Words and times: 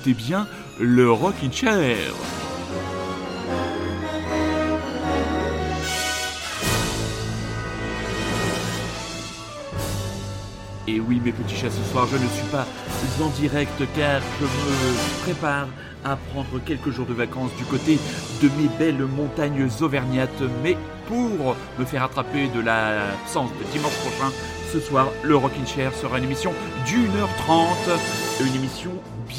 écoutez 0.00 0.14
bien 0.14 0.46
le 0.78 1.10
Rockin' 1.10 1.52
Chair. 1.52 1.96
Et 10.88 11.00
oui, 11.00 11.20
mes 11.22 11.32
petits 11.32 11.54
chats, 11.54 11.70
ce 11.70 11.92
soir, 11.92 12.06
je 12.10 12.16
ne 12.16 12.28
suis 12.28 12.46
pas 12.50 12.66
en 13.22 13.28
direct 13.40 13.70
car 13.94 14.22
je 14.40 14.44
me 14.44 15.22
prépare 15.22 15.68
à 16.04 16.16
prendre 16.16 16.58
quelques 16.64 16.90
jours 16.90 17.06
de 17.06 17.12
vacances 17.12 17.50
du 17.58 17.64
côté 17.64 17.98
de 18.42 18.48
mes 18.60 18.68
belles 18.78 19.04
montagnes 19.04 19.68
auvergnates. 19.80 20.30
Mais 20.62 20.78
pour 21.08 21.56
me 21.78 21.84
faire 21.84 22.04
attraper 22.04 22.48
de 22.48 22.60
l'absence 22.60 23.50
de 23.50 23.70
dimanche 23.70 23.96
prochain, 23.96 24.32
ce 24.72 24.80
soir, 24.80 25.08
le 25.22 25.36
Rockin' 25.36 25.66
Chair 25.66 25.92
sera 25.94 26.18
une 26.18 26.24
émission 26.24 26.54
d'une 26.86 27.14
heure 27.16 27.34
trente. 27.36 27.90
Une 28.40 28.54
émission 28.54 28.92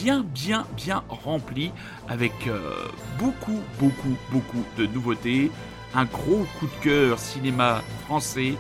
bien, 0.04 0.66
bien, 0.76 1.04
remplie 1.10 1.72
avec 2.08 2.34
euh, 2.48 2.74
beaucoup, 3.20 3.60
beaucoup, 3.80 4.16
beaucoup 4.32 4.64
de 4.78 4.86
nouveautés. 4.88 5.52
Un 5.94 6.06
gros 6.06 6.46
coup 6.60 6.68
de 6.68 6.84
cœur 6.84 7.20
cinéma 7.20 7.82
français 8.06 8.56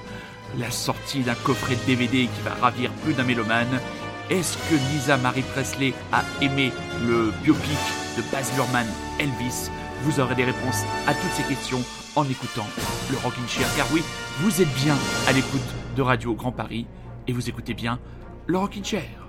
la 0.59 0.69
sortie 0.69 1.21
d'un 1.21 1.35
coffret 1.35 1.75
de 1.75 1.85
DVD 1.85 2.27
qui 2.27 2.41
va 2.43 2.53
ravir 2.55 2.91
plus 3.03 3.13
d'un 3.13 3.23
mélomane. 3.23 3.79
Est-ce 4.29 4.57
que 4.57 4.75
Lisa 4.91 5.17
Marie 5.17 5.43
Presley 5.53 5.93
a 6.11 6.23
aimé 6.41 6.71
le 7.05 7.31
biopic 7.43 7.79
de 8.17 8.21
Baz 8.31 8.51
Luhrmann, 8.55 8.87
Elvis? 9.19 9.69
Vous 10.03 10.19
aurez 10.19 10.35
des 10.35 10.45
réponses 10.45 10.83
à 11.07 11.13
toutes 11.13 11.31
ces 11.33 11.43
questions 11.43 11.81
en 12.15 12.25
écoutant 12.25 12.67
le 13.09 13.17
Rockin' 13.17 13.47
Chair. 13.47 13.67
Car 13.75 13.87
oui, 13.93 14.01
vous 14.39 14.61
êtes 14.61 14.73
bien 14.75 14.95
à 15.27 15.31
l'écoute 15.31 15.61
de 15.95 16.01
Radio 16.01 16.33
Grand 16.33 16.51
Paris 16.51 16.85
et 17.27 17.33
vous 17.33 17.49
écoutez 17.49 17.73
bien 17.73 17.99
le 18.47 18.57
Rockin' 18.57 18.83
Chair. 18.83 19.20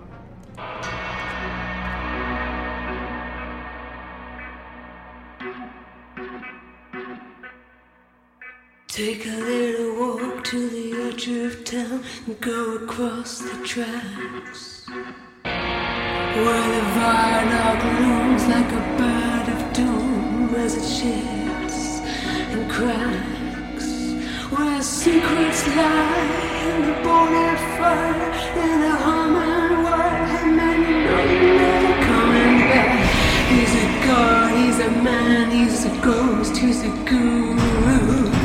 Take 8.93 9.25
a 9.25 9.31
little 9.31 9.97
walk 9.99 10.45
to 10.45 10.69
the 10.69 10.93
edge 11.09 11.27
of 11.27 11.65
town 11.65 12.05
and 12.27 12.39
go 12.43 12.77
across 12.77 13.39
the 13.39 13.67
tracks. 13.67 14.85
Where 15.45 16.67
the 16.75 16.83
viaduct 16.93 17.85
looms 18.03 18.47
like 18.49 18.71
a 18.71 18.83
bird 18.99 19.49
of 19.49 19.73
doom 19.73 20.55
as 20.57 20.77
it 20.77 20.85
shifts 20.85 22.01
and 22.53 22.71
cracks. 22.71 23.89
Where 24.53 24.83
secrets 24.83 25.67
lie 25.69 26.53
in 26.67 26.83
the 26.83 26.93
bonnet 27.03 27.61
fire 27.79 28.31
and 28.61 28.83
the 28.83 28.91
humming 28.91 29.85
wire, 29.85 30.37
and 30.37 30.55
man, 30.55 30.81
you 30.83 30.97
know 31.07 31.23
you're 31.33 31.55
never 31.57 31.95
coming 32.05 32.59
back. 32.69 33.09
He's 33.49 33.75
a 33.75 34.07
god, 34.07 34.53
he's 34.55 34.79
a 34.81 34.91
man, 35.03 35.51
he's 35.51 35.87
a 35.87 36.05
ghost, 36.05 36.55
he's 36.59 36.83
a 36.83 36.91
guru. 37.07 38.42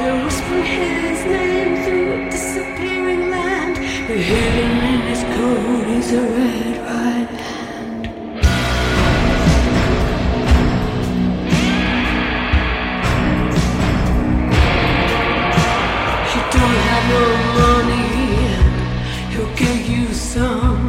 They'll 0.00 0.24
whisper 0.24 0.62
his 0.62 1.24
name 1.26 1.84
through 1.84 2.12
a 2.14 2.30
disappearing 2.30 3.28
land. 3.28 3.76
Hidden 3.76 4.72
in 4.92 5.00
his 5.10 5.22
coat 5.34 5.88
is 5.98 6.12
a 6.14 6.22
red. 6.22 7.28
You 16.32 16.42
don't 16.56 16.78
have 16.88 17.04
no 17.14 17.24
money, 17.60 18.06
he'll 19.32 19.54
give 19.54 19.80
you 19.86 20.06
some. 20.14 20.79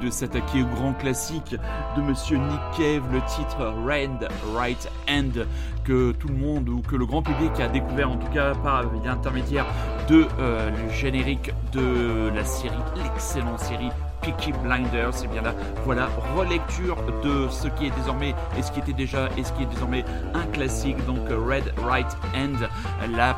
De 0.00 0.10
s'attaquer 0.10 0.62
au 0.62 0.66
grand 0.66 0.92
classique 0.94 1.56
de 1.96 2.02
Monsieur 2.02 2.38
Nick 2.38 2.60
Cave, 2.76 3.02
le 3.12 3.20
titre 3.22 3.72
Red 3.86 4.28
Right 4.54 4.90
Hand, 5.08 5.46
que 5.84 6.12
tout 6.12 6.28
le 6.28 6.34
monde 6.34 6.68
ou 6.68 6.80
que 6.80 6.96
le 6.96 7.06
grand 7.06 7.22
public 7.22 7.58
a 7.60 7.68
découvert 7.68 8.10
en 8.10 8.16
tout 8.16 8.30
cas 8.32 8.54
par 8.54 8.84
l'intermédiaire 9.04 9.66
de 10.08 10.26
euh, 10.38 10.70
le 10.70 10.92
générique 10.92 11.52
de 11.72 12.30
la 12.34 12.44
série, 12.44 12.74
l'excellente 12.96 13.60
série 13.60 13.90
Peaky 14.22 14.52
Blinders, 14.52 15.14
c'est 15.14 15.28
bien 15.28 15.42
là, 15.42 15.54
voilà, 15.84 16.08
relecture 16.36 16.96
de 17.22 17.48
ce 17.48 17.68
qui 17.68 17.86
est 17.86 17.96
désormais, 17.96 18.34
et 18.58 18.62
ce 18.62 18.70
qui 18.72 18.80
était 18.80 18.92
déjà, 18.92 19.28
et 19.36 19.44
ce 19.44 19.52
qui 19.52 19.62
est 19.62 19.66
désormais 19.66 20.04
un 20.34 20.46
classique, 20.52 21.04
donc 21.06 21.28
Red 21.28 21.72
Right 21.86 22.16
End, 22.34 22.66
la, 23.10 23.36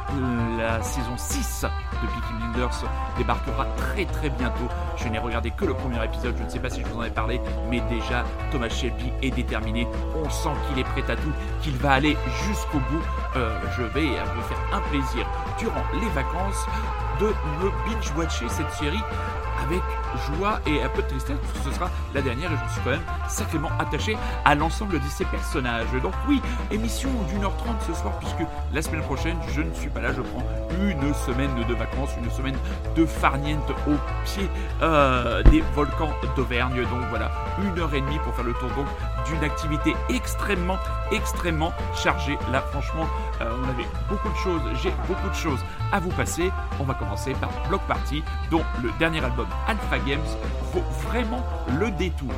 la 0.59 0.83
saison 0.83 1.17
6 1.17 1.67
de 2.03 2.07
Peaky 2.07 2.33
Blinders 2.39 2.85
débarquera 3.17 3.67
très 3.77 4.05
très 4.07 4.31
bientôt. 4.31 4.69
Je 4.97 5.09
n'ai 5.09 5.19
regardé 5.19 5.51
que 5.51 5.65
le 5.65 5.75
premier 5.75 6.05
épisode, 6.05 6.35
je 6.39 6.45
ne 6.45 6.49
sais 6.49 6.59
pas 6.59 6.71
si 6.71 6.83
je 6.83 6.87
vous 6.87 6.99
en 6.99 7.05
ai 7.05 7.11
parlé, 7.11 7.41
mais 7.71 7.81
déjà 7.89 8.25
Thomas 8.51 8.69
Shelby 8.69 9.13
est 9.23 9.31
déterminé, 9.31 9.87
on 10.15 10.29
sent 10.31 10.51
qu'il 10.69 10.79
est 10.79 10.85
prêt 10.85 11.11
à 11.11 11.17
tout, 11.17 11.33
qu'il 11.63 11.77
va 11.77 11.93
aller 11.93 12.17
jusqu'au 12.47 12.79
bout. 12.79 13.03
Euh, 13.37 13.59
je 13.77 13.83
vais 13.83 14.07
me 14.07 14.43
faire 14.43 14.59
un 14.73 14.81
plaisir 14.91 15.27
durant 15.59 15.85
les 15.95 16.09
vacances 16.11 16.67
de 17.21 17.27
me 17.27 17.71
binge-watcher 17.87 18.49
cette 18.49 18.71
série 18.73 19.03
avec 19.65 19.83
joie 20.27 20.61
et 20.67 20.83
un 20.83 20.89
peu 20.89 21.03
de 21.03 21.09
tristesse, 21.09 21.37
parce 21.41 21.65
que 21.65 21.71
ce 21.71 21.77
sera 21.77 21.91
la 22.15 22.23
dernière 22.23 22.51
et 22.53 22.57
je 22.67 22.73
suis 22.73 22.81
quand 22.83 22.91
même 22.91 23.01
sacrément 23.29 23.71
attaché 23.79 24.17
à 24.45 24.55
l'ensemble 24.55 25.01
de 25.01 25.09
ces 25.09 25.25
personnages. 25.25 25.87
Donc 26.03 26.15
oui, 26.29 26.41
émission 26.71 27.11
d'une 27.29 27.45
heure 27.45 27.57
trente 27.57 27.81
ce 27.87 27.95
soir, 27.95 28.13
puisque 28.19 28.47
la 28.73 28.83
semaine 28.83 29.03
prochaine, 29.03 29.37
je 29.53 29.63
ne 29.63 29.73
suis 29.75 29.89
pas 29.89 30.01
là, 30.01 30.13
je 30.13 30.23
prends 30.23 30.45
une 30.81 31.15
semaine 31.15 31.55
de 31.69 31.75
vacances, 31.75 32.11
une 32.23 32.31
semaine 32.31 32.57
de 32.97 33.07
farniente 33.07 33.71
au 33.87 33.97
pied 34.25 34.49
euh, 34.83 35.43
des 35.45 35.63
volcans 35.75 36.11
d'Auvergne. 36.37 36.83
Donc 36.83 37.03
voilà, 37.11 37.31
une 37.63 37.79
heure 37.79 37.95
et 37.95 38.01
demie 38.01 38.19
pour 38.21 38.35
faire 38.35 38.45
le 38.45 38.55
tour 38.55 38.69
donc 38.77 38.87
d'une 39.27 39.45
activité 39.45 39.95
extrêmement, 40.09 40.79
extrêmement 41.11 41.73
chargée. 41.95 42.39
Là, 42.51 42.63
franchement, 42.71 43.07
euh, 43.41 43.51
on 43.63 43.69
avait 43.69 43.89
beaucoup 44.09 44.29
de 44.29 44.37
choses, 44.37 44.63
j'ai 44.83 44.93
beaucoup 45.09 45.29
de 45.29 45.35
choses 45.35 45.61
à 45.93 46.01
vous 46.01 46.11
passer. 46.11 46.51
On 46.81 46.85
va 46.85 46.95
commencer 46.95 47.33
par 47.35 47.51
Block 47.69 47.83
Party, 47.83 48.23
dont 48.51 48.63
le 48.83 48.91
dernier 48.99 49.23
album 49.25 49.47
Alpha 49.69 49.99
Games 50.07 50.37
vaut 50.73 50.85
vraiment 51.09 51.45
le 51.79 51.91
détour. 51.93 52.35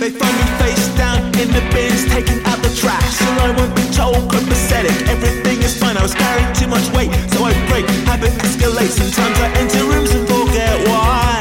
They 0.00 0.10
find 0.10 0.34
me 0.34 0.46
face 0.58 0.88
down 0.96 1.26
in 1.38 1.48
the 1.52 1.62
bins, 1.70 2.06
taking 2.10 2.44
out 2.44 2.58
the 2.62 2.74
trash. 2.74 3.14
So 3.14 3.26
I 3.26 3.54
won't 3.56 3.74
be 3.76 3.82
told, 3.94 4.16
copacetic. 4.30 4.94
Everything 5.08 5.62
is 5.62 5.78
fine. 5.78 5.96
I 5.96 6.02
was 6.02 6.14
carrying 6.14 6.52
too 6.54 6.66
much 6.66 6.90
weight, 6.90 7.10
so 7.30 7.44
I 7.44 7.52
break. 7.68 7.86
Habit 8.06 8.32
escalates. 8.42 8.98
Sometimes 8.98 9.38
I 9.38 9.48
enter 9.62 9.84
rooms 9.84 10.10
and 10.10 10.26
forget 10.26 10.88
why. 10.88 11.38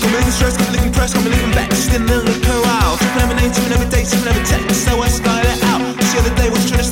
Coming 0.00 0.30
stress, 0.30 0.56
I'm 0.58 0.72
looking 0.72 0.92
pressed, 0.92 1.16
I'm 1.16 1.24
looking 1.24 1.52
vexed 1.52 1.92
in 1.94 2.06
the. 2.06 2.26
Tripping 2.98 3.22
over 3.22 3.34
names, 3.34 3.56
tripping 3.58 3.74
over 3.74 3.90
dates, 3.90 4.10
tripping 4.10 4.28
over. 4.28 4.74
So 4.74 5.02
I 5.02 5.08
style 5.08 5.46
it 5.46 5.62
out. 5.64 5.80
The 5.98 6.18
other 6.20 6.34
day, 6.36 6.48
to 6.50 6.62
you 6.62 6.68
trying 6.68 6.80
to 6.80 6.85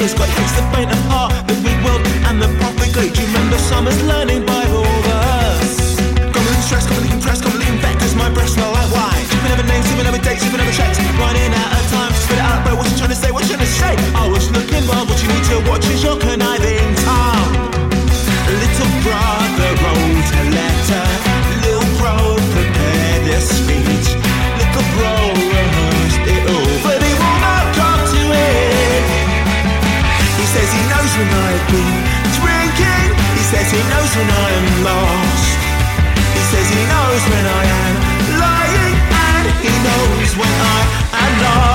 is 0.00 0.14
all. 0.14 0.18
Got 0.18 0.28
hates 0.28 0.54
the 0.56 0.64
faint 0.72 0.90
of 0.90 1.02
heart, 1.10 1.32
the 1.46 1.54
big 1.62 1.78
world 1.84 2.02
and 2.28 2.40
the 2.40 2.48
propagate. 2.58 3.14
Do 3.14 3.20
you 3.20 3.28
remember 3.28 3.58
summers 3.58 4.00
learning 4.04 4.46
Bible 4.46 4.86
verse? 5.06 5.98
Coming 6.32 6.62
stress, 6.64 6.86
coming 6.86 7.10
impressed, 7.12 7.42
coming 7.44 7.76
back 7.82 7.98
cause 7.98 8.14
my 8.14 8.30
breasts 8.30 8.54
smell 8.54 8.72
like 8.72 8.90
wine. 8.94 9.24
Sipping 9.28 9.52
over 9.52 9.66
names, 9.66 9.86
sipping 9.86 10.06
over 10.06 10.22
dates, 10.22 10.42
sipping 10.42 10.60
over 10.60 10.72
checks. 10.72 10.98
Running 11.18 11.52
out 11.52 11.70
of 11.78 11.84
time, 11.90 12.12
spit 12.14 12.38
it 12.38 12.44
out, 12.44 12.64
bro. 12.64 12.76
What 12.76 12.90
you 12.90 12.96
trying 12.96 13.14
to 13.14 13.18
say? 13.18 13.30
What 13.30 13.44
you 13.44 13.54
trying 13.54 13.66
to 13.66 13.70
say? 13.70 13.92
I 14.14 14.24
was 14.28 14.50
looking 14.50 14.84
wild, 14.88 15.08
what 15.08 15.18
you 15.22 15.28
need 15.28 15.44
to 15.52 15.56
watch 15.68 15.86
is 15.90 16.02
your 16.02 16.16
conniving 16.18 16.53
when 34.16 34.30
I 34.30 34.48
am 34.58 34.84
lost. 34.84 35.58
He 36.34 36.42
says 36.50 36.68
he 36.70 36.82
knows 36.92 37.22
when 37.32 37.46
I 37.60 37.64
am 37.82 37.94
lying, 38.44 38.94
and 39.10 39.46
he 39.64 39.72
knows 39.86 40.30
when 40.38 40.54
I 40.74 40.80
am 41.24 41.42
not. 41.42 41.73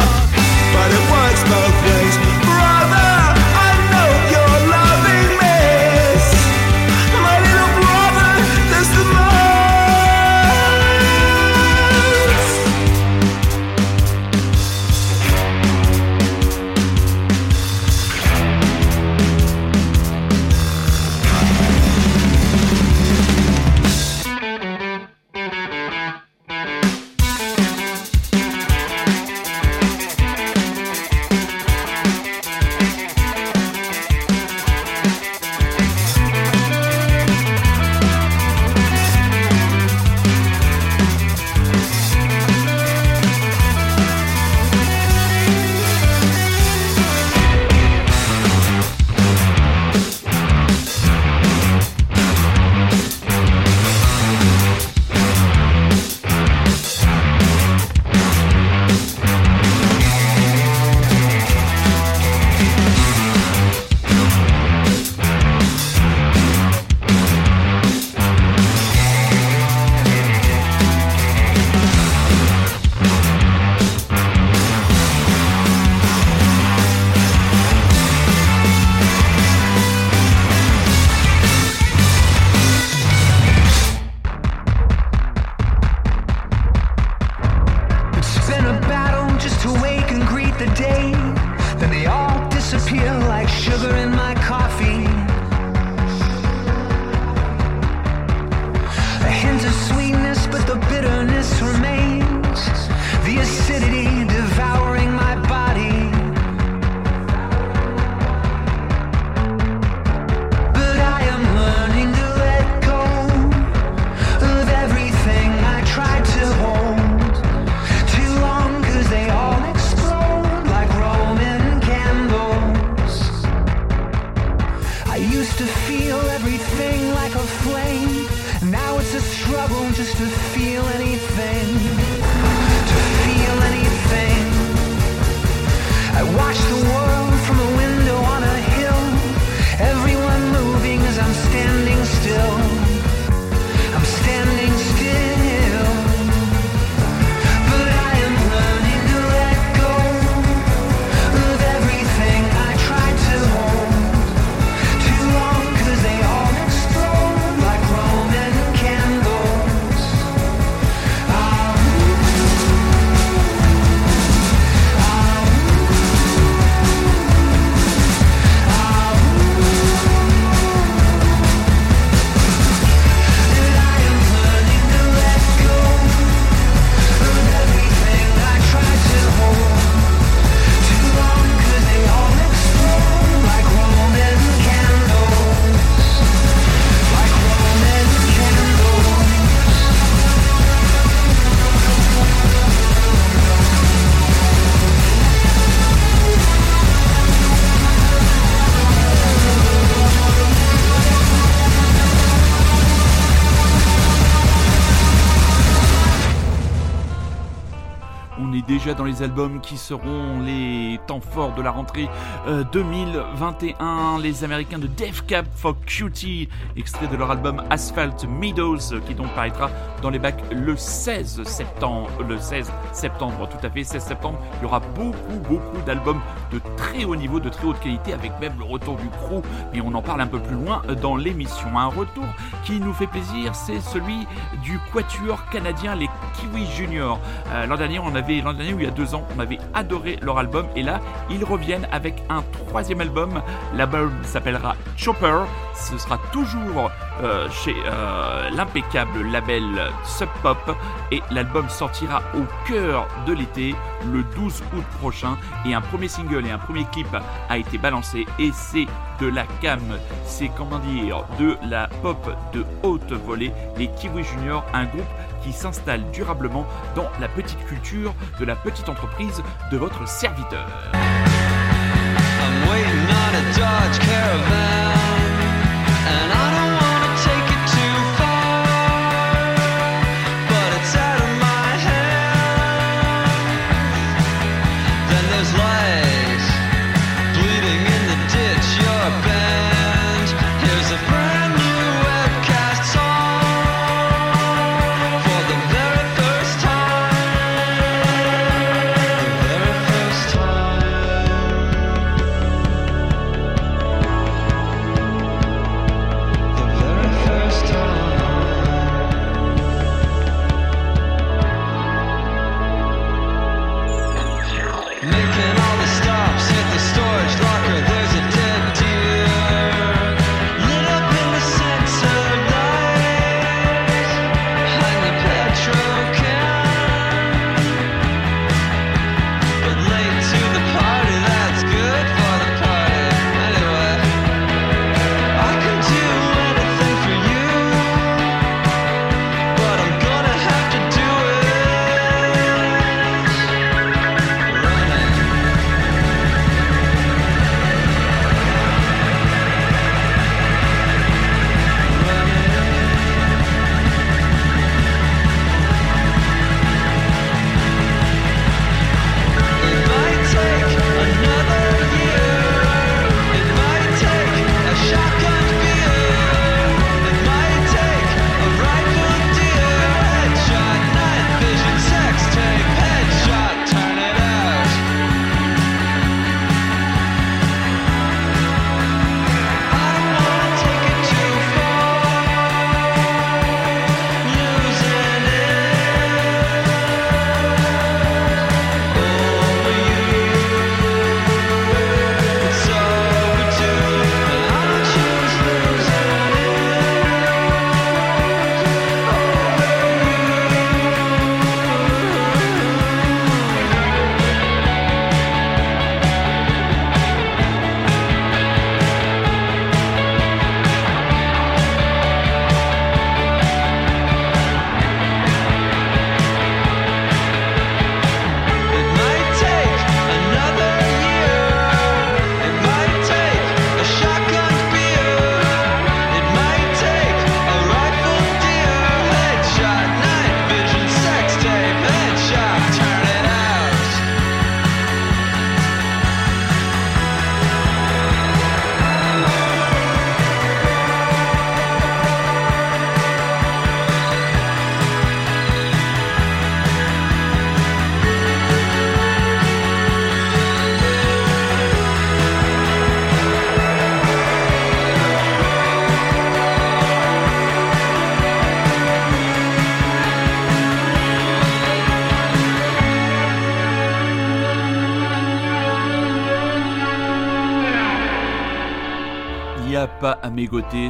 Dans 208.93 209.03
les 209.03 209.22
albums 209.22 209.62
qui 209.62 209.77
seront 209.77 210.39
les 210.46 211.00
temps 211.05 211.22
forts 211.22 211.53
de 211.53 211.62
la 211.62 211.72
rentrée 211.72 212.10
euh, 212.48 212.63
2021. 212.72 214.19
Les 214.22 214.43
Américains 214.43 214.79
de 214.79 214.88
Def 214.88 215.25
Cap 215.25 215.46
for 215.55 215.75
Cutie, 215.86 216.50
extrait 216.75 217.08
de 217.08 217.15
leur 217.15 217.29
album 217.31 217.63
Asphalt 217.69 218.25
Meadows, 218.27 218.93
euh, 218.93 219.00
qui 219.05 219.13
donc 219.13 219.27
paraîtra 219.36 219.69
dans 220.01 220.10
les 220.10 220.19
bacs 220.19 220.41
le 220.51 220.75
16 220.75 221.43
septembre. 221.43 222.10
Le 222.27 222.39
16 222.39 222.72
septembre, 222.91 223.48
tout 223.50 223.65
à 223.65 223.69
fait, 223.69 223.84
16 223.84 224.03
septembre. 224.03 224.39
Il 224.60 224.63
y 224.63 224.65
aura 224.65 224.79
beaucoup, 224.79 225.39
beaucoup 225.48 225.81
d'albums 225.86 226.22
de 226.51 226.60
très 226.77 227.03
haut 227.03 227.15
niveau, 227.15 227.39
de 227.39 227.50
très 227.50 227.67
haute 227.67 227.79
qualité, 227.79 228.13
avec 228.13 228.31
même 228.39 228.53
le 228.58 228.65
retour 228.65 228.96
du 228.98 229.08
crew. 229.10 229.43
Mais 229.74 229.81
on 229.81 229.93
en 229.93 230.01
parle 230.01 230.22
un 230.22 230.27
peu 230.27 230.39
plus 230.39 230.55
loin 230.55 230.81
euh, 230.89 230.96
dans 230.96 231.15
l'émission. 231.15 231.77
Un 231.77 231.88
retour 231.88 232.25
qui 232.63 232.79
nous 232.79 232.93
fait 232.93 233.08
plaisir, 233.08 233.53
c'est 233.55 233.79
celui 233.81 234.25
du 234.63 234.79
quatuor 234.91 235.48
canadien, 235.50 235.96
les 235.96 236.10
Kiwi 236.34 236.65
Junior. 236.75 237.19
Euh, 237.51 237.65
l'an 237.65 237.75
dernier, 237.75 238.00
on 238.00 238.15
avait 238.15 238.41
l'an 238.41 238.53
dernier 238.53 238.74
il 238.79 238.86
y 238.86 238.88
a 238.88 238.91
deux 238.91 239.15
ans, 239.15 239.24
on 239.36 239.39
avait 239.39 239.59
adoré 239.74 240.17
leur 240.21 240.38
album. 240.38 240.65
Et 240.75 240.83
là, 240.83 241.00
ils 241.29 241.43
reviennent 241.43 241.88
avec 241.91 242.24
un 242.29 242.43
troisième 242.67 243.01
album. 243.01 243.41
L'album 243.74 244.12
s'appellera 244.24 244.75
Chopper. 244.98 245.43
Ce 245.75 245.98
sera 245.98 246.19
toujours 246.31 246.91
euh, 247.21 247.50
chez 247.50 247.75
euh, 247.86 248.50
l'impeccable 248.50 249.24
label 249.31 249.63
Sub 250.03 250.29
Pop 250.41 250.75
et 251.12 251.21
l'album 251.31 251.69
sortira 251.69 252.21
au 252.36 252.43
cœur 252.67 253.07
de 253.25 253.33
l'été 253.33 253.75
le 254.12 254.24
12 254.36 254.63
août 254.75 254.83
prochain. 255.00 255.38
Et 255.65 255.74
un 255.74 255.81
premier 255.81 256.07
single 256.07 256.45
et 256.45 256.51
un 256.51 256.57
premier 256.57 256.86
clip 256.86 257.07
a 257.50 257.57
été 257.57 257.77
balancé. 257.77 258.25
Et 258.39 258.51
c'est 258.53 258.88
de 259.19 259.27
la 259.27 259.45
cam, 259.62 259.81
c'est 260.24 260.50
comment 260.55 260.79
dire 260.79 261.25
de 261.39 261.57
la 261.67 261.89
pop 262.01 262.29
de 262.53 262.65
haute 262.83 263.12
volée, 263.12 263.51
les 263.77 263.88
Kiwi 263.88 264.24
Junior, 264.24 264.63
un 264.74 264.86
groupe 264.86 265.03
qui 265.43 265.53
s'installe 265.53 266.10
durablement 266.12 266.65
dans 266.96 267.10
la 267.19 267.27
petite 267.27 267.63
culture 267.65 268.13
de 268.39 268.46
la 268.46 268.55
petite 268.55 268.89
entreprise 268.89 269.41
de 269.72 269.77
votre 269.77 270.08
serviteur. 270.08 270.67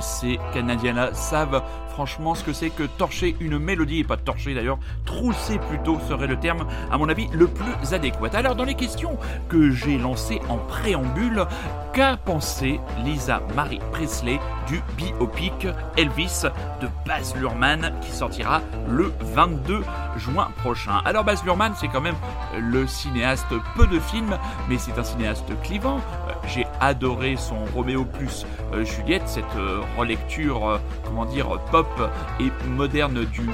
Ces 0.01 0.39
Canadiens-là 0.53 1.13
savent 1.13 1.63
franchement 1.89 2.33
ce 2.33 2.43
que 2.43 2.53
c'est 2.53 2.69
que 2.69 2.83
torcher 2.83 3.35
une 3.39 3.59
mélodie, 3.59 3.99
et 3.99 4.03
pas 4.03 4.15
torcher 4.15 4.53
d'ailleurs, 4.53 4.79
trousser 5.05 5.59
plutôt 5.59 5.99
serait 6.07 6.27
le 6.27 6.39
terme, 6.39 6.65
à 6.91 6.97
mon 6.97 7.09
avis, 7.09 7.27
le 7.33 7.47
plus 7.47 7.93
adéquat. 7.93 8.29
Alors, 8.33 8.55
dans 8.55 8.63
les 8.63 8.75
questions 8.75 9.17
que 9.49 9.71
j'ai 9.71 9.97
lancées 9.97 10.39
en 10.47 10.57
préambule, 10.57 11.45
qu'a 11.93 12.15
pensé 12.15 12.79
Lisa 13.03 13.41
Marie 13.55 13.81
Presley 13.91 14.39
du 14.67 14.81
biopic 14.95 15.67
Elvis 15.97 16.43
de 16.81 16.87
Baz 17.05 17.35
Luhrmann 17.35 17.91
qui 18.01 18.11
sortira 18.11 18.61
le 18.87 19.11
22 19.21 19.83
juin 20.17 20.49
prochain? 20.57 21.01
Alors 21.03 21.23
Baz 21.23 21.43
Luhrmann, 21.43 21.73
c'est 21.75 21.87
quand 21.87 22.01
même 22.01 22.15
le 22.57 22.87
cinéaste 22.87 23.47
peu 23.75 23.87
de 23.87 23.99
films, 23.99 24.37
mais 24.69 24.77
c'est 24.77 24.97
un 24.97 25.03
cinéaste 25.03 25.51
clivant. 25.63 25.99
J'ai 26.53 26.65
adoré 26.79 27.35
son 27.35 27.57
Roméo 27.75 28.05
plus 28.05 28.45
euh, 28.73 28.83
Juliette, 28.83 29.27
cette 29.27 29.43
euh, 29.55 29.81
relecture, 29.97 30.67
euh, 30.67 30.77
comment 31.05 31.25
dire, 31.25 31.59
pop 31.71 31.87
et 32.39 32.49
moderne 32.67 33.25
du 33.25 33.49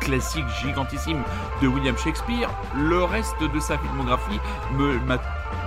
classique 0.00 0.44
gigantissime 0.62 1.22
de 1.60 1.68
William 1.68 1.96
Shakespeare. 1.98 2.48
Le 2.76 3.04
reste 3.04 3.42
de 3.42 3.60
sa 3.60 3.76
filmographie 3.76 4.40
me 4.72 4.98
m'a 5.00 5.18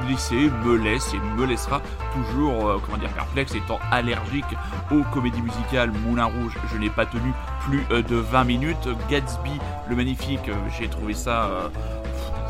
laissé, 0.09 0.49
me 0.65 0.77
laisse 0.77 1.13
et 1.13 1.19
me 1.37 1.45
laissera 1.45 1.79
toujours, 2.13 2.81
comment 2.83 2.97
dire, 2.97 3.09
perplexe, 3.09 3.53
étant 3.53 3.79
allergique 3.91 4.45
aux 4.91 5.03
comédies 5.13 5.41
musicales. 5.41 5.91
Moulin 6.05 6.25
Rouge, 6.25 6.57
je 6.71 6.77
n'ai 6.79 6.89
pas 6.89 7.05
tenu 7.05 7.33
plus 7.59 7.85
de 8.03 8.15
20 8.15 8.43
minutes. 8.45 8.89
Gatsby, 9.09 9.59
le 9.89 9.95
magnifique, 9.95 10.49
j'ai 10.79 10.87
trouvé 10.87 11.13
ça 11.13 11.49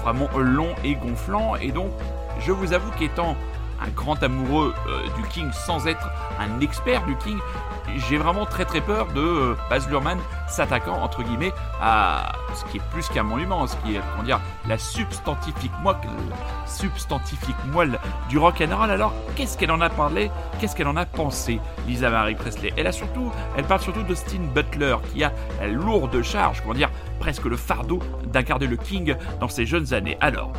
vraiment 0.04 0.30
long 0.38 0.70
et 0.86 0.96
gonflant. 0.96 1.56
Et 1.56 1.72
donc, 1.72 1.92
je 2.40 2.52
vous 2.52 2.74
avoue 2.74 2.92
qu'étant 2.98 3.36
un 3.82 3.90
grand 3.90 4.22
amoureux 4.24 4.74
euh, 4.88 5.04
du 5.16 5.28
King 5.30 5.50
sans 5.52 5.88
être 5.88 6.10
un 6.40 6.60
expert 6.60 7.06
du 7.06 7.16
King, 7.18 7.38
j'ai 8.10 8.18
vraiment 8.18 8.46
très 8.46 8.66
très 8.66 8.82
peur 8.82 9.08
de 9.08 9.22
euh, 9.22 9.56
Baz 9.70 9.88
Luhrmann 9.90 10.20
s'attaquant 10.48 11.02
entre 11.02 11.24
guillemets 11.24 11.52
à 11.82 12.32
ce 12.54 12.66
qui 12.66 12.78
est 12.78 12.84
plus 12.92 13.08
qu'un 13.10 13.24
monument, 13.24 13.66
ce 13.68 13.76
qui 13.78 13.96
est 13.96 14.02
comment 14.12 14.24
dire 14.24 14.40
la 14.68 14.78
substantifique 14.78 15.72
moelle, 15.84 15.98
substantifique 16.66 17.56
du 18.30 18.38
rock 18.38 18.62
and 18.62 18.76
roll. 18.76 18.92
Alors 18.92 19.14
qu'est-ce 19.36 19.58
qu'elle 19.58 19.72
en 19.72 19.82
a 19.82 19.90
parlé, 19.90 20.32
qu'est-ce 20.60 20.76
qu'elle 20.76 20.88
en 20.88 20.98
a 20.98 21.06
pensé, 21.06 21.60
Lisa 21.88 22.10
Marie 22.10 22.36
Presley? 22.36 22.74
Elle 22.78 22.88
a 22.88 22.92
surtout, 22.92 23.32
elle 23.58 23.66
parle 23.66 23.82
surtout 23.82 24.04
d'Austin 24.04 24.42
Butler 24.54 24.96
qui 25.14 25.24
a 25.24 25.32
la 25.60 25.68
lourde 25.68 26.22
charge, 26.22 26.62
comment 26.62 26.74
dire 26.74 26.90
presque 27.20 27.46
le 27.46 27.58
fardeau 27.58 28.00
d'incarner 28.26 28.68
le 28.68 28.78
King 28.78 29.16
dans 29.40 29.50
ses 29.50 29.66
jeunes 29.66 29.94
années. 29.94 30.18
Alors 30.22 30.52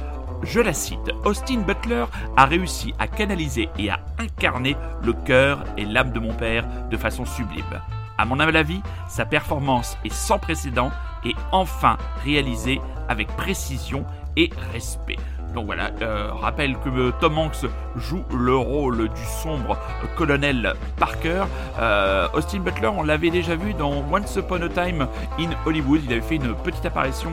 je 0.42 0.60
la 0.60 0.72
cite, 0.72 1.10
Austin 1.24 1.60
Butler 1.60 2.04
a 2.36 2.46
réussi 2.46 2.94
à 2.98 3.06
canaliser 3.06 3.68
et 3.78 3.90
à 3.90 4.00
incarner 4.18 4.76
le 5.02 5.12
cœur 5.12 5.64
et 5.76 5.84
l'âme 5.84 6.12
de 6.12 6.18
mon 6.18 6.34
père 6.34 6.66
de 6.90 6.96
façon 6.96 7.24
sublime. 7.24 7.80
À 8.18 8.24
mon 8.24 8.38
avis, 8.40 8.80
sa 9.08 9.24
performance 9.24 9.96
est 10.04 10.12
sans 10.12 10.38
précédent 10.38 10.90
et 11.24 11.34
enfin 11.50 11.96
réalisée 12.24 12.80
avec 13.08 13.28
précision 13.28 14.04
et 14.36 14.50
respect. 14.72 15.16
Donc 15.54 15.66
voilà, 15.66 15.90
euh, 16.00 16.30
rappelle 16.32 16.76
que 16.78 16.88
euh, 16.88 17.12
Tom 17.20 17.38
Hanks 17.38 17.66
joue 17.96 18.24
le 18.34 18.56
rôle 18.56 19.08
du 19.08 19.24
sombre 19.42 19.76
euh, 20.02 20.06
colonel 20.16 20.74
Parker. 20.96 21.44
Euh, 21.78 22.28
Austin 22.32 22.60
Butler, 22.60 22.88
on 22.88 23.02
l'avait 23.02 23.30
déjà 23.30 23.54
vu 23.54 23.74
dans 23.74 24.02
Once 24.10 24.36
Upon 24.36 24.62
a 24.62 24.68
Time 24.68 25.06
in 25.38 25.50
Hollywood. 25.66 26.00
Il 26.04 26.12
avait 26.12 26.22
fait 26.22 26.36
une 26.36 26.54
petite 26.54 26.86
apparition 26.86 27.32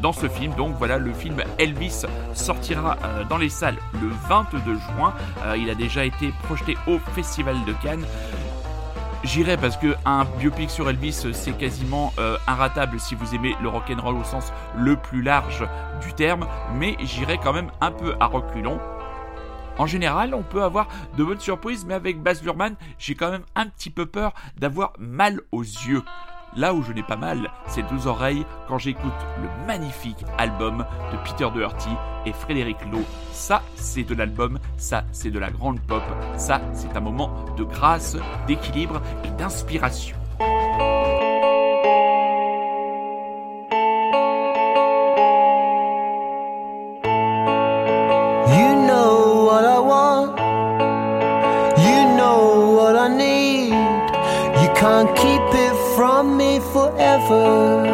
dans 0.00 0.12
ce 0.12 0.28
film. 0.28 0.54
Donc 0.54 0.74
voilà, 0.78 0.98
le 0.98 1.12
film 1.12 1.36
Elvis 1.58 2.04
sortira 2.34 2.96
dans 3.28 3.38
les 3.38 3.48
salles 3.48 3.76
le 3.94 4.08
22 4.28 4.74
juin. 4.74 5.14
Il 5.56 5.70
a 5.70 5.74
déjà 5.74 6.04
été 6.04 6.32
projeté 6.44 6.76
au 6.86 6.98
Festival 7.14 7.56
de 7.66 7.72
Cannes. 7.82 8.04
J'irai 9.24 9.56
parce 9.56 9.76
que 9.76 9.94
un 10.04 10.24
biopic 10.24 10.68
sur 10.68 10.90
Elvis, 10.90 11.26
c'est 11.32 11.56
quasiment 11.56 12.12
euh, 12.18 12.36
inratable 12.48 12.98
si 12.98 13.14
vous 13.14 13.36
aimez 13.36 13.54
le 13.62 13.68
rock'n'roll 13.68 14.16
au 14.16 14.24
sens 14.24 14.52
le 14.76 14.96
plus 14.96 15.22
large 15.22 15.64
du 16.04 16.12
terme, 16.12 16.46
mais 16.74 16.96
j'irai 17.00 17.38
quand 17.38 17.52
même 17.52 17.70
un 17.80 17.92
peu 17.92 18.16
à 18.18 18.26
reculons. 18.26 18.80
En 19.78 19.86
général, 19.86 20.34
on 20.34 20.42
peut 20.42 20.62
avoir 20.62 20.88
de 21.16 21.22
bonnes 21.22 21.40
surprises, 21.40 21.84
mais 21.86 21.94
avec 21.94 22.20
Baz 22.20 22.42
Luhrmann, 22.42 22.74
j'ai 22.98 23.14
quand 23.14 23.30
même 23.30 23.44
un 23.54 23.66
petit 23.66 23.90
peu 23.90 24.06
peur 24.06 24.34
d'avoir 24.58 24.92
mal 24.98 25.40
aux 25.52 25.62
yeux. 25.62 26.02
Là 26.56 26.74
où 26.74 26.82
je 26.82 26.92
n'ai 26.92 27.02
pas 27.02 27.16
mal, 27.16 27.50
c'est 27.66 27.82
deux 27.88 28.06
oreilles 28.06 28.44
quand 28.68 28.78
j'écoute 28.78 29.12
le 29.40 29.66
magnifique 29.66 30.24
album 30.36 30.84
de 31.10 31.16
Peter 31.24 31.48
Doherty 31.52 31.88
et 32.26 32.32
Frédéric 32.32 32.76
Lowe. 32.90 33.04
Ça, 33.32 33.62
c'est 33.74 34.04
de 34.04 34.14
l'album, 34.14 34.58
ça, 34.76 35.04
c'est 35.12 35.30
de 35.30 35.38
la 35.38 35.50
grande 35.50 35.80
pop, 35.80 36.02
ça, 36.36 36.60
c'est 36.74 36.94
un 36.96 37.00
moment 37.00 37.46
de 37.56 37.64
grâce, 37.64 38.16
d'équilibre 38.46 39.00
et 39.24 39.30
d'inspiration. 39.30 40.16
Can't 54.82 55.16
keep 55.16 55.40
it 55.54 55.76
from 55.94 56.36
me 56.36 56.58
forever. 56.58 57.84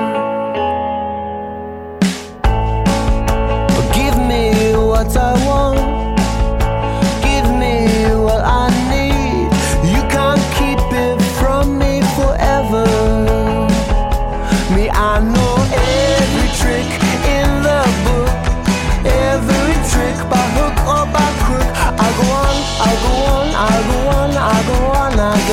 Give 3.92 4.16
me 4.30 4.72
what 4.74 5.14
I 5.14 5.34
want. 5.46 5.97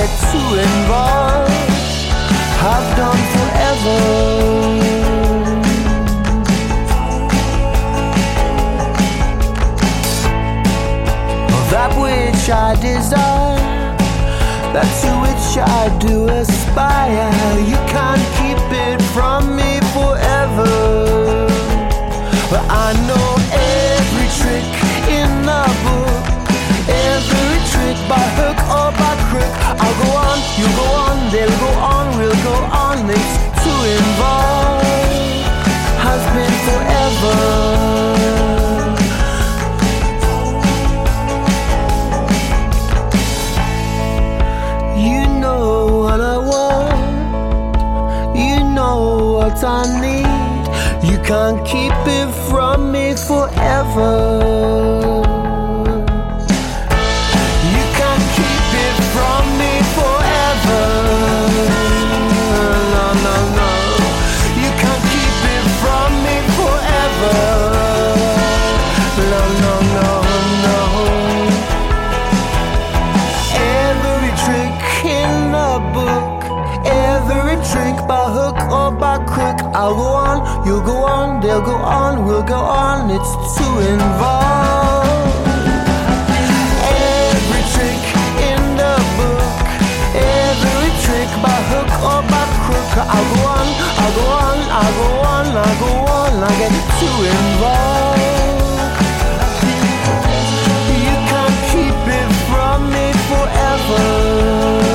Get 0.05 0.19
too 0.31 0.49
involved. 0.67 1.51
I've 2.73 2.89
done 2.97 3.21
forever. 3.35 3.99
That 11.71 11.91
which 12.01 12.49
I 12.49 12.75
desire 12.75 13.95
that 14.73 14.89
to 15.01 15.11
which 15.23 15.49
I 15.57 15.83
do 15.99 16.29
aspire. 16.29 17.31
You 17.71 17.79
can't 17.93 18.25
keep 18.37 18.61
it 18.87 19.01
from 19.13 19.55
me 19.55 19.71
forever. 19.95 20.71
But 22.51 22.63
I 22.69 22.89
know 23.07 23.29
every 23.51 24.29
trick 24.39 24.67
in 25.19 25.29
the 25.49 25.63
book, 25.85 26.25
every 26.87 27.57
trick 27.71 27.97
by 28.09 28.25
hook 28.39 28.59
or 28.77 28.89
by 28.99 29.13
crook. 29.29 29.54
I'll 29.81 29.97
go 30.03 30.09
on, 30.27 30.37
you 30.59 30.67
go 30.81 30.87
on, 31.05 31.17
they'll 31.31 31.59
go 31.65 31.71
on, 31.93 32.05
we'll 32.17 32.41
go 32.43 32.55
on. 32.85 32.97
It's 33.09 33.33
too 33.63 33.81
involved, 33.97 34.85
has 36.05 36.23
been 36.35 36.55
forever. 36.67 37.37
You 45.07 45.21
know 45.39 45.63
what 46.03 46.21
I 46.21 46.37
want. 46.37 47.03
You 48.37 48.57
know 48.77 48.97
what 49.37 49.63
I 49.63 49.83
need. 50.05 50.65
You 51.09 51.17
can't 51.23 51.65
keep 51.65 51.93
it 52.07 52.31
from 52.49 52.91
me 52.91 53.15
forever. 53.15 55.04
On, 80.65 80.71
you 80.71 80.81
go 80.85 81.05
on, 81.05 81.41
they'll 81.41 81.61
go 81.61 81.75
on, 81.75 82.25
we'll 82.25 82.43
go 82.43 82.55
on. 82.55 83.09
It's 83.09 83.31
too 83.57 83.79
involved. 83.79 85.47
Every 86.83 87.63
trick 87.73 88.03
in 88.49 88.61
the 88.77 88.95
book, 89.17 89.67
every 90.15 90.91
trick 91.05 91.29
by 91.41 91.57
hook 91.71 91.91
or 92.01 92.21
by 92.29 92.45
crook. 92.65 92.91
I'll 92.97 93.35
go 93.35 93.41
on, 93.45 93.67
I'll 94.01 94.13
go 94.15 94.25
on, 94.25 94.57
I'll 94.71 94.93
go 94.99 95.07
on, 95.21 95.45
I'll 95.57 95.79
go 95.79 95.91
on. 96.11 96.43
I 96.43 96.51
get 96.57 96.73
too 96.99 97.17
involved. 97.37 98.23
You 101.05 101.15
can't 101.29 101.57
keep 101.71 101.99
it 102.19 102.29
from 102.49 102.79
me 102.91 103.05
forever. 103.29 104.94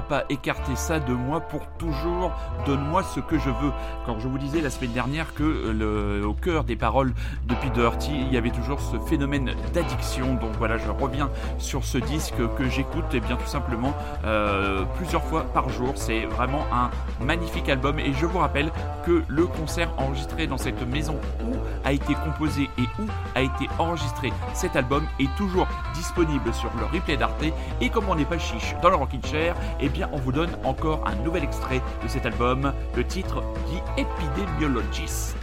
Pas 0.00 0.24
écarter 0.30 0.74
ça 0.76 0.98
de 0.98 1.12
moi 1.12 1.40
pour 1.40 1.66
toujours. 1.78 2.32
Donne-moi 2.64 3.02
ce 3.02 3.20
que 3.20 3.38
je 3.38 3.50
veux. 3.50 3.72
Quand 4.06 4.18
je 4.18 4.28
vous 4.28 4.38
disais 4.38 4.62
la 4.62 4.70
semaine 4.70 4.92
dernière 4.92 5.34
que 5.34 5.42
euh, 5.42 6.20
le, 6.20 6.26
au 6.26 6.32
cœur 6.32 6.64
des 6.64 6.76
paroles 6.76 7.12
de 7.44 7.54
Pete 7.56 7.74
Doherty, 7.74 8.12
il 8.12 8.32
y 8.32 8.38
avait 8.38 8.50
toujours 8.50 8.80
ce 8.80 8.98
phénomène 8.98 9.52
d'addiction. 9.74 10.34
Donc 10.34 10.52
voilà, 10.58 10.78
je 10.78 10.90
reviens 10.90 11.28
sur 11.58 11.84
ce 11.84 11.98
disque 11.98 12.36
que 12.56 12.68
j'écoute 12.70 13.12
et 13.12 13.20
bien 13.20 13.36
tout 13.36 13.46
simplement 13.46 13.92
euh, 14.24 14.84
plusieurs 14.96 15.24
fois 15.24 15.42
par 15.42 15.68
jour. 15.68 15.92
C'est 15.96 16.24
vraiment 16.24 16.64
un 16.72 16.90
magnifique 17.22 17.68
album 17.68 17.98
et 17.98 18.14
je 18.14 18.24
vous 18.24 18.38
rappelle 18.38 18.70
que 19.04 19.22
le 19.28 19.46
concert 19.46 19.90
enregistré 19.98 20.46
dans 20.46 20.58
cette 20.58 20.86
maison 20.88 21.16
où 21.44 21.56
a 21.84 21.92
été 21.92 22.14
composé 22.14 22.70
et 22.78 23.02
où 23.02 23.06
a 23.34 23.42
été 23.42 23.68
enregistré 23.78 24.32
cet 24.54 24.76
album 24.76 25.04
est 25.18 25.34
toujours 25.36 25.66
disponible 25.94 26.52
sur 26.54 26.70
le 26.78 26.84
replay 26.86 27.16
d'Arte 27.16 27.44
et 27.80 27.88
comme 27.88 28.08
on 28.08 28.14
n'est 28.14 28.24
pas 28.24 28.38
chiche 28.38 28.74
dans 28.82 28.90
le 28.90 28.96
Rockin' 28.96 29.24
Chair, 29.24 29.56
eh 29.82 29.88
bien 29.88 30.08
on 30.12 30.16
vous 30.18 30.32
donne 30.32 30.56
encore 30.64 31.04
un 31.06 31.16
nouvel 31.24 31.42
extrait 31.42 31.82
de 32.02 32.08
cet 32.08 32.24
album, 32.24 32.72
le 32.96 33.04
titre 33.04 33.42
The 33.66 34.00
Epidemiologist. 34.00 35.36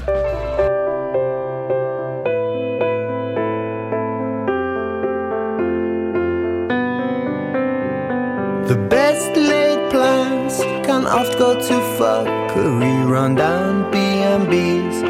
The 8.68 8.76
best 8.90 9.36
laid 9.36 9.90
plans 9.90 10.62
can 10.86 11.06
oft 11.06 11.38
go 11.38 11.56
too 11.56 11.82
far. 11.98 12.26
Run 13.08 13.36
down 13.36 13.90
B&Bs 13.92 15.02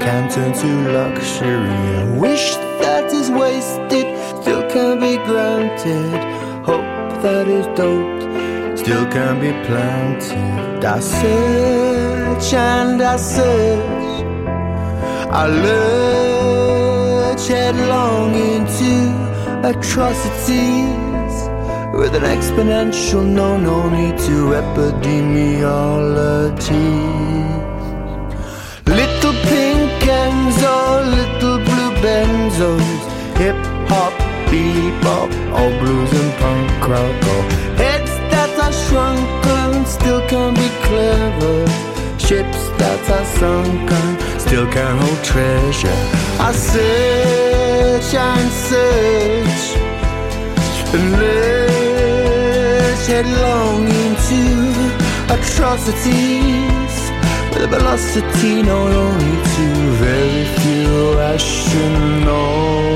can 0.00 0.28
turn 0.28 0.52
to 0.52 0.92
luxury. 0.92 1.68
And 1.98 2.18
wish 2.18 2.56
that 2.80 3.12
is 3.12 3.30
wasted 3.30 4.06
still 4.40 4.62
can 4.70 4.98
be 4.98 5.18
granted. 5.26 6.18
Hope 6.64 7.22
that 7.22 7.46
is 7.48 7.66
doped 7.76 8.21
still 8.82 9.06
can 9.12 9.40
be 9.40 9.52
planted. 9.66 10.84
I 10.84 10.98
search 10.98 12.52
and 12.52 13.00
I 13.00 13.16
search. 13.16 14.24
I 15.40 15.42
lurch 15.66 17.46
headlong 17.46 18.34
into 18.34 18.92
atrocities 19.72 21.34
with 22.00 22.12
an 22.20 22.26
exponential 22.36 23.24
no, 23.24 23.56
no 23.56 23.88
need 23.88 24.18
to 24.28 24.36
epidemiology. 24.62 26.90
Little 29.00 29.36
pink 29.48 30.02
Enzo, 30.22 30.76
little 31.18 31.58
blue 31.66 31.92
benzos, 32.02 32.88
hip 33.40 33.60
hop, 33.90 34.14
bebop, 34.50 35.30
all 35.56 35.72
blues 35.80 36.12
and 36.20 36.32
punk 36.40 36.82
rock. 36.88 37.16
Oh, 37.34 37.44
shrunken 38.92 39.86
still 39.86 40.22
can 40.28 40.54
be 40.54 40.68
clever. 40.86 41.58
Ships 42.18 42.62
that 42.80 43.00
are 43.16 43.28
sunken 43.40 44.08
still 44.38 44.66
can 44.70 44.94
hold 45.02 45.20
treasure. 45.24 46.00
I 46.38 46.52
search 46.52 48.10
and 48.30 48.50
search 48.68 49.64
and 50.94 51.06
lurch 51.20 53.04
headlong 53.12 53.82
into 54.04 54.42
atrocities 55.36 56.94
with 57.50 57.68
a 57.68 57.70
velocity 57.76 58.54
known 58.62 58.92
only 59.06 59.36
to 59.54 59.66
very 60.04 60.44
few 60.60 60.92
astronauts. 61.32 62.92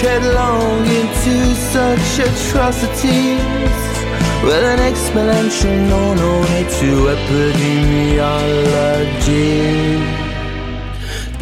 Headlong 0.00 0.86
into 0.86 1.54
such 1.54 2.18
atrocities 2.26 3.40
with 4.44 4.62
an 4.72 4.80
exponential 4.90 5.76
known 5.88 6.18
only 6.18 6.64
to 6.78 6.90
epidemiology. 7.14 10.02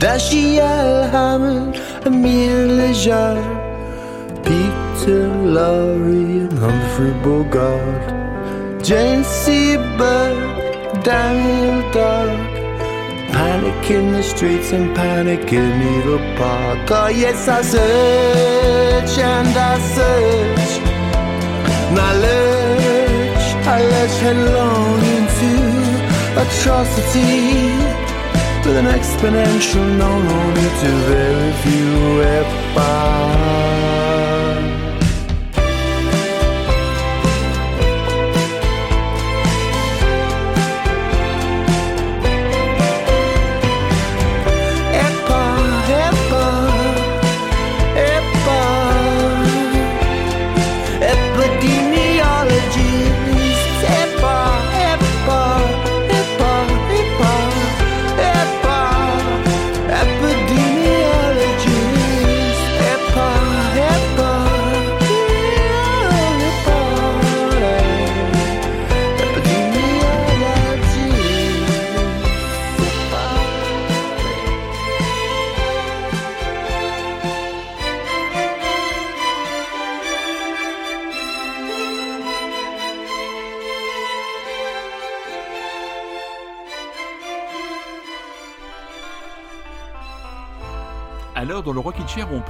Dashiell 0.02 0.92
Hammond, 1.10 1.72
Emile 2.06 2.68
Lejar, 2.78 3.36
Peter 4.44 5.22
Lorre, 5.54 6.22
and 6.46 6.58
Humphrey 6.58 7.14
Bogart, 7.24 8.06
Jane 8.82 9.24
Seberg, 9.24 10.36
Daniel 11.02 11.78
Dark. 11.92 12.51
In 13.90 14.12
the 14.12 14.22
streets 14.22 14.72
and 14.72 14.94
panic 14.96 15.52
in 15.52 15.78
Needle 15.78 16.18
Park. 16.38 16.90
Oh, 16.90 17.08
yes, 17.08 17.46
I 17.46 17.60
search 17.60 19.18
and 19.18 19.48
I 19.48 19.78
search. 19.96 20.80
And 21.90 21.98
I 21.98 22.12
lurch, 22.24 23.46
I 23.66 23.82
lurch 23.92 24.16
headlong 24.24 25.00
into 25.16 25.52
atrocity 26.40 27.74
with 28.64 28.76
an 28.78 28.86
exponential 28.86 29.86
known 29.98 30.26
only 30.26 30.68
to 30.80 30.90
very 31.10 31.52
few 31.64 32.22
epochs. 32.22 34.11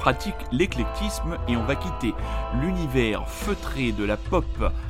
Pratique 0.03 0.35
l'éclectisme 0.51 1.37
et 1.47 1.55
on 1.55 1.63
va 1.63 1.75
quitter 1.75 2.13
l'univers 2.61 3.25
feutré 3.25 3.93
de 3.93 4.03
la 4.03 4.17
pop 4.17 4.45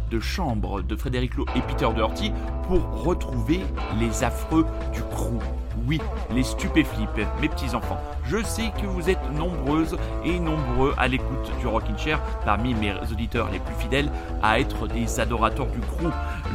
de 0.09 0.19
chambre 0.19 0.81
de 0.81 0.95
Frédéric 0.95 1.35
Lowe 1.35 1.45
et 1.55 1.61
Peter 1.61 1.87
Doherty 1.95 2.31
pour 2.67 3.03
retrouver 3.03 3.59
les 3.99 4.23
affreux 4.23 4.65
du 4.91 5.03
crew. 5.03 5.37
Oui, 5.85 6.01
les 6.31 6.41
stupéflips, 6.41 7.27
mes 7.39 7.47
petits 7.47 7.75
enfants. 7.75 8.01
Je 8.25 8.41
sais 8.41 8.71
que 8.81 8.87
vous 8.87 9.07
êtes 9.07 9.31
nombreuses 9.33 9.97
et 10.25 10.39
nombreux 10.39 10.95
à 10.97 11.07
l'écoute 11.07 11.51
du 11.59 11.67
Rockin' 11.67 11.95
Chair, 11.95 12.19
parmi 12.43 12.73
mes 12.73 12.93
auditeurs 13.11 13.51
les 13.51 13.59
plus 13.59 13.75
fidèles, 13.75 14.09
à 14.41 14.59
être 14.59 14.87
des 14.87 15.19
adorateurs 15.19 15.67
du 15.67 15.79
crew. 15.79 16.09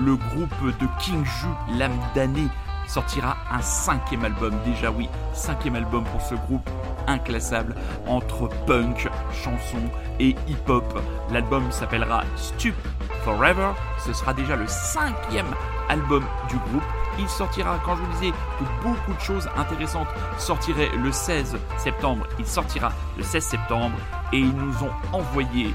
Le 0.05 0.17
groupe 0.17 0.79
de 0.81 0.87
King 0.99 1.25
Ju, 1.25 1.79
l'âme 1.79 1.97
damnée, 2.17 2.49
sortira 2.89 3.37
un 3.51 3.61
cinquième 3.61 4.25
album, 4.25 4.55
déjà 4.65 4.91
oui, 4.91 5.09
cinquième 5.33 5.77
album 5.77 6.05
pour 6.05 6.21
ce 6.21 6.35
groupe 6.35 6.69
inclassable 7.07 7.75
entre 8.07 8.49
punk, 8.67 9.09
chanson 9.33 9.79
et 10.19 10.35
hip-hop. 10.49 10.99
L'album 11.31 11.71
s'appellera 11.71 12.25
Stup 12.37 12.75
Forever, 13.25 13.71
ce 14.05 14.13
sera 14.13 14.35
déjà 14.35 14.57
le 14.57 14.67
cinquième 14.67 15.55
album 15.89 16.25
du 16.49 16.57
groupe. 16.57 16.83
Il 17.19 17.29
sortira, 17.29 17.81
quand 17.85 17.97
je 17.97 18.03
vous 18.03 18.13
disais 18.13 18.31
que 18.31 18.65
beaucoup 18.83 19.13
de 19.13 19.21
choses 19.21 19.49
intéressantes 19.57 20.09
sortiraient 20.39 20.91
le 20.97 21.11
16 21.11 21.57
septembre, 21.77 22.27
il 22.39 22.47
sortira 22.47 22.93
le 23.17 23.23
16 23.23 23.43
septembre 23.43 23.97
et 24.33 24.39
ils 24.39 24.55
nous 24.55 24.85
ont 24.85 24.93
envoyé 25.13 25.75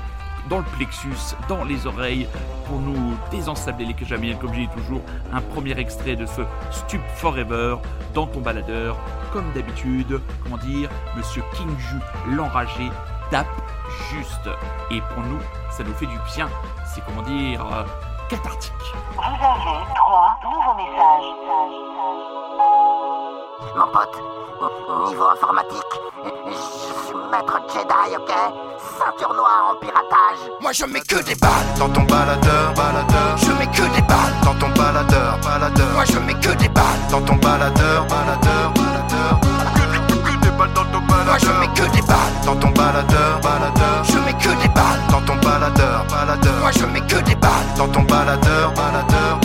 dans 0.49 0.57
le 0.59 0.63
plexus, 0.63 1.35
dans 1.47 1.63
les 1.63 1.87
oreilles, 1.87 2.27
pour 2.65 2.79
nous 2.79 3.15
désensabler 3.31 3.85
les 3.85 3.95
Jamil, 4.05 4.37
comme 4.37 4.53
je 4.53 4.59
dis 4.61 4.69
toujours, 4.69 5.01
un 5.31 5.41
premier 5.41 5.77
extrait 5.79 6.15
de 6.15 6.25
ce 6.25 6.41
Stup 6.71 7.01
Forever 7.15 7.75
dans 8.13 8.27
ton 8.27 8.41
baladeur. 8.41 8.97
Comme 9.31 9.51
d'habitude, 9.53 10.19
comment 10.43 10.57
dire, 10.57 10.89
Monsieur 11.15 11.43
Kingju, 11.53 12.35
l'enragé, 12.35 12.91
tape 13.31 13.47
juste. 14.11 14.49
Et 14.91 15.01
pour 15.01 15.23
nous, 15.23 15.39
ça 15.71 15.83
nous 15.83 15.93
fait 15.93 16.05
du 16.05 16.17
bien. 16.35 16.49
C'est 16.85 17.03
comment 17.05 17.23
dire, 17.23 17.65
euh, 17.65 17.83
cathartique. 18.29 18.73
Vous 19.15 19.21
avez 19.21 19.85
trois 19.95 20.37
nouveaux 20.43 20.75
messages. 20.75 21.33
Mon 23.75 23.87
pote, 23.87 24.17
niveau 25.07 25.25
informatique, 25.25 25.93
je 26.47 26.51
suis 26.51 27.15
maître 27.31 27.59
Jedi, 27.73 28.15
ok? 28.15 28.33
Ceinture 28.99 29.33
noire 29.33 29.71
en 29.71 29.75
piratage. 29.79 30.41
Moi 30.61 30.71
je 30.71 30.85
mets 30.85 31.01
que 31.01 31.23
des 31.23 31.35
balles 31.35 31.51
dans 31.79 31.89
ton 31.89 32.01
baladeur, 32.03 32.73
baladeur. 32.75 33.37
Je 33.37 33.51
mets 33.53 33.67
que 33.67 33.81
des 33.95 34.01
balles 34.01 34.35
dans 34.43 34.53
ton 34.55 34.69
baladeur, 34.69 35.39
baladeur. 35.43 35.93
Moi 35.93 36.05
je 36.05 36.19
mets 36.19 36.33
que 36.35 36.49
des 36.55 36.69
balles 36.69 36.83
dans 37.09 37.21
ton 37.21 37.35
baladeur, 37.35 38.05
baladeur, 38.05 38.71
baladeur. 38.75 39.39
Des 40.41 40.49
balles 40.51 40.73
dans 40.73 40.85
ton. 40.85 40.99
Moi 41.01 41.37
je 41.39 41.51
mets 41.59 41.73
que 41.73 41.95
des 41.95 42.01
balles 42.01 42.17
dans 42.45 42.55
ton 42.55 42.69
baladeur, 42.69 43.39
baladeur. 43.41 44.03
Je 44.03 44.17
mets 44.19 44.33
que 44.33 44.61
des 44.61 44.69
balles 44.69 45.01
dans 45.09 45.21
ton 45.21 45.35
baladeur, 45.37 46.05
baladeur. 46.11 46.59
Moi 46.61 46.71
je 46.71 46.85
mets 46.85 47.01
que 47.01 47.15
des 47.23 47.35
balles 47.35 47.73
dans 47.77 47.87
ton 47.87 48.01
baladeur, 48.03 48.71
baladeur. 48.73 49.39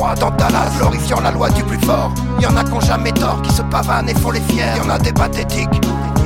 Croient 0.00 0.14
dans 0.14 0.30
Dallas, 0.30 0.70
glorifiant 0.78 1.20
la 1.20 1.30
loi 1.30 1.50
du 1.50 1.62
plus 1.62 1.78
fort. 1.80 2.10
Y'en 2.40 2.56
a 2.56 2.64
qui 2.64 2.72
ont 2.72 2.80
jamais 2.80 3.12
tort, 3.12 3.42
qui 3.42 3.52
se 3.52 3.60
pavanent 3.60 4.08
et 4.08 4.14
font 4.14 4.30
les 4.30 4.40
fiers. 4.40 4.72
Y'en 4.78 4.88
a 4.88 4.98
des 4.98 5.12
pathétiques 5.12 5.78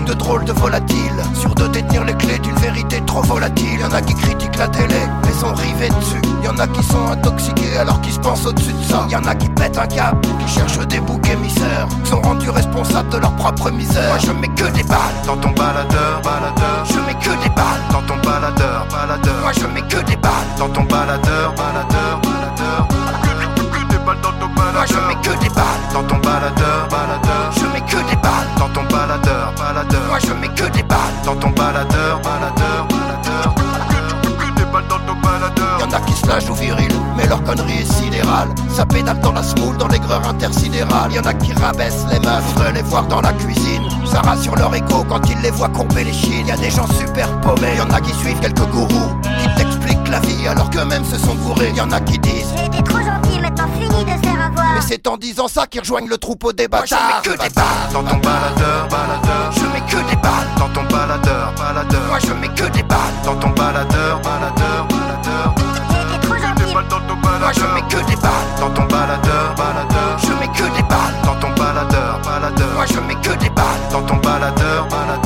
de 0.06 0.14
drôles 0.14 0.44
de 0.44 0.52
volatiles, 0.52 1.20
sûrs 1.34 1.56
de 1.56 1.66
détenir 1.66 2.04
les 2.04 2.14
clés 2.14 2.38
d'une 2.38 2.54
vérité 2.54 3.02
trop 3.04 3.22
volatile. 3.22 3.80
Y'en 3.80 3.90
a 3.90 4.00
qui 4.00 4.14
critiquent 4.14 4.58
la 4.58 4.68
télé, 4.68 4.94
mais 5.24 5.32
sont 5.32 5.52
rivés 5.54 5.88
dessus. 5.88 6.22
Y'en 6.44 6.56
a 6.60 6.68
qui 6.68 6.84
sont 6.84 7.04
intoxiqués 7.10 7.76
alors 7.76 8.00
qu'ils 8.00 8.12
se 8.12 8.20
pensent 8.20 8.46
au-dessus 8.46 8.74
de 8.74 8.84
ça. 8.84 9.08
Y'en 9.10 9.24
a 9.24 9.34
qui 9.34 9.48
pètent 9.48 9.76
un 9.76 9.88
cap, 9.88 10.14
qui 10.22 10.54
cherchent 10.54 10.86
des 10.86 11.00
boucs 11.00 11.28
émissaires, 11.28 11.88
sont 12.04 12.20
rendus 12.20 12.50
responsables 12.50 13.08
de 13.08 13.16
leur 13.16 13.34
propre 13.34 13.72
misère. 13.72 14.08
Moi 14.08 14.18
je 14.24 14.30
mets 14.30 14.54
que 14.54 14.70
des 14.70 14.84
balles 14.84 15.18
dans 15.26 15.36
ton 15.36 15.50
baladeur, 15.50 16.22
baladeur. 16.22 16.84
Je 16.84 17.00
mets 17.00 17.18
que 17.18 17.42
des 17.42 17.50
balles 17.56 17.82
dans 17.90 18.02
ton 18.02 18.20
baladeur, 18.22 18.86
baladeur. 18.92 19.40
Moi 19.42 19.52
je 19.52 19.66
mets 19.66 19.88
que 19.88 20.00
des 20.08 20.16
balles 20.16 20.30
dans 20.60 20.68
ton 20.68 20.84
baladeur, 20.84 21.54
baladeur, 21.56 22.20
baladeur. 22.22 23.03
Baladeur. 24.74 24.74
Moi 24.74 24.86
je 24.86 25.08
mets 25.08 25.22
que 25.22 25.40
des 25.40 25.50
balles 25.50 25.64
dans 25.92 26.02
ton 26.02 26.16
baladeur, 26.18 26.88
baladeur. 26.90 27.52
Je 27.56 27.66
mets 27.66 27.80
que 27.80 28.10
des 28.10 28.16
balles 28.16 28.48
dans 28.58 28.68
ton 28.68 28.82
baladeur, 28.84 29.54
baladeur. 29.56 30.02
Moi 30.08 30.18
je 30.20 30.32
mets 30.32 30.54
que 30.54 30.72
des 30.72 30.82
balles 30.82 30.98
dans 31.24 31.36
ton 31.36 31.50
baladeur, 31.50 32.20
baladeur, 32.20 32.86
baladeur. 32.88 33.54
Que, 33.54 34.28
que, 34.28 34.32
que 34.32 34.58
des 34.58 34.64
balles 34.72 34.88
dans 34.88 34.98
ton 34.98 35.20
baladeur. 35.20 35.80
Y'en 35.80 35.96
a 35.96 36.00
qui 36.00 36.12
se 36.12 36.26
lâchent 36.26 36.50
au 36.50 36.54
viril, 36.54 36.92
mais 37.16 37.26
leur 37.26 37.42
connerie 37.44 37.80
est 37.80 37.92
sidérale. 37.92 38.48
Ça 38.68 38.84
pédale 38.84 39.20
dans 39.20 39.32
la 39.32 39.42
smoule, 39.42 39.76
dans 39.76 39.88
l'aigreur 39.88 40.26
intersidérale. 40.28 41.12
Y'en 41.12 41.22
a 41.22 41.34
qui 41.34 41.52
rabaissent 41.52 42.06
les 42.10 42.20
meufs, 42.20 42.44
voudraient 42.54 42.72
les 42.72 42.82
voir 42.82 43.04
dans 43.06 43.20
la 43.20 43.32
cuisine. 43.32 43.82
Ça 44.04 44.20
rassure 44.20 44.56
leur 44.56 44.74
écho 44.74 45.04
quand 45.08 45.20
ils 45.28 45.40
les 45.40 45.50
voient 45.50 45.68
courber 45.68 46.04
les 46.04 46.12
chines. 46.12 46.46
Y'a 46.46 46.56
des 46.56 46.70
gens 46.70 46.86
super 46.98 47.28
paumés, 47.40 47.76
y'en 47.78 47.90
a 47.94 48.00
qui 48.00 48.12
suivent 48.14 48.40
quelques 48.40 48.66
gourous. 48.70 49.20
Qui 49.22 49.54
t'expliquent 49.56 50.08
la 50.08 50.20
vie 50.20 50.46
alors 50.48 50.70
qu'eux-mêmes 50.70 51.04
se 51.04 51.18
sont 51.18 51.34
gourés. 51.36 51.72
Y'en 51.76 51.90
a 51.90 52.00
qui 52.00 52.18
disent 52.18 52.54
fini 53.84 54.04
de 54.04 54.10
se 54.10 54.28
faire 54.28 54.46
avoir. 54.46 54.74
mais 54.74 54.80
c'est 54.86 55.06
en 55.06 55.16
disant 55.16 55.48
ça 55.48 55.66
qu'ils 55.66 55.80
rejoignent 55.80 56.08
le 56.08 56.18
troupeau 56.18 56.52
des 56.52 56.68
bâtards. 56.68 56.98
Moi 57.00 57.20
je 57.24 57.30
mets 57.30 57.36
que 57.36 57.42
des 57.42 57.50
balles 57.54 57.92
dans 57.92 58.02
ton 58.02 58.16
baladeur, 58.16 58.88
baladeur. 58.90 59.52
Je 59.56 59.66
mets 59.66 59.86
que 59.86 59.96
des 60.08 60.16
balles 60.16 60.48
dans 60.58 60.68
ton 60.68 60.82
baladeur, 60.84 61.52
baladeur. 61.56 62.02
Moi 62.08 62.18
je 62.20 62.32
mets 62.32 62.48
que 62.48 62.64
des 62.72 62.82
balles 62.82 62.98
dans 63.24 63.36
ton 63.36 63.50
baladeur, 63.50 64.20
baladeur, 64.20 64.86
baladeur. 64.88 65.54
Moi 67.40 67.52
je 67.52 67.64
mets 67.74 67.82
que 67.88 67.96
des 68.08 68.16
balles 68.16 68.30
dans 68.58 68.70
ton 68.70 68.84
baladeur, 68.84 69.54
baladeur. 69.56 70.18
Je 70.18 70.32
mets 70.32 70.48
que 70.48 70.64
des 70.76 70.82
balles 70.82 71.14
dans 71.24 71.34
ton 71.36 71.50
baladeur, 71.54 72.20
baladeur. 72.24 72.74
Moi 72.74 72.86
je 72.86 73.00
mets 73.00 73.14
que 73.16 73.38
des 73.38 73.50
balles 73.50 73.64
dans 73.90 74.02
ton 74.02 74.16
baladeur, 74.16 74.88
baladeur. 74.88 75.23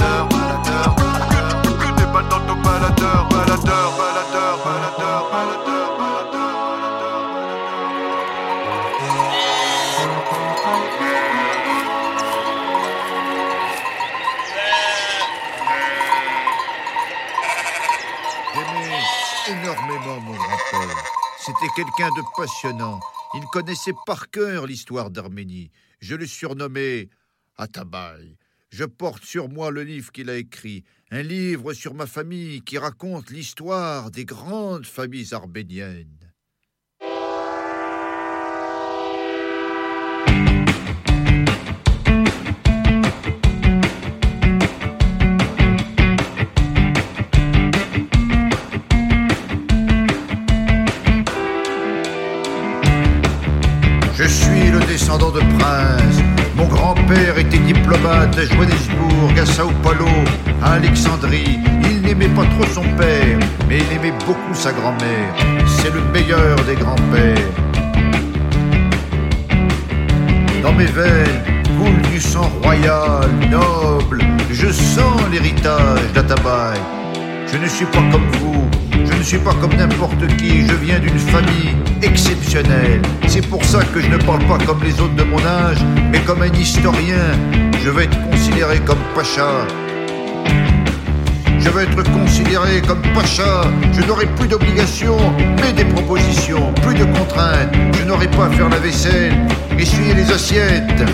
Quelqu'un 21.78 22.10
de 22.10 22.22
passionnant. 22.36 22.98
Il 23.34 23.44
connaissait 23.52 23.92
par 24.04 24.30
cœur 24.30 24.66
l'histoire 24.66 25.12
d'Arménie. 25.12 25.70
Je 26.00 26.16
le 26.16 26.26
surnommais 26.26 27.08
Atabaï. 27.56 28.36
Je 28.70 28.84
porte 28.84 29.24
sur 29.24 29.48
moi 29.48 29.70
le 29.70 29.84
livre 29.84 30.10
qu'il 30.10 30.28
a 30.28 30.36
écrit, 30.36 30.82
un 31.12 31.22
livre 31.22 31.74
sur 31.74 31.94
ma 31.94 32.08
famille 32.08 32.62
qui 32.62 32.78
raconte 32.78 33.30
l'histoire 33.30 34.10
des 34.10 34.24
grandes 34.24 34.86
familles 34.86 35.32
arméniennes. 35.32 36.17
De 55.26 55.40
princes. 55.58 56.22
Mon 56.56 56.66
grand-père 56.66 57.36
était 57.38 57.58
diplomate 57.58 58.38
à 58.38 58.44
Johannesburg, 58.44 59.38
à 59.40 59.46
Sao 59.46 59.70
Paulo, 59.82 60.06
à 60.62 60.74
Alexandrie. 60.74 61.58
Il 61.90 62.02
n'aimait 62.02 62.28
pas 62.28 62.44
trop 62.44 62.66
son 62.72 62.84
père, 62.96 63.38
mais 63.68 63.78
il 63.78 63.96
aimait 63.96 64.16
beaucoup 64.26 64.54
sa 64.54 64.72
grand-mère. 64.72 65.34
C'est 65.66 65.92
le 65.92 66.02
meilleur 66.12 66.56
des 66.64 66.74
grands-pères. 66.76 67.52
Dans 70.62 70.72
mes 70.72 70.86
veines 70.86 71.42
coule 71.78 72.02
du 72.12 72.20
sang 72.20 72.50
royal, 72.62 73.28
noble. 73.50 74.22
Je 74.50 74.70
sens 74.72 75.20
l'héritage 75.32 76.12
d'Atabaï. 76.14 76.78
Je 77.52 77.58
ne 77.58 77.66
suis 77.66 77.86
pas 77.86 78.02
comme 78.12 78.28
vous, 78.38 78.47
je 79.04 79.12
ne 79.16 79.22
suis 79.22 79.38
pas 79.38 79.54
comme 79.60 79.74
n'importe 79.74 80.26
qui, 80.36 80.66
je 80.66 80.74
viens 80.74 80.98
d'une 80.98 81.18
famille 81.18 81.76
exceptionnelle. 82.02 83.02
C'est 83.26 83.46
pour 83.46 83.64
ça 83.64 83.80
que 83.94 84.00
je 84.00 84.08
ne 84.08 84.16
parle 84.18 84.44
pas 84.46 84.58
comme 84.64 84.82
les 84.82 85.00
autres 85.00 85.14
de 85.14 85.24
mon 85.24 85.38
âge, 85.38 85.78
mais 86.10 86.20
comme 86.20 86.42
un 86.42 86.52
historien. 86.52 87.26
Je 87.84 87.90
veux 87.90 88.02
être 88.02 88.30
considéré 88.30 88.78
comme 88.80 88.98
Pacha. 89.14 89.66
Je 91.58 91.70
veux 91.70 91.82
être 91.82 92.02
considéré 92.12 92.80
comme 92.86 93.02
Pacha. 93.14 93.64
Je 93.92 94.02
n'aurai 94.02 94.26
plus 94.26 94.48
d'obligations, 94.48 95.32
mais 95.60 95.72
des 95.72 95.84
propositions, 95.84 96.72
plus 96.82 96.94
de 96.94 97.04
contraintes. 97.04 97.74
Je 97.98 98.04
n'aurai 98.04 98.28
pas 98.28 98.46
à 98.46 98.50
faire 98.50 98.68
la 98.68 98.78
vaisselle, 98.78 99.34
essuyer 99.78 100.14
les 100.14 100.30
assiettes. 100.30 101.04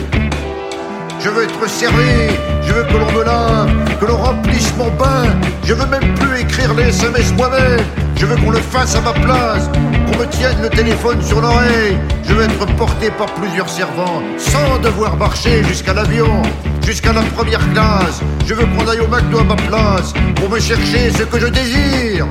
Je 1.25 1.31
veux 1.31 1.45
être 1.45 1.71
servi, 1.71 2.37
je 2.67 2.73
veux 2.75 2.85
que 2.85 2.99
l'on 2.99 3.11
me 3.11 3.25
lave, 3.25 3.99
que 3.99 4.05
l'on 4.05 4.19
remplisse 4.19 4.75
mon 4.77 4.91
bain. 4.91 5.25
Je 5.65 5.73
veux 5.73 5.87
même 5.87 6.13
plus 6.17 6.41
écrire 6.43 6.75
les 6.75 6.89
SMS 6.89 7.33
moi-même. 7.33 7.81
Je 8.17 8.27
veux 8.27 8.37
qu'on 8.37 8.51
le 8.51 8.59
fasse 8.59 8.95
à 8.95 9.01
ma 9.01 9.15
place, 9.15 9.71
qu'on 10.07 10.19
me 10.19 10.27
tienne 10.27 10.61
le 10.61 10.69
téléphone 10.69 11.23
sur 11.23 11.41
l'oreille. 11.41 11.97
Je 12.29 12.35
veux 12.35 12.45
être 12.45 12.67
porté 12.77 13.11
par 13.13 13.33
plusieurs 13.37 13.71
servants, 13.71 14.21
sans 14.37 14.79
devoir 14.83 15.17
marcher 15.17 15.65
jusqu'à 15.65 15.95
l'avion, 15.95 16.43
jusqu'à 16.85 17.15
la 17.15 17.23
première 17.23 17.73
classe. 17.73 18.21
Je 18.47 18.53
veux 18.53 18.67
qu'on 18.67 18.87
aille 18.87 19.01
au 19.01 19.09
McDo 19.09 19.39
à 19.39 19.45
ma 19.45 19.57
place, 19.57 20.13
pour 20.37 20.51
me 20.51 20.61
chercher 20.61 21.11
ce 21.11 21.23
que 21.23 21.41
je 21.41 21.47
désire. 21.47 22.27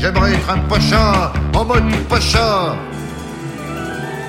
J'aimerais 0.00 0.32
être 0.32 0.48
un 0.48 0.60
pacha, 0.60 1.30
en 1.54 1.62
mode 1.62 1.84
pacha. 2.08 2.74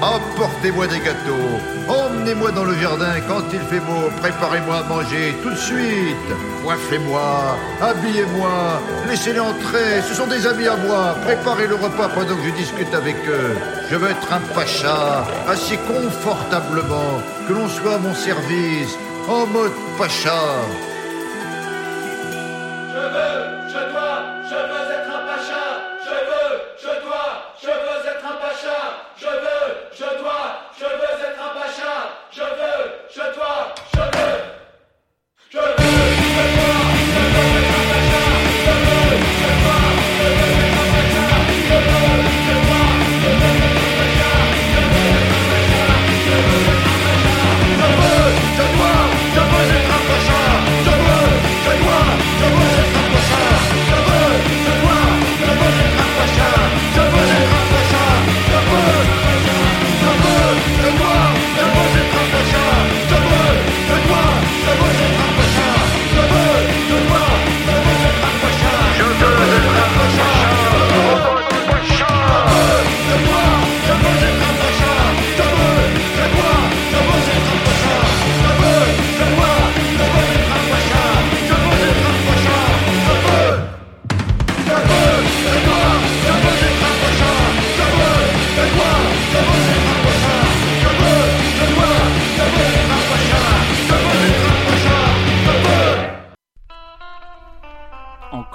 Apportez-moi 0.01 0.87
des 0.87 0.99
gâteaux, 0.99 1.59
emmenez-moi 1.89 2.51
dans 2.51 2.63
le 2.63 2.73
jardin 2.75 3.19
quand 3.27 3.43
il 3.51 3.59
fait 3.59 3.81
beau, 3.81 4.09
préparez-moi 4.21 4.77
à 4.77 4.83
manger 4.83 5.35
tout 5.43 5.49
de 5.49 5.57
suite, 5.57 6.29
coiffez-moi, 6.63 7.57
habillez-moi, 7.81 8.81
laissez-les 9.09 9.41
entrer, 9.41 10.01
ce 10.07 10.13
sont 10.13 10.27
des 10.27 10.47
amis 10.47 10.67
à 10.67 10.77
moi, 10.77 11.17
préparez 11.25 11.67
le 11.67 11.75
repas 11.75 12.07
pendant 12.15 12.35
que 12.37 12.43
je 12.45 12.51
discute 12.51 12.93
avec 12.93 13.17
eux. 13.27 13.57
Je 13.91 13.97
veux 13.97 14.09
être 14.09 14.31
un 14.31 14.39
pacha, 14.55 15.27
assis 15.49 15.77
confortablement, 15.79 17.21
que 17.45 17.53
l'on 17.53 17.67
soit 17.67 17.95
à 17.95 17.97
mon 17.97 18.15
service, 18.15 18.97
en 19.27 19.45
mode 19.47 19.73
pacha. 19.97 20.61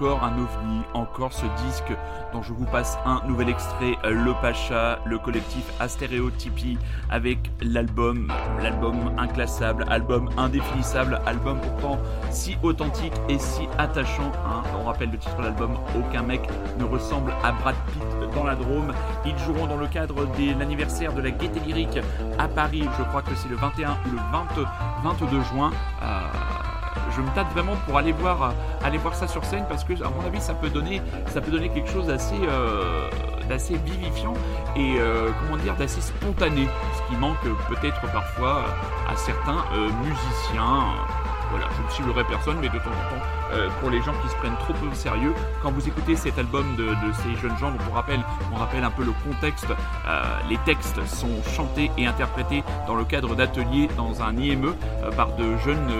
Encore 0.04 0.22
un 0.22 0.38
ovni, 0.38 0.82
encore 0.92 1.32
ce 1.32 1.46
disque 1.64 1.96
dont 2.34 2.42
je 2.42 2.52
vous 2.52 2.66
passe 2.66 2.98
un 3.06 3.22
nouvel 3.26 3.48
extrait, 3.48 3.96
euh, 4.04 4.10
Le 4.10 4.34
Pacha, 4.42 4.98
le 5.06 5.18
collectif 5.18 5.64
Astéréotypie, 5.80 6.76
avec 7.08 7.38
l'album, 7.62 8.30
l'album 8.60 9.12
inclassable, 9.16 9.86
album 9.88 10.28
indéfinissable, 10.36 11.22
album 11.24 11.58
pourtant 11.58 11.98
si 12.30 12.58
authentique 12.62 13.14
et 13.30 13.38
si 13.38 13.62
attachant. 13.78 14.30
Hein. 14.46 14.62
On 14.78 14.84
rappelle 14.84 15.10
le 15.10 15.16
titre 15.16 15.38
de 15.38 15.44
l'album, 15.44 15.74
Aucun 15.96 16.22
mec 16.22 16.42
ne 16.78 16.84
ressemble 16.84 17.32
à 17.42 17.52
Brad 17.52 17.76
Pitt 17.86 18.34
dans 18.34 18.44
la 18.44 18.56
Drôme. 18.56 18.92
Ils 19.24 19.38
joueront 19.38 19.66
dans 19.66 19.78
le 19.78 19.86
cadre 19.86 20.26
de 20.26 20.58
l'anniversaire 20.58 21.14
de 21.14 21.22
la 21.22 21.30
Gaieté 21.30 21.60
Lyrique 21.60 21.98
à 22.38 22.48
Paris, 22.48 22.86
je 22.98 23.04
crois 23.04 23.22
que 23.22 23.34
c'est 23.34 23.48
le 23.48 23.56
21 23.56 23.92
ou 24.06 24.10
le 24.10 24.18
20, 24.32 24.64
22 25.02 25.40
juin. 25.44 25.70
Euh, 26.02 26.20
je 27.14 27.20
me 27.20 27.28
tâte 27.34 27.50
vraiment 27.52 27.76
pour 27.86 27.96
aller 27.98 28.12
voir, 28.12 28.54
aller 28.82 28.98
voir 28.98 29.14
ça 29.14 29.28
sur 29.28 29.44
scène 29.44 29.64
parce 29.68 29.84
que, 29.84 29.92
à 30.02 30.10
mon 30.10 30.26
avis, 30.26 30.40
ça 30.40 30.54
peut 30.54 30.70
donner, 30.70 31.00
ça 31.28 31.40
peut 31.40 31.50
donner 31.50 31.68
quelque 31.68 31.90
chose 31.90 32.06
d'assez, 32.06 32.34
euh, 32.48 33.08
vivifiant 33.84 34.34
et 34.76 34.96
euh, 34.98 35.30
comment 35.40 35.56
dire, 35.62 35.76
d'assez 35.76 36.00
spontané, 36.00 36.66
ce 36.96 37.10
qui 37.10 37.20
manque 37.20 37.42
peut-être 37.68 38.00
parfois 38.12 38.64
à 39.08 39.16
certains 39.16 39.64
euh, 39.74 39.88
musiciens. 40.02 40.94
Voilà, 41.54 41.68
je 41.76 41.82
ne 41.86 41.88
ciblerai 41.88 42.24
personne, 42.24 42.56
mais 42.60 42.68
de 42.68 42.78
temps 42.78 42.90
en 42.90 43.14
temps, 43.14 43.24
euh, 43.52 43.68
pour 43.80 43.88
les 43.88 44.02
gens 44.02 44.12
qui 44.24 44.28
se 44.28 44.34
prennent 44.34 44.56
trop 44.56 44.74
au 44.90 44.92
sérieux, 44.92 45.32
quand 45.62 45.70
vous 45.70 45.86
écoutez 45.86 46.16
cet 46.16 46.36
album 46.36 46.74
de, 46.74 46.88
ces 47.22 47.40
jeunes 47.40 47.56
gens, 47.58 47.72
on 47.88 47.94
rappelle, 47.94 48.18
on 48.52 48.56
rappelle 48.56 48.82
un 48.82 48.90
peu 48.90 49.04
le 49.04 49.12
contexte, 49.22 49.68
euh, 49.70 50.22
les 50.48 50.56
textes 50.66 51.06
sont 51.06 51.40
chantés 51.54 51.92
et 51.96 52.08
interprétés 52.08 52.64
dans 52.88 52.96
le 52.96 53.04
cadre 53.04 53.36
d'ateliers 53.36 53.88
dans 53.96 54.20
un 54.20 54.36
IME 54.36 54.74
euh, 55.04 55.12
par 55.12 55.36
de 55.36 55.56
jeunes 55.58 55.92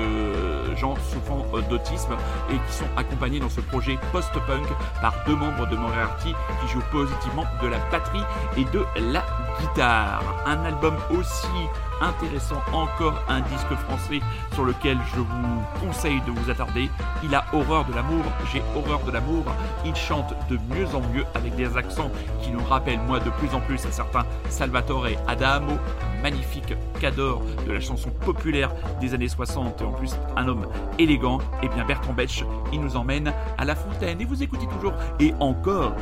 gens 0.76 0.96
souffrant 0.96 1.46
d'autisme 1.70 2.14
et 2.50 2.54
qui 2.54 2.72
sont 2.72 2.88
accompagnés 2.96 3.38
dans 3.38 3.48
ce 3.48 3.60
projet 3.60 3.96
post-punk 4.10 4.66
par 5.00 5.14
deux 5.24 5.36
membres 5.36 5.68
de 5.68 5.76
Moriarty 5.76 6.34
qui 6.60 6.68
jouent 6.68 6.82
positivement 6.90 7.44
de 7.62 7.68
la 7.68 7.78
batterie 7.92 8.24
et 8.56 8.64
de 8.64 8.84
la 9.12 9.22
guitare. 9.60 10.22
Un 10.46 10.64
album 10.64 10.94
aussi 11.10 11.68
intéressant, 12.00 12.60
encore 12.72 13.22
un 13.28 13.40
disque 13.40 13.74
français 13.86 14.20
sur 14.52 14.64
lequel 14.64 14.98
je 15.14 15.20
vous 15.20 15.86
conseille 15.86 16.20
de 16.26 16.32
vous 16.32 16.50
attarder. 16.50 16.90
Il 17.22 17.34
a 17.34 17.44
horreur 17.52 17.84
de 17.84 17.94
l'amour, 17.94 18.24
j'ai 18.52 18.62
horreur 18.76 19.00
de 19.04 19.10
l'amour. 19.10 19.44
Il 19.84 19.94
chante 19.94 20.34
de 20.48 20.58
mieux 20.74 20.86
en 20.94 21.00
mieux 21.14 21.24
avec 21.34 21.54
des 21.56 21.76
accents 21.76 22.10
qui 22.42 22.50
nous 22.50 22.62
rappellent 22.64 23.00
moi 23.00 23.20
de 23.20 23.30
plus 23.30 23.54
en 23.54 23.60
plus 23.60 23.84
à 23.86 23.90
certains 23.90 24.24
Salvatore 24.48 25.08
Adamo, 25.26 25.78
magnifique 26.22 26.74
cador 27.00 27.42
de 27.66 27.72
la 27.72 27.80
chanson 27.80 28.10
populaire 28.10 28.70
des 29.00 29.14
années 29.14 29.28
60 29.28 29.80
et 29.80 29.84
en 29.84 29.92
plus 29.92 30.16
un 30.36 30.48
homme 30.48 30.66
élégant. 30.98 31.38
Et 31.62 31.68
bien 31.68 31.84
Bertrand 31.84 32.12
Betch, 32.12 32.44
il 32.72 32.80
nous 32.80 32.96
emmène 32.96 33.32
à 33.58 33.64
la 33.64 33.74
fontaine 33.74 34.20
et 34.20 34.24
vous 34.24 34.42
écoutez 34.42 34.66
toujours 34.66 34.94
et 35.20 35.34
encore 35.40 35.94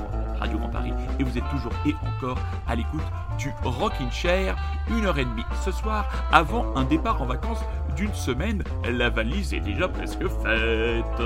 Radio 0.43 0.59
Grand 0.59 0.71
Paris 0.71 0.93
et 1.21 1.23
vous 1.23 1.39
êtes 1.39 1.49
toujours 1.51 1.73
et 1.87 1.95
encore 2.05 2.37
à 2.67 2.75
l'écoute 2.75 3.05
du 3.39 3.53
Rockin' 3.63 4.11
Chair, 4.11 4.57
une 4.91 5.07
heure 5.07 5.19
et 5.19 5.25
demie 5.25 5.45
ce 5.65 5.71
soir 5.71 6.09
avant 6.33 6.75
un 6.75 6.83
départ 6.83 7.23
en 7.23 7.27
vacances 7.27 7.65
d'une 7.95 8.13
semaine. 8.13 8.65
La 8.91 9.09
valise 9.09 9.55
est 9.55 9.61
déjà 9.61 9.87
presque 9.87 10.27
faite. 10.27 11.23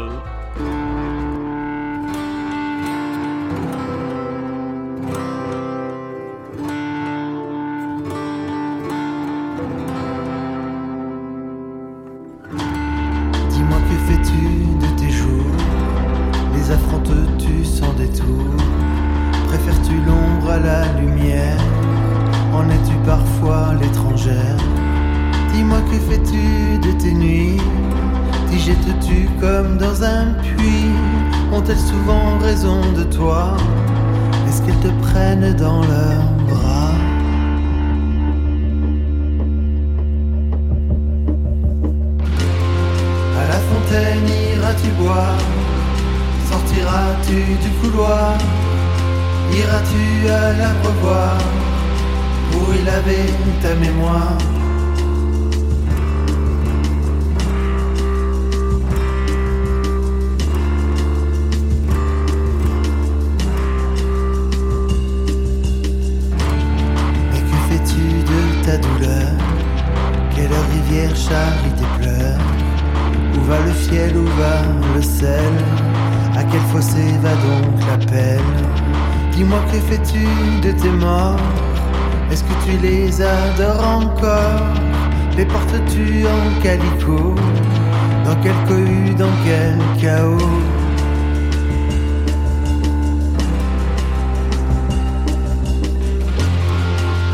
Dans 88.68 89.30
quel 89.44 89.78
chaos. 90.00 90.38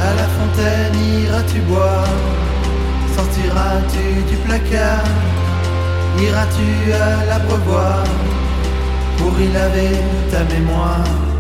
À 0.01 0.14
la 0.14 0.28
fontaine 0.37 0.95
iras-tu 1.22 1.61
boire? 1.61 2.05
Sortiras-tu 3.16 4.30
du 4.30 4.37
placard? 4.45 5.05
Iras-tu 6.20 6.93
à 6.93 7.24
l'abreuvoir? 7.26 8.05
Pour 9.18 9.41
y 9.41 9.49
laver 9.53 10.01
ta 10.30 10.45
mémoire? 10.55 11.32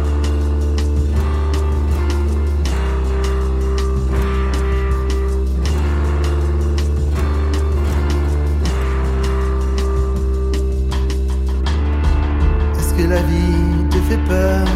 La 13.06 13.22
vie 13.22 13.88
te 13.90 13.96
fait 14.08 14.22
peur. 14.28 14.66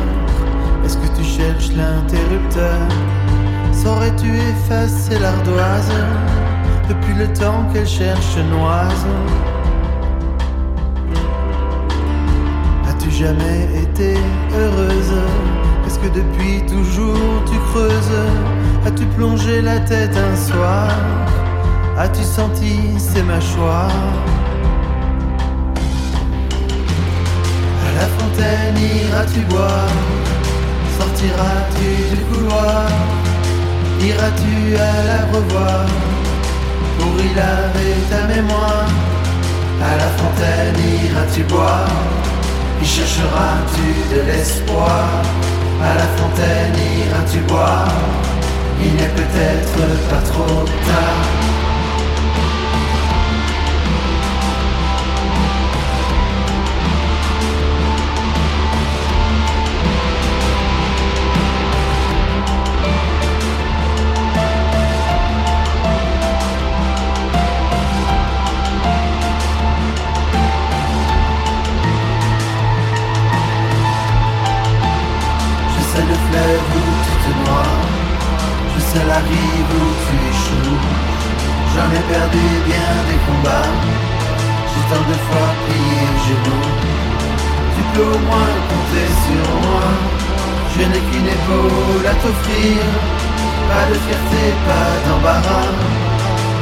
Est-ce 0.84 0.96
que 0.96 1.08
tu 1.16 1.24
cherches 1.24 1.70
l'interrupteur? 1.72 2.80
Saurais-tu 3.72 4.28
effacer 4.28 5.18
l'ardoise? 5.18 5.92
Depuis 6.88 7.14
le 7.14 7.26
temps 7.32 7.64
qu'elle 7.72 7.86
cherche 7.86 8.36
noise. 8.50 9.06
As-tu 12.88 13.10
jamais 13.10 13.68
été 13.82 14.14
heureuse? 14.58 15.14
Est-ce 15.86 15.98
que 15.98 16.08
depuis 16.08 16.62
toujours 16.66 17.44
tu 17.50 17.58
creuses? 17.70 18.20
As-tu 18.86 19.04
plongé 19.16 19.62
la 19.62 19.78
tête 19.80 20.16
un 20.16 20.36
soir? 20.36 20.88
As-tu 21.98 22.22
senti 22.22 22.98
ses 22.98 23.22
mâchoires? 23.22 23.90
La 27.98 28.06
fontaine 28.16 28.78
iras-tu 28.78 29.40
boire? 29.52 29.94
Sortiras-tu 30.98 31.90
du 32.12 32.22
couloir? 32.30 32.86
Iras-tu 34.00 34.54
à 34.76 34.94
la 35.08 35.20
revoir? 35.32 35.86
Pour 36.98 37.14
y 37.28 37.30
laver 37.40 37.96
ta 38.10 38.22
mémoire? 38.32 38.88
À 39.90 39.92
la 40.02 40.10
fontaine 40.18 40.80
iras-tu 41.04 41.42
boire? 41.44 41.94
Y 42.82 42.86
chercheras-tu 42.94 43.88
de 44.12 44.20
l'espoir? 44.28 45.06
À 45.88 45.94
la 46.00 46.08
fontaine 46.18 46.76
iras-tu 47.00 47.38
boire? 47.50 47.94
Il 48.84 48.92
n'est 48.98 49.14
peut-être 49.20 49.78
pas 50.10 50.22
trop 50.30 50.64
tard 50.88 51.55
J'en 81.76 81.92
ai 81.92 82.02
perdu 82.08 82.46
bien 82.64 82.90
des 83.08 83.20
combats. 83.26 83.72
J'ai 84.70 84.84
tant 84.88 85.04
de 85.10 85.16
fois 85.26 85.48
plié 85.66 86.00
le 86.14 86.20
genou. 86.26 86.62
Tu 87.74 87.82
peux 87.92 88.08
au 88.16 88.18
moins 88.28 88.54
compter 88.70 89.08
sur 89.24 89.46
moi. 89.60 89.86
Je 90.72 90.82
n'ai 90.90 91.02
qu'une 91.08 91.28
épaule 91.28 92.06
à 92.06 92.14
t'offrir. 92.14 92.80
Pas 93.68 93.84
de 93.90 93.94
fierté, 94.04 94.42
pas 94.66 94.90
d'embarras. 95.04 95.72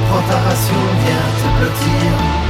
Prends 0.08 0.24
ta 0.28 0.38
ration, 0.48 0.82
viens 1.04 1.26
te 1.38 1.48
blottir. 1.58 2.43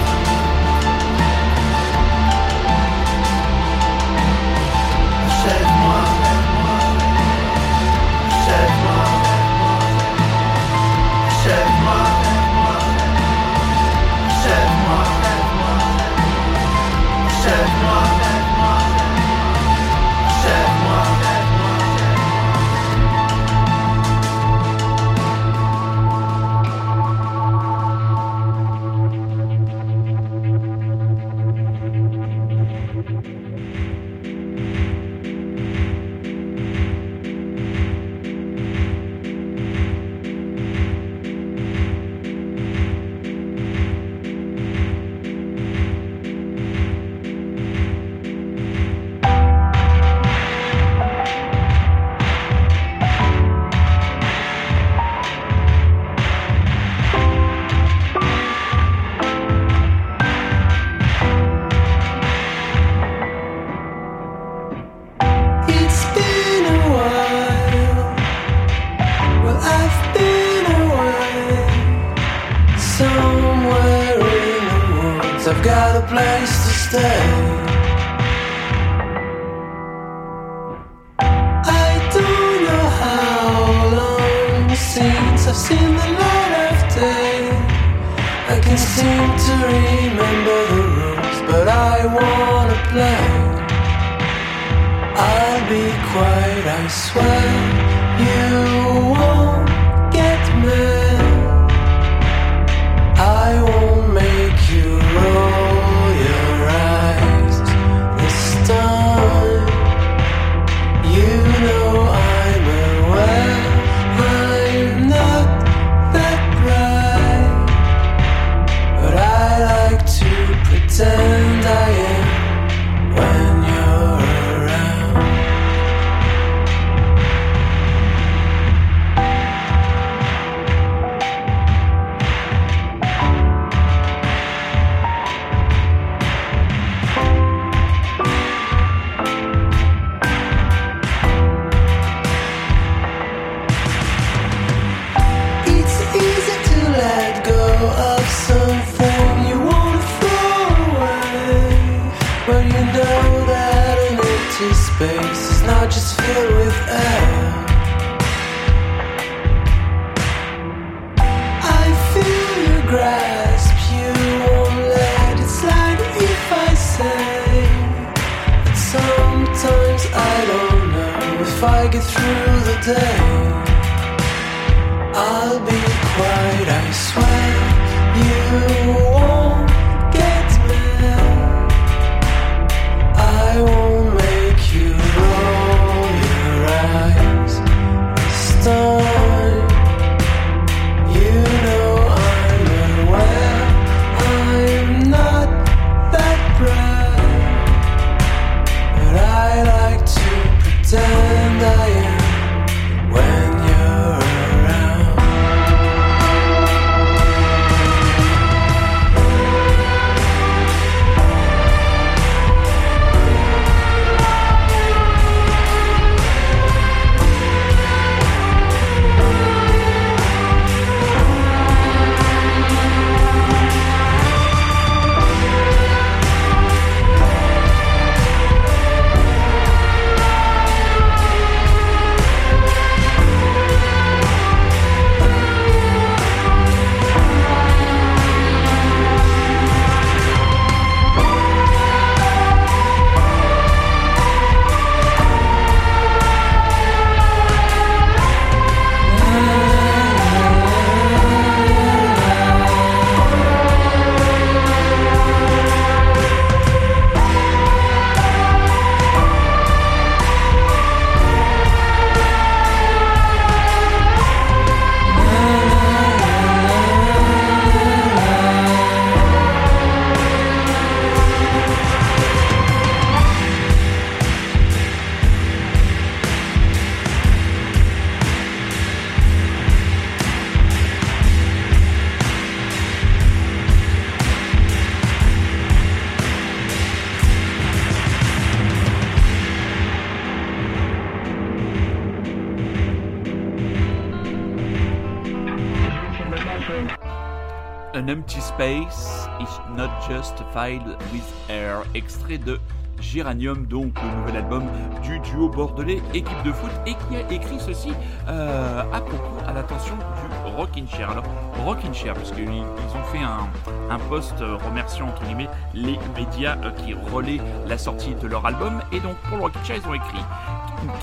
Géranium, 303.14 303.64
donc 303.66 303.92
le 304.02 304.20
nouvel 304.20 304.36
album 304.38 304.64
du 305.04 305.20
duo 305.20 305.48
bordelais 305.48 306.02
équipe 306.14 306.42
de 306.44 306.50
foot 306.50 306.70
et 306.84 306.94
qui 306.94 307.16
a 307.16 307.32
écrit 307.32 307.60
ceci 307.60 307.92
euh, 308.26 308.82
à 308.92 309.00
propos 309.00 309.38
à 309.46 309.52
l'attention 309.52 309.94
du 309.94 310.56
Rockin' 310.56 310.88
Chair. 310.88 311.10
Alors 311.10 311.24
Rockin' 311.64 311.94
Chair, 311.94 312.14
parce 312.14 312.32
qu'ils 312.32 312.42
ils 312.42 312.96
ont 312.96 313.04
fait 313.12 313.22
un, 313.22 313.98
post 314.08 314.34
euh, 314.40 314.56
remerciant 314.56 315.06
entre 315.06 315.22
guillemets 315.22 315.48
les 315.74 315.96
médias 316.16 316.56
euh, 316.64 316.72
qui 316.72 316.92
relaient 316.92 317.40
la 317.68 317.78
sortie 317.78 318.16
de 318.16 318.26
leur 318.26 318.44
album 318.44 318.80
et 318.90 318.98
donc 318.98 319.14
pour 319.28 319.36
le 319.36 319.44
Rockin' 319.44 319.64
Chair 319.64 319.76
ils 319.80 319.88
ont 319.88 319.94
écrit 319.94 320.24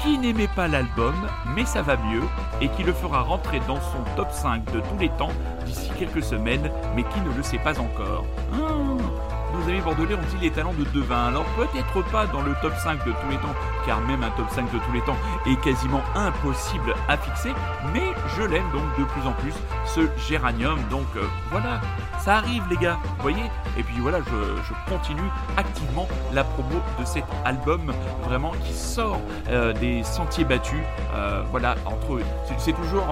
qui 0.02 0.18
n'aimait 0.18 0.50
pas 0.56 0.68
l'album, 0.68 1.16
mais 1.56 1.66
ça 1.66 1.82
va 1.82 1.98
mieux, 1.98 2.22
et 2.62 2.68
qui 2.70 2.84
le 2.84 2.94
fera 2.94 3.22
rentrer 3.22 3.60
dans 3.68 3.80
son 3.80 4.04
top 4.16 4.32
5 4.32 4.66
de 4.72 4.80
tous 4.80 4.98
les 5.00 5.10
temps 5.10 5.32
d'ici 5.66 5.90
quelques 5.98 6.24
semaines, 6.24 6.70
mais 6.96 7.04
qui 7.04 7.20
ne 7.22 7.36
le 7.36 7.44
sait 7.44 7.58
pas 7.58 7.80
encore. 7.80 8.26
Ah, 8.54 8.71
amis 9.82 9.96
bordelais 9.96 10.16
ont-ils 10.16 10.42
les 10.42 10.52
talents 10.52 10.74
de 10.74 10.84
Devin 10.86 11.28
Alors 11.28 11.46
peut-être 11.56 12.04
pas 12.12 12.26
dans 12.28 12.42
le 12.42 12.54
top 12.62 12.74
5 12.76 13.06
de 13.06 13.12
tous 13.12 13.30
les 13.30 13.38
temps, 13.38 13.56
car 13.86 14.00
même 14.02 14.24
un 14.24 14.30
top 14.32 14.50
5 14.50 14.72
de 14.72 14.80
tous 14.80 14.92
les 14.94 15.02
temps 15.02 15.18
est 15.46 15.60
quasiment 15.62 16.02
impossible 16.16 16.94
à 17.08 17.18
fixer, 17.18 17.52
mais 17.94 18.14
je 18.36 18.44
l'aime 18.44 18.70
donc 18.72 18.84
de 18.98 19.04
plus 19.06 19.28
en 19.28 19.34
plus, 19.34 19.54
ce 19.86 20.02
géranium, 20.28 20.80
donc 20.90 21.06
euh, 21.16 21.24
voilà, 21.52 21.82
ça 22.20 22.38
arrive 22.38 22.64
les 22.70 22.78
gars, 22.78 23.00
vous 23.04 23.22
voyez 23.22 23.44
Et 23.78 23.84
puis 23.84 24.00
voilà, 24.00 24.20
je, 24.20 24.92
continue 24.92 25.30
activement 25.58 26.08
la 26.34 26.44
promo 26.44 26.82
de 27.00 27.06
cet 27.06 27.26
album, 27.46 27.94
vraiment 28.24 28.52
qui 28.66 28.74
sort 28.74 29.22
euh, 29.50 29.74
des 29.74 30.04
sentiers 30.04 30.44
battus, 30.44 30.82
euh, 31.14 31.44
voilà, 31.52 31.76
entre 31.86 32.16
eux. 32.16 32.24
C'est 32.58 32.74
toujours... 32.74 33.06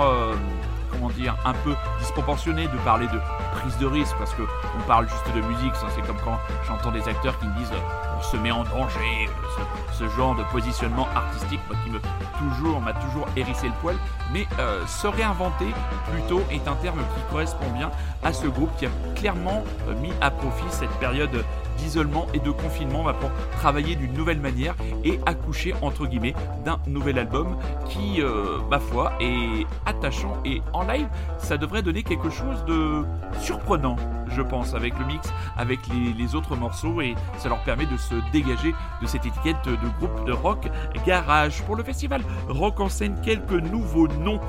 dire, 1.07 1.35
un 1.45 1.53
peu 1.53 1.73
disproportionné 1.99 2.67
de 2.67 2.77
parler 2.83 3.07
de 3.07 3.19
prise 3.59 3.77
de 3.77 3.85
risque 3.85 4.15
parce 4.17 4.33
que 4.33 4.43
on 4.77 4.81
parle 4.87 5.07
juste 5.07 5.35
de 5.35 5.41
musique. 5.41 5.73
C'est 5.95 6.05
comme 6.05 6.19
quand 6.23 6.37
j'entends 6.67 6.91
des 6.91 7.07
acteurs 7.07 7.37
qui 7.39 7.47
me 7.47 7.57
disent 7.57 7.71
euh, 7.71 8.17
on 8.17 8.21
se 8.21 8.37
met 8.37 8.51
en 8.51 8.63
danger, 8.63 9.27
euh, 9.27 9.63
ce, 9.97 10.07
genre 10.09 10.35
de 10.35 10.43
positionnement 10.51 11.07
artistique 11.15 11.61
qui 11.83 11.89
me 11.89 11.99
toujours 12.37 12.81
m'a 12.81 12.93
toujours 12.93 13.27
hérissé 13.35 13.67
le 13.67 13.73
poil. 13.81 13.95
Mais 14.33 14.45
euh, 14.59 14.85
se 14.85 15.07
réinventer 15.07 15.73
plutôt 16.11 16.41
est 16.51 16.67
un 16.67 16.75
terme 16.75 16.99
qui 16.99 17.21
correspond 17.31 17.69
bien 17.71 17.91
à 18.23 18.33
ce 18.33 18.47
groupe 18.47 18.75
qui 18.77 18.85
a 18.85 18.89
clairement 19.15 19.63
mis 20.01 20.11
à 20.21 20.29
profit 20.31 20.65
cette 20.69 20.91
période 20.99 21.43
d'isolement 21.79 22.27
et 22.33 22.39
de 22.39 22.51
confinement 22.51 23.03
bah, 23.03 23.15
pour 23.19 23.31
travailler 23.57 23.95
d'une 23.95 24.13
nouvelle 24.13 24.39
manière 24.39 24.75
et 25.03 25.19
accoucher 25.25 25.73
entre 25.81 26.05
guillemets 26.05 26.33
d'un 26.65 26.79
nouvel 26.87 27.19
album 27.19 27.57
qui, 27.89 28.21
euh, 28.21 28.57
ma 28.69 28.79
foi, 28.79 29.13
est 29.19 29.65
attachant 29.85 30.37
et 30.45 30.61
en 30.73 30.83
live, 30.83 31.07
ça 31.37 31.57
devrait 31.57 31.81
donner 31.81 32.03
quelque 32.03 32.29
chose 32.29 32.63
de 32.65 33.03
surprenant, 33.39 33.95
je 34.35 34.41
pense, 34.41 34.73
avec 34.73 34.97
le 34.99 35.05
mix, 35.05 35.31
avec 35.57 35.79
les, 35.87 36.35
autres 36.35 36.55
morceaux 36.55 37.01
et 37.01 37.15
ça 37.39 37.49
leur 37.49 37.63
permet 37.63 37.87
de 37.87 37.97
se 37.97 38.13
dégager 38.31 38.73
de 39.01 39.07
cette 39.07 39.25
étiquette 39.25 39.65
de 39.65 39.89
groupe 39.99 40.25
de 40.27 40.31
rock 40.31 40.69
garage. 41.07 41.63
Pour 41.63 41.75
le 41.75 41.83
festival 41.83 42.21
Rock 42.47 42.79
en 42.79 42.89
scène, 42.89 43.15
quelques 43.23 43.51
nouveaux 43.51 44.07
noms 44.07 44.39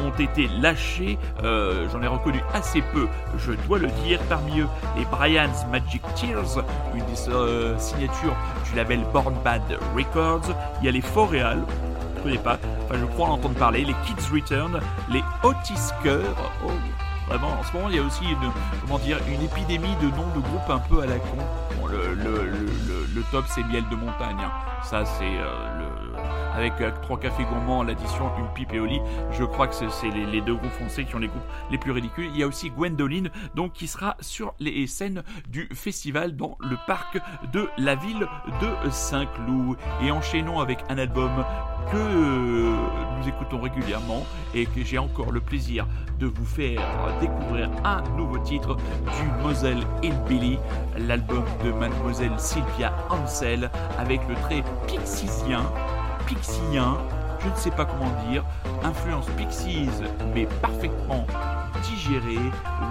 ont 0.00 0.10
été 0.18 0.48
lâchés. 0.60 1.18
Euh, 1.44 1.88
J'en 1.92 2.02
ai 2.02 2.08
reconnu 2.08 2.40
assez 2.52 2.82
peu, 2.82 3.06
je 3.38 3.52
dois 3.66 3.78
le 3.78 3.88
dire. 4.04 4.20
Parmi 4.28 4.60
eux, 4.60 4.68
les 4.96 5.04
Brian's 5.04 5.66
Magic 5.70 6.02
Tears, 6.14 6.64
une 6.94 7.04
euh, 7.32 7.78
signatures 7.78 8.36
du 8.68 8.76
label 8.76 9.00
Born 9.12 9.34
Bad 9.44 9.62
Records. 9.96 10.54
Il 10.80 10.86
y 10.86 10.88
a 10.88 10.92
les 10.92 11.00
Foréal, 11.00 11.62
je 12.16 12.22
connais 12.22 12.38
pas, 12.38 12.58
enfin 12.84 12.98
je 13.00 13.04
crois 13.06 13.28
en 13.28 13.32
entendre 13.32 13.54
parler, 13.54 13.84
les 13.84 13.94
Kids 14.04 14.32
Return, 14.32 14.80
les 15.10 15.22
Otis 15.42 15.92
Cœur. 16.02 16.24
Oh, 16.66 16.70
vraiment, 17.28 17.48
en 17.48 17.62
ce 17.62 17.72
moment 17.72 17.88
il 17.90 17.96
y 17.96 17.98
a 17.98 18.02
aussi 18.02 18.24
une, 18.24 18.50
comment 18.82 18.98
dire, 18.98 19.18
une 19.28 19.42
épidémie 19.42 19.94
de 20.00 20.06
noms 20.16 20.28
de 20.34 20.40
groupes 20.40 20.70
un 20.70 20.78
peu 20.78 21.02
à 21.02 21.06
la 21.06 21.16
con. 21.16 21.36
Bon, 21.80 21.86
le, 21.86 22.14
le, 22.14 22.44
le, 22.46 22.66
le- 23.14 23.22
top 23.30 23.44
c'est 23.48 23.62
Miel 23.64 23.84
de 23.90 23.96
Montagne, 23.96 24.38
hein. 24.40 24.50
ça 24.82 25.04
c'est 25.04 25.24
euh, 25.24 25.77
avec 26.58 26.80
euh, 26.80 26.90
trois 27.02 27.18
cafés 27.18 27.44
gourmands, 27.44 27.84
l'addition 27.84 28.30
une 28.38 28.48
pipe 28.54 28.72
et 28.74 28.80
au. 28.80 28.88
Je 29.30 29.44
crois 29.44 29.68
que 29.68 29.74
c'est 29.74 30.10
les, 30.10 30.40
deux 30.40 30.54
groupes 30.54 30.72
français 30.72 31.04
qui 31.04 31.14
ont 31.14 31.18
les 31.18 31.28
groupes 31.28 31.42
les 31.70 31.78
plus 31.78 31.92
ridicules. 31.92 32.30
Il 32.32 32.38
y 32.38 32.42
a 32.42 32.46
aussi 32.46 32.70
Gwendoline, 32.70 33.30
donc 33.54 33.72
qui 33.72 33.86
sera 33.86 34.16
sur 34.20 34.54
les 34.58 34.86
scènes 34.86 35.22
du 35.48 35.68
festival 35.72 36.36
dans 36.36 36.56
le 36.60 36.76
parc 36.86 37.18
de 37.52 37.68
la 37.76 37.94
ville 37.94 38.26
de 38.60 38.90
Saint-Cloud. 38.90 39.76
Et 40.02 40.10
enchaînons 40.10 40.60
avec 40.60 40.78
un 40.88 40.98
album 40.98 41.44
que 41.92 42.72
nous 43.18 43.28
écoutons 43.28 43.60
régulièrement 43.60 44.24
et 44.54 44.66
que 44.66 44.84
j'ai 44.84 44.98
encore 44.98 45.32
le 45.32 45.40
plaisir 45.40 45.86
de 46.18 46.26
vous 46.26 46.44
faire 46.44 46.80
découvrir 47.20 47.70
un 47.84 48.02
nouveau 48.16 48.38
titre 48.38 48.76
du 48.76 49.42
Moselle 49.42 49.82
Hillbilly, 50.02 50.58
l'album 50.98 51.44
de 51.64 51.70
mademoiselle 51.72 52.38
Sylvia 52.38 52.92
Ansel 53.10 53.70
avec 53.98 54.20
le 54.28 54.34
trait 54.34 54.64
pixisien 54.86 55.62
pixien, 56.28 56.98
je 57.42 57.48
ne 57.48 57.56
sais 57.56 57.70
pas 57.70 57.86
comment 57.86 58.12
dire, 58.28 58.44
influence 58.84 59.26
Pixies, 59.36 59.88
mais 60.34 60.46
parfaitement 60.60 61.26
digéré. 61.82 62.36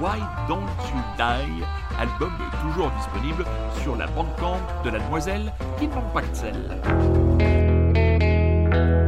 Why 0.02 0.20
Don't 0.48 0.66
You 0.90 1.00
Die, 1.18 1.64
album 2.00 2.34
toujours 2.64 2.92
disponible 2.98 3.46
sur 3.84 3.96
la 3.96 4.08
bandcamp 4.08 4.60
de 4.84 4.90
la 4.90 5.00
demoiselle 5.00 5.54
Van 5.80 6.02
Paxel. 6.14 6.82
What's 8.70 9.07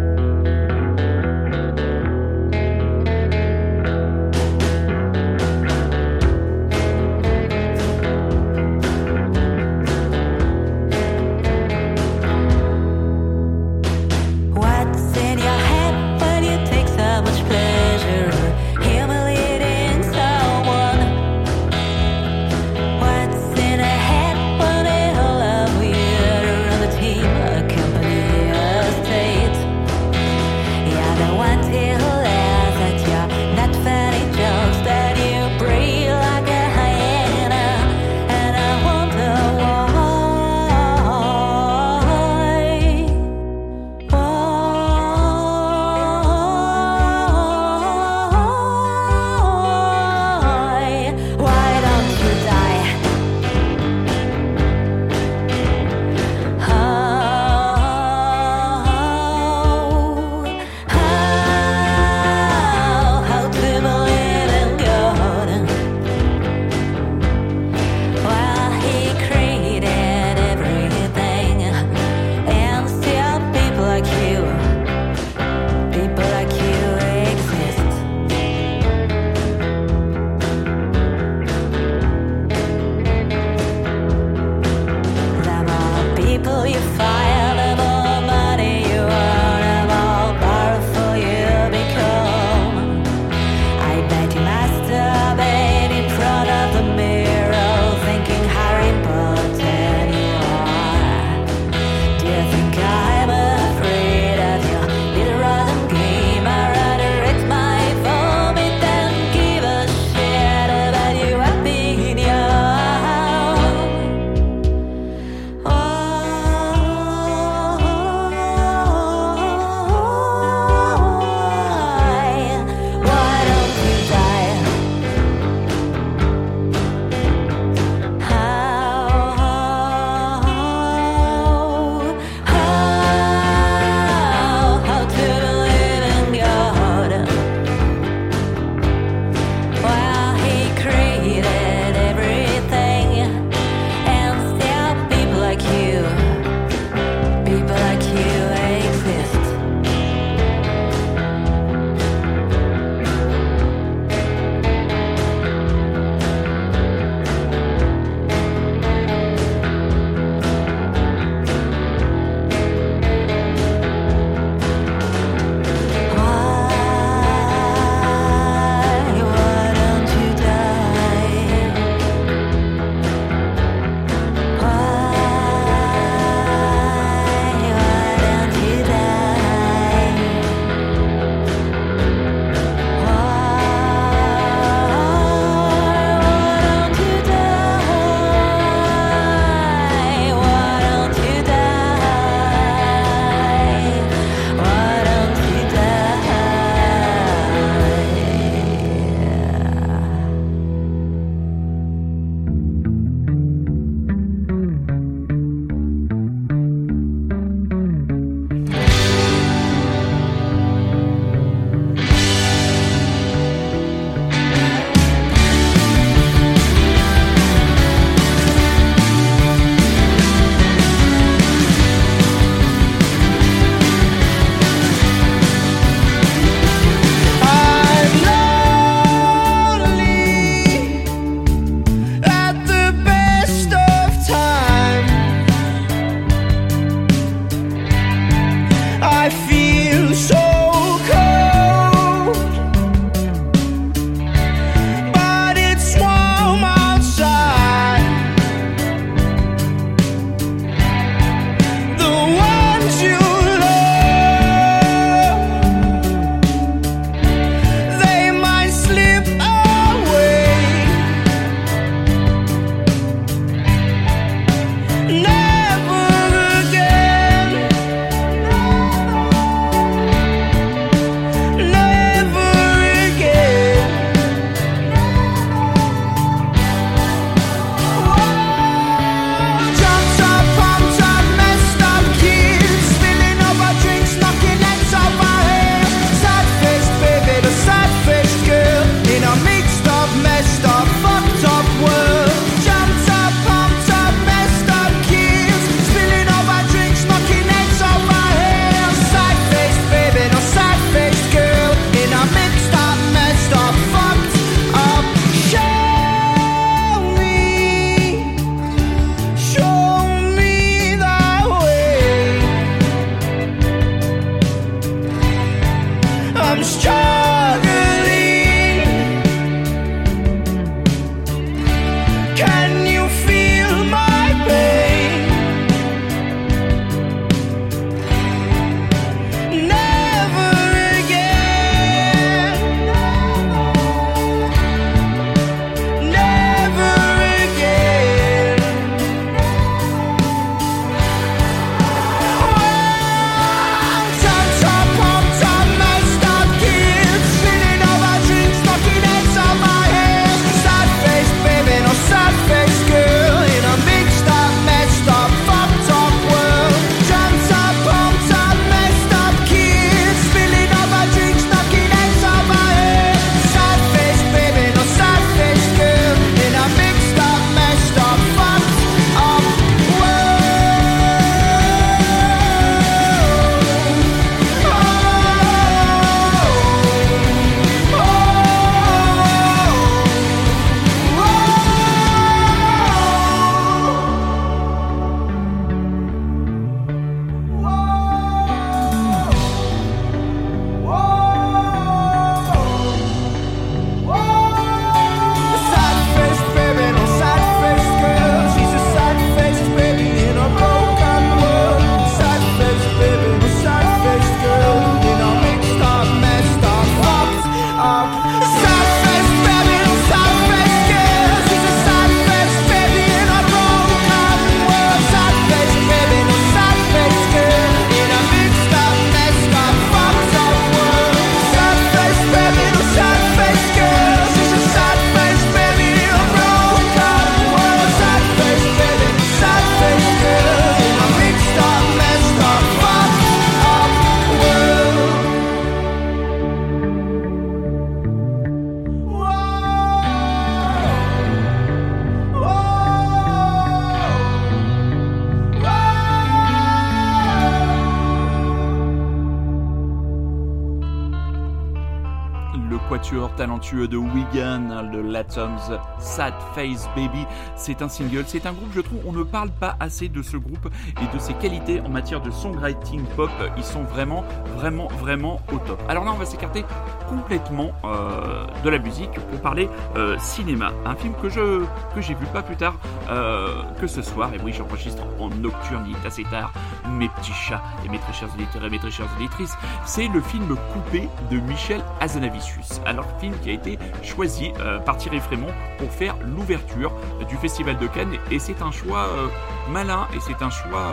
de 453.76 453.98
Wigan, 453.98 454.82
le 454.92 455.02
Latums 455.02 455.60
Sad 456.00 456.34
Face 456.56 456.90
Baby. 456.96 457.26
C'est 457.56 457.82
un 457.82 457.90
single, 457.90 458.24
c'est 458.26 458.46
un 458.48 458.54
groupe, 458.54 458.70
je 458.74 458.82
trouve, 458.82 459.00
on 459.06 459.12
ne 459.12 459.24
parle 459.24 459.50
pas 459.50 459.76
assez 459.80 460.10
de 460.10 460.22
ce 460.24 460.38
groupe 460.38 460.70
et 461.02 461.16
de 461.16 461.20
ses 461.20 461.34
qualités 461.34 461.80
en 461.82 461.90
matière 461.90 462.22
de 462.22 462.32
songwriting 462.32 463.04
pop. 463.16 463.30
Ils 463.58 463.64
sont 463.64 463.84
vraiment, 463.84 464.24
vraiment, 464.56 464.88
vraiment 465.00 465.40
au 465.54 465.58
top. 465.60 465.80
Alors 465.88 466.04
là, 466.04 466.12
on 466.14 466.18
va 466.18 466.26
s'écarter 466.26 466.66
complètement 467.08 467.72
euh, 467.86 468.46
de 468.64 468.70
la 468.70 468.80
musique 468.80 469.12
pour 469.12 469.40
parler 469.42 469.70
euh, 469.96 470.18
cinéma. 470.20 470.72
Un 470.86 470.96
film 470.96 471.14
que 471.22 471.30
je 471.30 471.64
que 471.94 472.02
j'ai 472.02 472.16
vu 472.16 472.26
pas 472.34 472.42
plus 472.42 472.56
tard 472.56 472.76
euh, 473.10 473.64
que 473.80 473.88
ce 473.88 474.02
soir. 474.02 474.34
Et 474.34 474.40
oui, 474.44 474.54
j'enregistre 474.54 475.04
en 475.20 475.30
nocturne, 475.30 475.86
il 475.88 475.96
est 475.96 476.08
assez 476.08 476.24
tard. 476.24 476.52
Mes 476.90 477.10
petits 477.10 477.34
chats 477.34 477.62
et 477.86 477.90
mes 477.90 478.00
très 478.00 478.14
chers 478.14 478.34
auditeurs 478.34 478.64
et 478.66 478.70
mes 478.70 478.80
très 478.80 478.92
chères 478.92 479.08
auditrices, 479.18 479.56
c'est 479.86 480.08
le 480.08 480.22
film 480.22 480.56
Coupé 480.74 481.10
de 481.32 481.40
Michel 481.40 481.82
Hazanavicius. 482.00 482.82
Alors, 482.86 483.06
film 483.20 483.34
qui 483.40 483.50
a 483.50 483.54
été 483.54 483.80
choisi 484.04 484.52
euh, 484.60 484.80
par 484.80 484.98
Thierry 484.98 485.20
Frémont 485.20 485.54
pour 485.78 485.92
faire 485.92 486.16
l'ouverture 486.26 486.92
du 487.28 487.36
Festival 487.38 487.78
de 487.78 487.88
Cannes. 487.88 488.18
Et 488.32 488.40
c'est 488.40 488.62
un 488.62 488.72
choix 488.72 489.08
euh, 489.08 489.28
malin 489.70 490.08
et 490.16 490.20
c'est 490.20 490.42
un 490.42 490.50
choix 490.50 490.92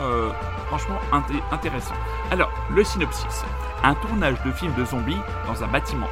franchement 0.67 0.99
inté- 1.11 1.41
intéressant. 1.51 1.95
Alors, 2.31 2.49
le 2.69 2.83
synopsis. 2.83 3.43
Un 3.83 3.93
tournage 3.93 4.41
de 4.43 4.51
film 4.51 4.73
de 4.75 4.83
zombies 4.83 5.21
dans 5.45 5.63
un 5.63 5.67
bâtiment, 5.67 6.07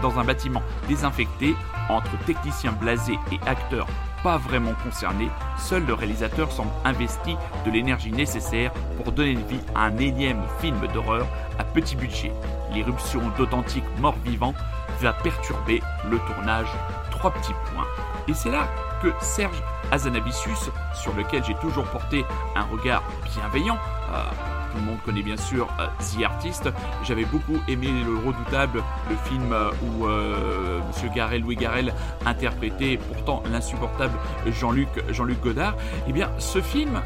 dans 0.00 0.18
un 0.18 0.24
bâtiment 0.24 0.62
désinfecté 0.88 1.54
entre 1.90 2.10
techniciens 2.24 2.72
blasés 2.72 3.18
et 3.30 3.38
acteurs 3.46 3.86
pas 4.22 4.36
vraiment 4.36 4.74
concernés, 4.82 5.30
seul 5.58 5.84
le 5.84 5.94
réalisateur 5.94 6.50
semble 6.52 6.70
investi 6.84 7.36
de 7.64 7.70
l'énergie 7.70 8.12
nécessaire 8.12 8.72
pour 8.96 9.12
donner 9.12 9.34
vie 9.34 9.60
à 9.74 9.82
un 9.82 9.96
énième 9.98 10.42
film 10.60 10.78
d'horreur 10.92 11.26
à 11.58 11.64
petit 11.64 11.96
budget. 11.96 12.32
L'irruption 12.72 13.20
d'authentiques 13.36 13.84
morts 14.00 14.18
vivants 14.24 14.54
va 15.00 15.12
perturber 15.12 15.82
le 16.10 16.18
tournage. 16.18 16.68
Trois 17.10 17.32
petits 17.32 17.54
points. 17.72 17.86
Et 18.28 18.34
c'est 18.34 18.50
là 18.50 18.68
que 19.02 19.12
Serge 19.20 19.62
Azanavicius, 19.90 20.70
sur 20.94 21.14
lequel 21.14 21.44
j'ai 21.44 21.54
toujours 21.54 21.84
porté 21.86 22.24
un 22.54 22.64
regard 22.64 23.02
bienveillant, 23.34 23.78
euh, 24.12 24.22
tout 24.70 24.78
le 24.78 24.84
monde 24.84 24.98
connaît 25.04 25.22
bien 25.22 25.36
sûr 25.36 25.68
euh, 25.80 25.86
The 25.98 26.24
Artist. 26.24 26.68
J'avais 27.04 27.24
beaucoup 27.24 27.58
aimé 27.68 27.88
Le 28.04 28.16
Redoutable, 28.16 28.82
le 29.08 29.16
film 29.28 29.52
euh, 29.52 29.70
où 29.82 30.06
euh, 30.06 30.80
Monsieur 30.86 31.08
Garel, 31.14 31.42
Louis 31.42 31.56
Garel 31.56 31.94
interprétait 32.26 32.98
pourtant 32.98 33.42
l'insupportable 33.50 34.18
Jean-Luc 34.46 34.88
Jean-Luc 35.10 35.40
Godard. 35.40 35.76
Eh 36.06 36.12
bien, 36.12 36.30
ce 36.38 36.60
film, 36.60 37.00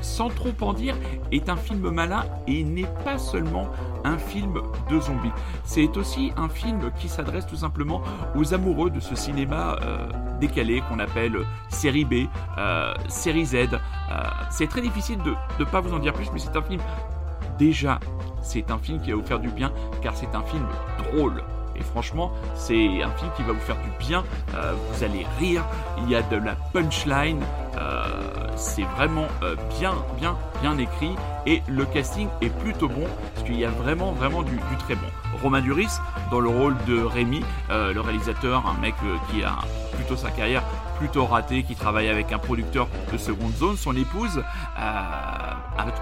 sans 0.00 0.28
trop 0.28 0.52
en 0.60 0.72
dire, 0.72 0.94
est 1.32 1.48
un 1.48 1.56
film 1.56 1.90
malin 1.90 2.24
et 2.46 2.64
n'est 2.64 2.88
pas 3.04 3.18
seulement 3.18 3.68
un 4.04 4.18
film 4.18 4.60
de 4.90 5.00
zombies. 5.00 5.32
C'est 5.64 5.96
aussi 5.96 6.32
un 6.36 6.48
film 6.48 6.90
qui 6.98 7.08
s'adresse 7.08 7.46
tout 7.46 7.56
simplement 7.56 8.02
aux 8.34 8.54
amoureux 8.54 8.90
de 8.90 9.00
ce 9.00 9.14
cinéma 9.14 9.76
euh, 9.82 10.08
décalé 10.40 10.82
qu'on 10.88 10.98
appelle 10.98 11.38
série 11.68 12.04
B, 12.04 12.28
euh, 12.58 12.94
série 13.08 13.46
Z. 13.46 13.54
Euh, 13.54 13.68
c'est 14.50 14.68
très 14.68 14.80
difficile 14.80 15.18
de 15.22 15.34
ne 15.58 15.64
pas 15.64 15.80
vous 15.80 15.92
en 15.94 15.98
dire 15.98 16.12
plus, 16.12 16.30
mais 16.32 16.38
c'est 16.38 16.56
un 16.56 16.62
film 16.62 16.80
déjà, 17.58 17.98
c'est 18.42 18.70
un 18.70 18.78
film 18.78 19.00
qui 19.00 19.10
va 19.10 19.16
vous 19.16 19.26
faire 19.26 19.40
du 19.40 19.48
bien 19.48 19.72
car 20.02 20.16
c'est 20.16 20.34
un 20.34 20.42
film 20.42 20.66
drôle. 20.98 21.42
Et 21.78 21.82
franchement, 21.82 22.30
c'est 22.54 23.02
un 23.02 23.10
film 23.10 23.30
qui 23.36 23.42
va 23.42 23.52
vous 23.52 23.60
faire 23.60 23.76
du 23.76 23.90
bien. 23.98 24.24
Euh, 24.54 24.74
vous 24.74 25.04
allez 25.04 25.26
rire. 25.38 25.64
Il 25.98 26.10
y 26.10 26.16
a 26.16 26.22
de 26.22 26.36
la 26.36 26.54
punchline. 26.72 27.42
Euh, 27.78 28.04
c'est 28.56 28.84
vraiment 28.96 29.26
euh, 29.42 29.54
bien, 29.78 29.94
bien, 30.18 30.36
bien 30.62 30.78
écrit. 30.78 31.14
Et 31.46 31.62
le 31.68 31.84
casting 31.84 32.28
est 32.40 32.48
plutôt 32.48 32.88
bon 32.88 33.06
parce 33.34 33.46
qu'il 33.46 33.58
y 33.58 33.64
a 33.64 33.70
vraiment, 33.70 34.12
vraiment 34.12 34.42
du, 34.42 34.56
du 34.56 34.76
très 34.78 34.94
bon. 34.94 35.06
Romain 35.42 35.60
Duris 35.60 35.88
dans 36.30 36.40
le 36.40 36.48
rôle 36.48 36.76
de 36.86 36.98
Rémi, 36.98 37.44
le 37.68 38.00
réalisateur, 38.00 38.66
un 38.66 38.80
mec 38.80 38.94
qui 39.30 39.42
a 39.44 39.56
plutôt 39.96 40.16
sa 40.16 40.30
carrière 40.30 40.62
plutôt 40.98 41.26
ratée, 41.26 41.62
qui 41.62 41.74
travaille 41.74 42.08
avec 42.08 42.32
un 42.32 42.38
producteur 42.38 42.88
de 43.12 43.18
seconde 43.18 43.52
zone. 43.54 43.76
Son 43.76 43.94
épouse, 43.96 44.42
euh, 44.78 45.46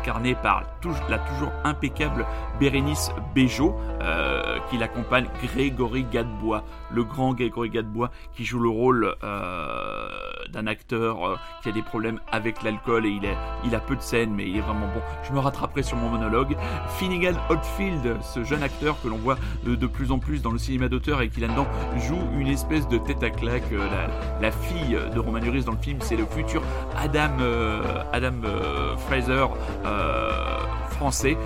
incarnée 0.04 0.34
par 0.34 0.64
la 1.08 1.18
toujours 1.18 1.50
impeccable 1.64 2.26
Bérénice 2.60 3.10
Béjot, 3.34 3.74
euh, 4.02 4.58
qui 4.68 4.76
l'accompagne 4.76 5.26
Grégory 5.42 6.04
Gadebois, 6.04 6.62
le 6.90 7.04
grand 7.04 7.32
Grégory 7.32 7.70
Gadebois, 7.70 8.10
qui 8.34 8.44
joue 8.44 8.58
le 8.60 8.68
rôle 8.68 9.14
euh, 9.22 10.08
d'un 10.52 10.66
acteur 10.66 11.40
qui 11.62 11.70
a 11.70 11.72
des 11.72 11.82
problèmes 11.82 12.20
avec 12.30 12.62
l'alcool 12.62 13.06
et 13.06 13.18
il, 13.64 13.74
a 13.74 13.80
peu 13.80 13.96
de 13.96 14.02
scènes, 14.02 14.34
mais 14.34 14.48
il 14.48 14.58
est 14.58 14.60
vraiment 14.60 14.86
bon. 14.86 15.00
Je 15.22 15.32
me 15.32 15.38
rattraperai 15.38 15.82
sur 15.82 15.96
mon 15.96 16.10
monologue. 16.10 16.54
Finnegan 16.98 17.34
Oldfield, 17.48 18.22
ce 18.22 18.44
jeune 18.44 18.62
acteur 18.62 18.96
que 19.02 19.08
l'on 19.08 19.16
voit 19.16 19.38
de, 19.64 19.86
plus 19.86 20.12
en 20.12 20.18
plus 20.18 20.42
dans 20.42 20.50
le 20.50 20.58
cinéma 20.58 20.88
d'auteur 20.88 21.22
et 21.22 21.28
qui 21.28 21.40
là-dedans 21.40 21.66
joue 21.96 22.20
une 22.38 22.48
espèce 22.48 22.86
de 22.88 22.98
tête 22.98 23.22
à 23.22 23.30
claque. 23.30 23.70
La, 23.70 24.40
la 24.40 24.50
fille 24.50 24.83
de 24.90 25.18
Roman 25.18 25.38
Duris 25.38 25.64
dans 25.64 25.72
le 25.72 25.78
film, 25.78 25.98
c'est 26.00 26.16
le 26.16 26.26
futur 26.26 26.62
Adam, 26.96 27.36
euh, 27.40 28.02
Adam 28.12 28.32
euh, 28.44 28.96
Fraser. 28.96 29.46
euh, 29.84 30.58
français, 30.90 31.36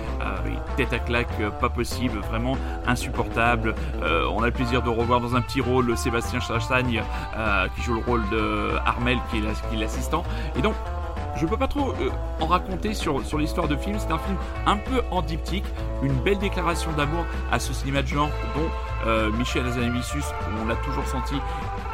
tête 0.77 0.93
à 0.93 0.99
claque, 0.99 1.41
pas 1.59 1.69
possible, 1.69 2.19
vraiment 2.19 2.55
insupportable. 2.85 3.73
On 4.31 4.43
a 4.43 4.45
le 4.45 4.51
plaisir 4.51 4.83
de 4.83 4.89
revoir 4.89 5.21
dans 5.21 5.35
un 5.35 5.41
petit 5.41 5.59
rôle 5.59 5.97
Sébastien 5.97 6.39
Chassagne 6.39 7.01
qui 7.75 7.81
joue 7.81 7.95
le 7.95 8.01
rôle 8.01 8.21
de 8.29 8.75
Armel 8.85 9.17
qui 9.31 9.37
est 9.37 9.79
l'assistant. 9.79 10.23
Et 10.55 10.61
donc 10.61 10.75
je 11.35 11.47
peux 11.47 11.57
pas 11.57 11.67
trop 11.67 11.95
en 12.39 12.45
raconter 12.45 12.93
sur, 12.93 13.25
sur 13.25 13.39
l'histoire 13.39 13.67
de 13.67 13.75
film. 13.75 13.97
C'est 13.97 14.11
un 14.11 14.19
film 14.19 14.37
un 14.67 14.77
peu 14.77 15.01
en 15.09 15.23
diptyque, 15.23 15.65
une 16.03 16.13
belle 16.13 16.37
déclaration 16.37 16.91
d'amour 16.91 17.25
à 17.51 17.57
ce 17.57 17.73
cinéma 17.73 18.03
de 18.03 18.07
genre 18.07 18.29
dont 18.55 19.31
Michel 19.35 19.65
Hazanavicius, 19.65 20.25
on 20.61 20.67
l'a 20.67 20.75
toujours 20.75 21.07
senti, 21.07 21.35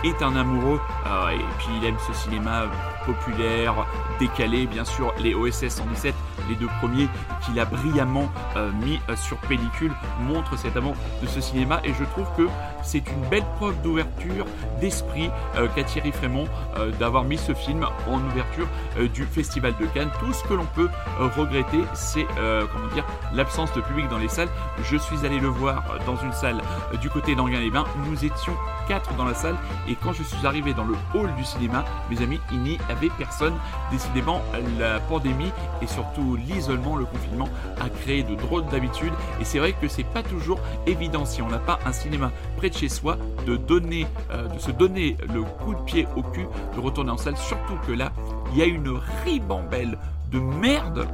est 0.07 0.21
un 0.21 0.35
amoureux. 0.35 0.79
Euh, 1.05 1.29
et 1.29 1.45
puis 1.57 1.67
il 1.77 1.85
aime 1.85 1.97
ce 2.05 2.13
cinéma 2.13 2.63
populaire, 3.05 3.85
décalé, 4.19 4.65
bien 4.65 4.85
sûr, 4.85 5.13
les 5.19 5.33
OSS 5.33 5.69
117, 5.69 6.13
les 6.49 6.55
deux 6.55 6.69
premiers 6.79 7.07
qu'il 7.43 7.59
a 7.59 7.65
brillamment 7.65 8.29
euh, 8.55 8.71
mis 8.83 8.99
euh, 9.09 9.15
sur 9.15 9.37
pellicule, 9.37 9.93
montrent 10.21 10.57
cet 10.57 10.77
amour 10.77 10.95
de 11.21 11.27
ce 11.27 11.41
cinéma. 11.41 11.79
Et 11.83 11.93
je 11.93 12.03
trouve 12.03 12.27
que 12.37 12.47
c'est 12.83 13.03
une 13.07 13.29
belle 13.29 13.45
preuve 13.57 13.81
d'ouverture 13.81 14.45
d'esprit 14.79 15.29
euh, 15.55 15.67
qu'a 15.75 15.83
Thierry 15.83 16.11
Frémont 16.11 16.47
euh, 16.77 16.91
d'avoir 16.99 17.23
mis 17.23 17.37
ce 17.37 17.53
film 17.53 17.85
en 18.07 18.19
ouverture 18.19 18.67
du 19.13 19.25
Festival 19.25 19.73
de 19.79 19.85
Cannes. 19.87 20.09
Tout 20.19 20.33
ce 20.33 20.43
que 20.43 20.53
l'on 20.53 20.65
peut 20.65 20.89
regretter, 21.35 21.79
c'est 21.93 22.25
comment 22.71 22.87
dire 22.93 23.05
l'absence 23.33 23.73
de 23.73 23.81
public 23.81 24.07
dans 24.07 24.17
les 24.17 24.27
salles. 24.27 24.49
Je 24.83 24.97
suis 24.97 25.25
allé 25.25 25.39
le 25.39 25.47
voir 25.47 25.83
dans 26.05 26.15
une 26.15 26.31
salle 26.31 26.61
du 27.01 27.09
côté 27.09 27.35
d'Anguin-les-Bains. 27.35 27.85
Nous 28.07 28.25
étions 28.25 28.53
quatre 28.87 29.13
dans 29.15 29.25
la 29.25 29.33
salle 29.33 29.55
et 29.87 29.95
quand 29.95 30.13
je 30.13 30.23
suis 30.23 30.45
arrivé 30.45 30.73
dans 30.73 30.85
le 30.85 30.95
hall 31.13 31.33
du 31.35 31.43
cinéma, 31.43 31.83
mes 32.09 32.21
amis, 32.21 32.39
il 32.51 32.59
n'y 32.59 32.77
avait 32.89 32.94
personne. 33.17 33.53
Décidément, 33.91 34.41
la 34.79 34.99
pandémie 34.99 35.51
et 35.81 35.87
surtout 35.87 36.35
l'isolement, 36.35 36.95
le 36.95 37.05
confinement 37.05 37.49
a 37.79 37.89
créé 37.89 38.23
de 38.23 38.35
drôles 38.35 38.65
d'habitudes 38.67 39.13
et 39.39 39.45
c'est 39.45 39.59
vrai 39.59 39.73
que 39.73 39.87
c'est 39.87 40.03
pas 40.03 40.23
toujours 40.23 40.59
évident 40.87 41.25
si 41.25 41.41
on 41.41 41.47
n'a 41.47 41.59
pas 41.59 41.79
un 41.85 41.91
cinéma 41.91 42.31
près 42.57 42.69
de 42.69 42.75
chez 42.75 42.89
soi 42.89 43.17
de 43.45 43.55
donner, 43.57 44.07
euh, 44.31 44.47
de 44.47 44.59
se 44.59 44.71
donner 44.71 45.17
le 45.33 45.43
coup 45.43 45.73
de 45.73 45.81
pied 45.81 46.07
au 46.15 46.21
cul, 46.21 46.47
de 46.75 46.79
retourner 46.79 47.11
en 47.11 47.17
salle. 47.17 47.37
Surtout 47.37 47.77
que 47.87 47.91
là, 47.91 48.11
il 48.51 48.57
y 48.57 48.61
a 48.61 48.65
une 48.65 48.99
ribambelle 49.23 49.97
de 50.31 50.39
merde. 50.39 51.07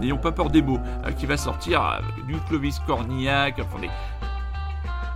N'ayons 0.00 0.18
pas 0.18 0.32
peur 0.32 0.48
des 0.48 0.62
mots, 0.62 0.78
euh, 1.04 1.12
qui 1.12 1.26
va 1.26 1.36
sortir 1.36 1.82
avec 1.82 2.26
du 2.26 2.36
Clovis 2.48 2.78
Cornillac, 2.86 3.60
des, 3.60 3.90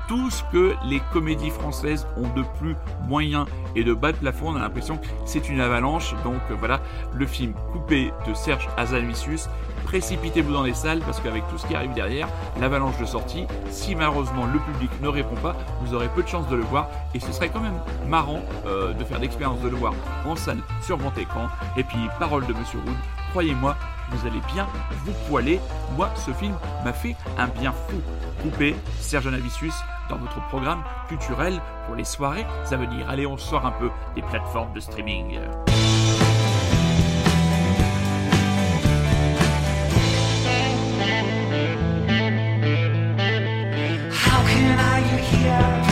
tout 0.09 0.30
ce 0.30 0.42
que 0.52 0.74
les 0.84 1.00
comédies 1.12 1.50
françaises 1.50 2.07
ont 2.16 2.28
de 2.34 2.44
plus 2.59 2.76
moyen 3.09 3.46
et 3.74 3.84
de 3.84 3.94
bas 3.94 4.12
de 4.12 4.16
plafond. 4.16 4.50
On 4.50 4.57
a 4.57 4.61
l'impression 4.61 4.96
que 4.98 5.07
c'est 5.24 5.48
une 5.48 5.61
avalanche. 5.61 6.14
Donc 6.24 6.40
euh, 6.50 6.55
voilà, 6.59 6.80
le 7.14 7.26
film 7.26 7.55
coupé 7.72 8.12
de 8.26 8.34
Serge 8.34 8.68
Hazanavicius. 8.76 9.48
Précipitez-vous 9.84 10.52
dans 10.52 10.62
les 10.62 10.74
salles 10.74 11.00
parce 11.00 11.20
qu'avec 11.20 11.46
tout 11.48 11.59
ce 11.59 11.66
qui 11.66 11.74
arrive 11.74 11.92
derrière, 11.92 12.28
l'avalanche 12.61 12.98
de 12.98 13.05
sortie, 13.05 13.46
si 13.70 13.94
malheureusement 13.94 14.46
le 14.46 14.59
public 14.59 14.90
ne 15.02 15.09
répond 15.09 15.36
pas, 15.36 15.55
vous 15.82 15.94
aurez 15.94 16.09
peu 16.09 16.22
de 16.22 16.28
chances 16.28 16.48
de 16.48 16.57
le 16.57 16.62
voir. 16.62 16.88
Et 17.14 17.20
ce 17.20 17.32
serait 17.32 17.50
quand 17.50 17.61
même 17.61 17.78
marrant 18.09 18.40
euh, 18.66 18.92
de 18.94 19.05
faire 19.05 19.18
l'expérience 19.18 19.61
de 19.61 19.68
le 19.68 19.76
voir 19.76 19.92
en 20.26 20.36
salle 20.36 20.59
sur 20.82 20.96
grand 20.96 21.16
écran. 21.18 21.48
Et 21.76 21.84
puis, 21.84 21.98
parole 22.18 22.46
de 22.46 22.55
Monsieur 22.55 22.78
Wood, 22.78 22.96
croyez-moi, 23.30 23.76
vous 24.11 24.26
allez 24.26 24.40
bien 24.52 24.66
vous 25.05 25.12
poiler. 25.28 25.61
Moi, 25.96 26.11
ce 26.16 26.32
film 26.32 26.55
m'a 26.84 26.92
fait 26.92 27.14
un 27.38 27.48
bien 27.48 27.72
fou. 27.72 28.00
Coupé, 28.42 28.74
Serge 29.00 29.28
Navicius, 29.28 29.74
dans 30.09 30.16
votre 30.16 30.40
programme 30.48 30.82
culturel 31.09 31.61
pour 31.86 31.94
les 31.94 32.05
soirées 32.05 32.46
à 32.70 32.76
venir. 32.76 33.09
Allez, 33.09 33.26
on 33.26 33.36
sort 33.36 33.66
un 33.66 33.72
peu 33.72 33.90
des 34.14 34.22
plateformes 34.22 34.72
de 34.72 34.80
streaming. 34.80 35.38
How 44.11 44.42
can 44.46 44.78
I? 44.78 45.84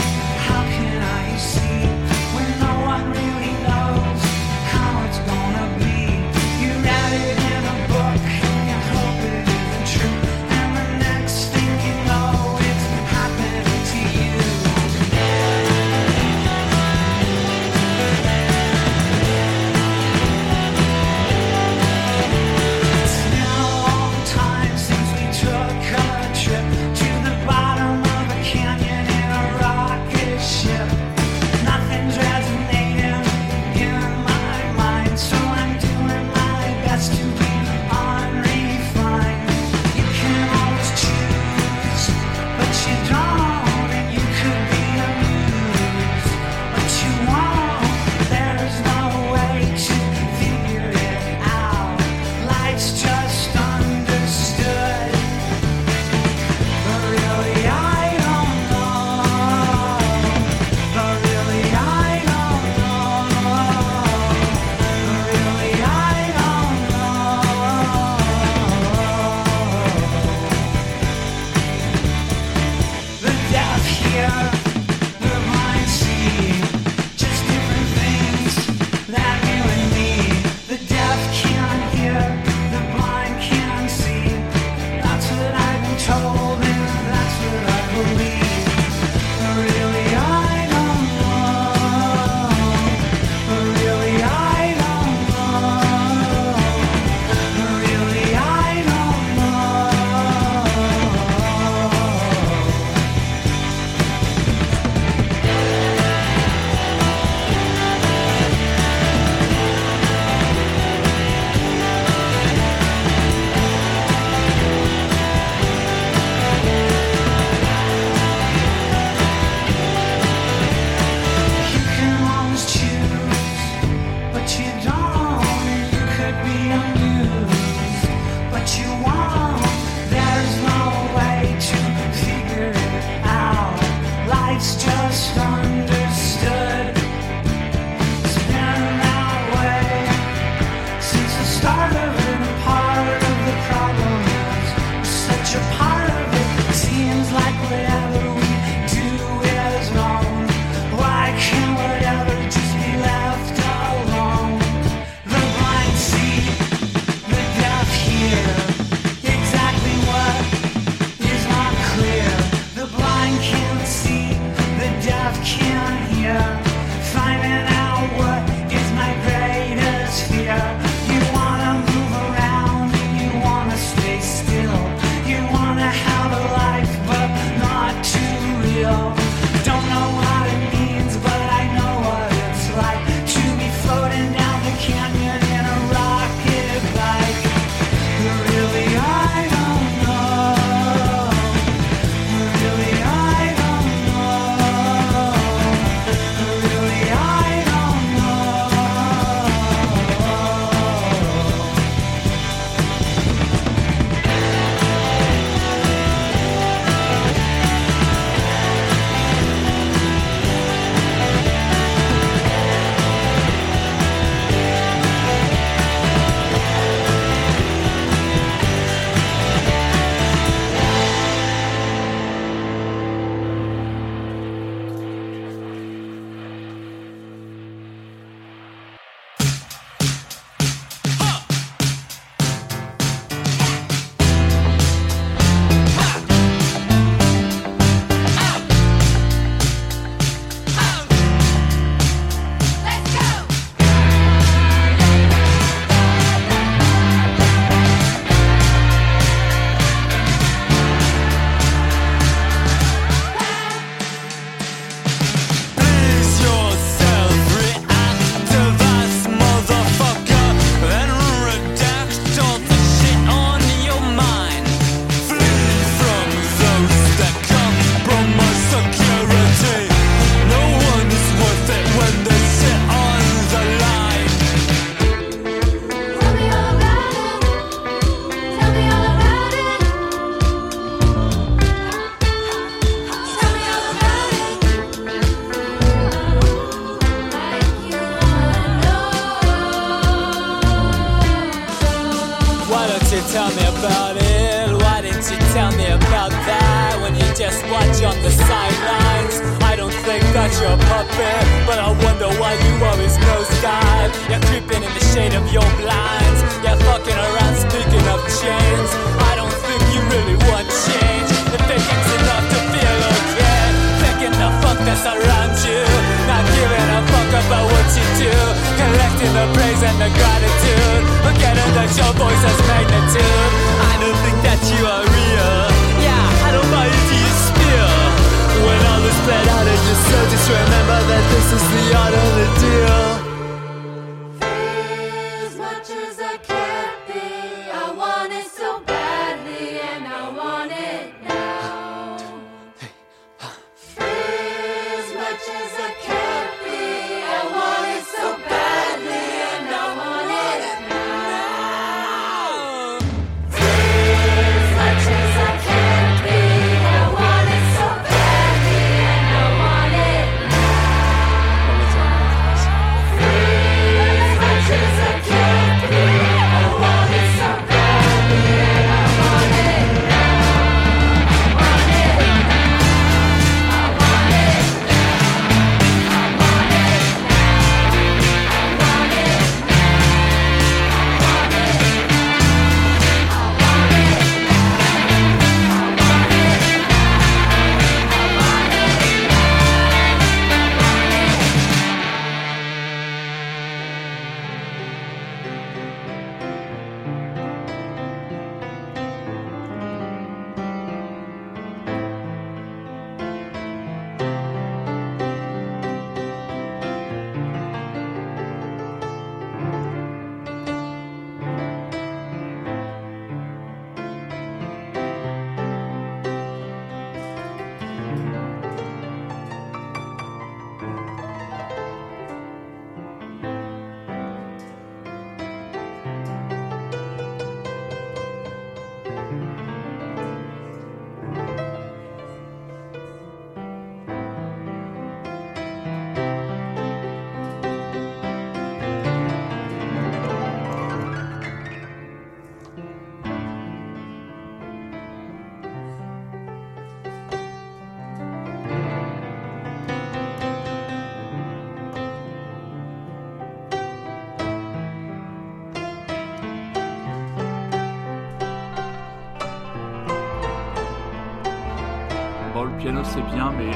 Piano 462.73 463.01
c'est 463.03 463.21
bien, 463.35 463.51
mais 463.51 463.71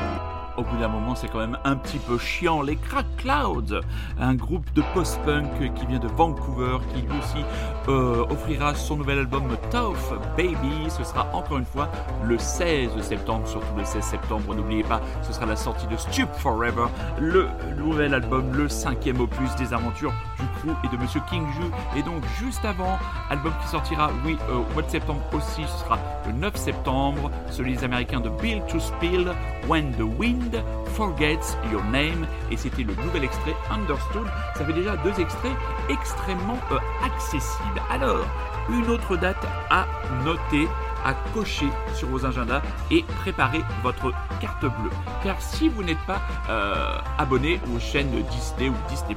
au 0.58 0.64
bout 0.64 0.78
d'un 0.78 0.88
moment, 0.88 1.14
c'est 1.16 1.28
quand 1.28 1.40
même 1.40 1.58
un 1.64 1.76
petit 1.76 2.00
peu 2.00 2.18
chiant. 2.18 2.62
Les 2.62 2.76
Crack 2.76 3.06
Clouds, 3.18 3.82
un 4.20 4.34
groupe 4.34 4.66
de 4.74 4.82
post-punk 4.94 5.74
qui 5.76 5.86
vient 5.86 6.00
de 6.00 6.08
Vancouver, 6.08 6.80
qui 6.94 7.02
lui 7.02 7.20
aussi 7.20 7.46
euh, 7.88 8.26
offrira 8.30 8.74
son 8.74 8.98
nouvel 8.98 9.20
album 9.20 9.44
Tough 9.70 10.18
Baby. 10.36 10.90
Ce 10.90 11.04
sera 11.04 11.30
encore 11.34 11.60
une 11.60 11.66
fois 11.66 11.90
le 12.24 12.40
16 12.40 13.00
septembre, 13.02 13.48
surtout 13.48 13.76
le 13.78 13.86
16 13.86 14.04
septembre. 14.04 14.56
N'oubliez 14.56 14.84
pas, 14.84 15.02
ce 15.22 15.32
sera 15.32 15.46
la 15.46 15.56
sortie 15.56 15.88
de 15.88 15.96
Stup 15.96 16.34
Forever, 16.34 16.88
le 17.20 17.48
nouvel 17.78 18.16
album, 18.16 18.52
le 18.54 18.68
cinquième 18.68 19.20
opus 19.20 19.56
des 19.58 19.74
aventures 19.74 20.14
du 20.40 20.46
crew 20.60 20.76
et 20.84 20.96
de 20.96 21.02
Monsieur 21.02 21.22
King 21.30 21.46
Ju. 21.54 22.00
Et 22.00 22.04
donc, 22.04 22.24
juste 22.40 22.64
avant, 22.66 22.98
album 23.30 23.54
qui 23.62 23.68
sortira, 23.70 24.12
oui, 24.26 24.38
euh, 24.50 24.58
au 24.58 24.74
mois 24.74 24.84
de 24.84 24.90
septembre 24.90 25.22
aussi, 25.34 25.64
ce 25.64 25.84
sera 25.84 26.00
le 26.26 26.34
9 26.34 26.56
septembre, 26.56 27.32
celui 27.50 27.76
des 27.76 27.84
Américains 27.84 28.20
de 28.20 28.30
Bill 28.30 28.62
to 28.68 28.80
Spill, 28.80 29.34
When 29.68 29.92
the 29.94 30.20
Wind 30.20 30.64
Forgets 30.96 31.58
Your 31.72 31.84
Name 31.86 32.26
et 32.50 32.58
c'était 32.58 32.84
le 32.84 32.96
nouvel 32.96 33.24
extrait 33.24 33.56
Understood. 33.70 34.28
Ça 34.56 34.66
fait 34.66 34.74
déjà 34.74 34.98
deux 34.98 35.20
extraits 35.20 35.56
extrêmement 35.90 36.58
euh, 36.72 36.78
accessibles. 37.06 37.82
Alors, 37.92 38.26
une 38.70 38.90
autre 38.90 39.16
date 39.16 39.38
à 39.70 39.86
noter, 40.26 40.68
à 41.06 41.14
cocher 41.34 41.68
sur 41.94 42.08
vos 42.10 42.26
agendas 42.26 42.62
et 42.92 43.04
préparer 43.22 43.62
votre 43.84 44.12
carte 44.42 44.62
bleue. 44.62 44.92
Car 45.24 45.42
si 45.42 45.70
vous 45.70 45.84
n'êtes 45.84 46.04
pas 46.06 46.22
euh, 46.50 46.98
abonné 47.18 47.60
aux 47.74 47.80
chaînes 47.80 48.12
Disney 48.32 48.70
ou 48.70 48.76
Disney 48.90 49.16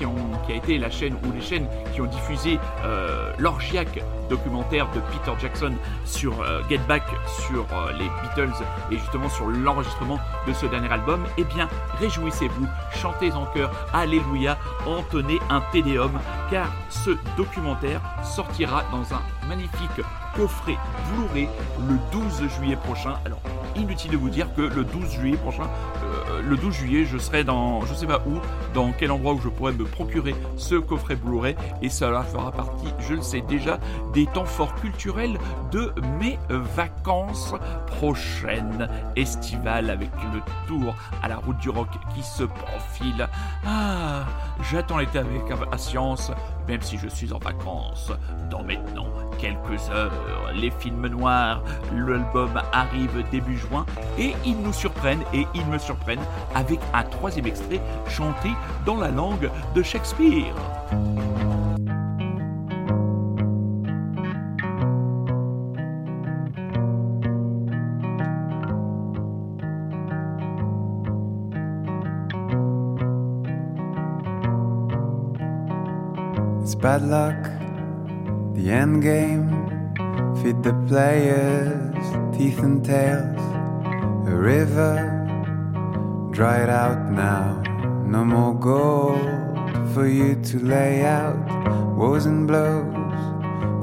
qui, 0.00 0.06
ont, 0.06 0.16
qui 0.46 0.52
a 0.52 0.54
été 0.54 0.78
la 0.78 0.88
chaîne 0.88 1.14
ou 1.26 1.32
les 1.32 1.42
chaînes 1.42 1.66
qui 1.92 2.00
ont 2.00 2.06
diffusé 2.06 2.58
euh, 2.84 3.34
l'orgiaque 3.38 4.02
documentaire 4.30 4.88
de 4.92 5.00
Peter 5.00 5.32
Jackson 5.38 5.74
sur 6.06 6.40
euh, 6.40 6.62
Get 6.70 6.80
Back, 6.88 7.02
sur 7.46 7.66
euh, 7.72 7.92
les 7.92 8.08
Beatles 8.22 8.64
et 8.90 8.96
justement 8.96 9.28
sur 9.28 9.48
l'enregistrement 9.48 10.18
de 10.46 10.54
ce 10.54 10.64
dernier 10.64 10.88
album, 10.88 11.26
eh 11.36 11.44
bien 11.44 11.68
réjouissez-vous, 11.98 12.66
chantez 12.94 13.30
en 13.32 13.44
chœur 13.46 13.70
Alléluia, 13.92 14.56
entonnez 14.86 15.38
un 15.50 15.60
Tédéum, 15.72 16.18
car 16.50 16.72
ce 16.88 17.10
documentaire 17.36 18.00
sortira 18.22 18.84
dans 18.90 19.14
un 19.14 19.20
magnifique 19.48 20.00
coffret 20.34 20.78
Blu-ray 21.12 21.48
le 21.88 21.96
12 22.12 22.48
juillet 22.56 22.76
prochain. 22.76 23.14
Alors, 23.26 23.40
inutile 23.76 24.12
de 24.12 24.16
vous 24.16 24.30
dire 24.30 24.46
que 24.54 24.62
le 24.62 24.84
12 24.84 25.10
juillet 25.10 25.36
prochain, 25.36 25.68
le 26.42 26.56
12 26.56 26.72
juillet, 26.72 27.04
je 27.04 27.18
serai 27.18 27.42
dans, 27.42 27.84
je 27.84 27.94
sais 27.94 28.06
pas 28.06 28.22
où, 28.26 28.38
dans 28.74 28.92
quel 28.92 29.10
endroit 29.10 29.32
où 29.32 29.40
je 29.40 29.48
pourrais 29.48 29.72
me 29.72 29.84
procurer 29.90 30.34
ce 30.56 30.74
coffret 30.74 31.16
Blu-ray 31.16 31.56
et 31.82 31.88
cela 31.88 32.22
fera 32.22 32.52
partie, 32.52 32.88
je 33.00 33.14
le 33.14 33.22
sais 33.22 33.40
déjà, 33.42 33.78
des 34.12 34.26
temps 34.26 34.44
forts 34.44 34.74
culturels 34.76 35.38
de 35.70 35.92
mes 36.18 36.38
vacances 36.48 37.54
prochaines 37.86 38.88
estivales 39.16 39.90
avec 39.90 40.10
le 40.32 40.40
tour 40.66 40.94
à 41.22 41.28
la 41.28 41.36
route 41.36 41.58
du 41.58 41.70
rock 41.70 41.88
qui 42.14 42.22
se 42.22 42.44
profile. 42.44 43.28
Ah, 43.66 44.24
j'attends 44.70 44.98
l'été 44.98 45.18
avec 45.18 45.50
impatience, 45.50 46.32
même 46.70 46.82
si 46.82 46.96
je 46.98 47.08
suis 47.08 47.32
en 47.32 47.38
vacances 47.38 48.12
dans 48.48 48.62
maintenant 48.62 49.06
quelques 49.40 49.90
heures. 49.90 50.52
Les 50.54 50.70
films 50.70 51.08
noirs, 51.08 51.64
l'album 51.92 52.62
arrive 52.72 53.24
début 53.32 53.58
juin 53.58 53.84
et 54.16 54.34
ils 54.46 54.56
nous 54.56 54.72
surprennent 54.72 55.24
et 55.34 55.46
ils 55.52 55.66
me 55.66 55.78
surprennent 55.78 56.24
avec 56.54 56.78
un 56.94 57.02
troisième 57.02 57.48
extrait 57.48 57.80
chanté 58.08 58.50
dans 58.86 58.96
la 58.96 59.10
langue 59.10 59.50
de 59.74 59.82
Shakespeare. 59.82 60.54
Bad 76.80 77.02
luck, 77.02 77.42
the 78.54 78.70
end 78.70 79.02
game. 79.02 79.48
Feed 80.42 80.62
the 80.62 80.72
players, 80.88 82.06
teeth 82.34 82.58
and 82.60 82.82
tails. 82.82 83.38
A 84.26 84.34
river 84.34 84.96
dried 86.30 86.70
out 86.70 87.10
now. 87.10 87.62
No 88.06 88.24
more 88.24 88.54
gold 88.54 89.20
for 89.92 90.06
you 90.06 90.40
to 90.42 90.58
lay 90.58 91.04
out. 91.04 91.36
Woes 91.96 92.24
and 92.24 92.48
blows, 92.48 93.22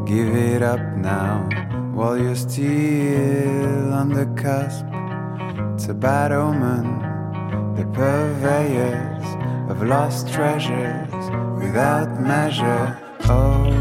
give 0.07 0.35
it 0.35 0.63
up 0.63 0.81
now. 0.97 1.47
While 1.93 2.17
you're 2.17 2.35
still 2.35 3.93
on 3.93 4.09
the 4.09 4.25
cusp, 4.41 4.85
it's 5.75 5.87
a 5.87 5.93
bad 5.93 6.31
omen. 6.31 6.85
The 7.75 7.85
purveyors 7.93 9.25
of 9.69 9.83
lost 9.83 10.33
treasures 10.33 11.06
without 11.59 12.21
measure. 12.21 12.97
Oh, 13.29 13.71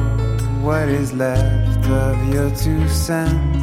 what 0.62 0.88
is 0.88 1.12
left 1.12 1.86
of 1.88 2.16
your 2.32 2.50
two 2.50 2.88
cents? 2.88 3.56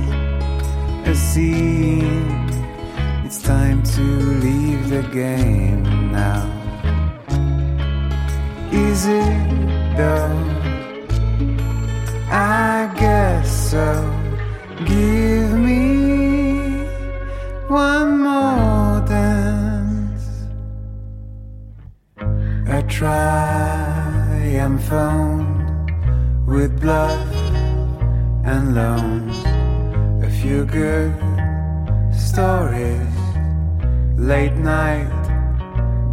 A 1.07 1.15
scene. 1.15 2.49
It's 3.25 3.41
time 3.41 3.83
to 3.95 4.01
leave 4.45 4.89
the 4.89 5.03
game 5.11 6.11
now. 6.11 6.45
Is 8.71 9.05
it 9.05 9.97
though? 9.97 10.53
I 12.29 12.91
guess 12.97 13.71
so. 13.71 13.85
Give 14.85 15.12
loans. 28.73 29.37
A 30.25 30.29
few 30.41 30.65
good 30.65 31.13
stories, 32.11 33.15
late 34.17 34.53
night 34.53 35.11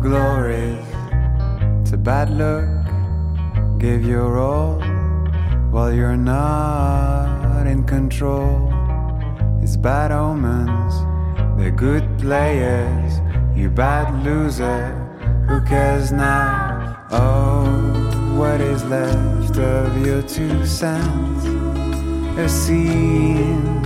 glories. 0.03 0.85
It's 1.81 1.93
bad 1.97 2.29
look, 2.31 2.69
give 3.79 4.05
your 4.05 4.39
all 4.39 4.79
while 5.71 5.93
you're 5.93 6.17
not 6.17 7.67
in 7.67 7.85
control. 7.85 8.73
It's 9.63 9.77
bad 9.77 10.13
omens, 10.13 10.95
they're 11.57 11.71
good 11.71 12.05
players. 12.19 13.21
You 13.57 13.71
bad 13.71 14.23
loser, 14.25 14.93
who 15.49 15.61
cares 15.63 16.13
now? 16.13 17.07
Oh, 17.11 18.37
what 18.37 18.61
is 18.61 18.85
left 18.85 19.57
of 19.57 20.07
your 20.07 20.23
two 20.23 20.67
cents? 20.67 21.60
A 22.39 22.49
scene. 22.49 23.83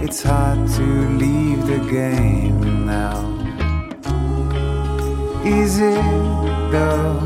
It's 0.00 0.22
hard 0.22 0.68
to 0.70 1.08
leave 1.18 1.66
the 1.66 1.78
game 1.90 2.86
now. 2.86 3.36
Is 5.44 5.78
it 5.78 6.02
though? 6.72 7.20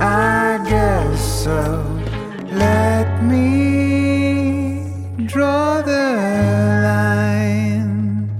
I 0.00 0.64
guess 0.66 1.20
so. 1.44 1.84
Let 2.52 3.22
me 3.22 4.84
draw 5.26 5.82
the 5.82 6.06
line. 6.88 8.30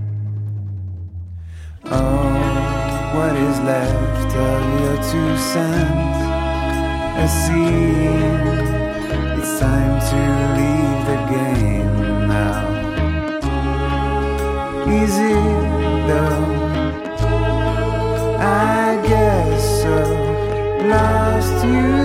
Oh, 1.84 2.32
what 3.14 3.36
is 3.36 3.58
left 3.60 4.36
of 4.36 4.80
your 4.80 4.96
two 5.10 5.36
cents? 5.52 6.20
A 7.18 7.28
scene. 7.28 8.69
It's 9.52 9.58
time 9.58 9.98
to 10.10 10.20
leave 10.58 11.00
the 11.10 11.18
game 11.34 12.28
now. 12.28 12.62
It 14.86 15.10
though? 16.06 16.44
I 18.38 19.00
guess 19.08 19.82
so. 19.82 19.96
Lost 20.86 21.64
youth 21.66 21.99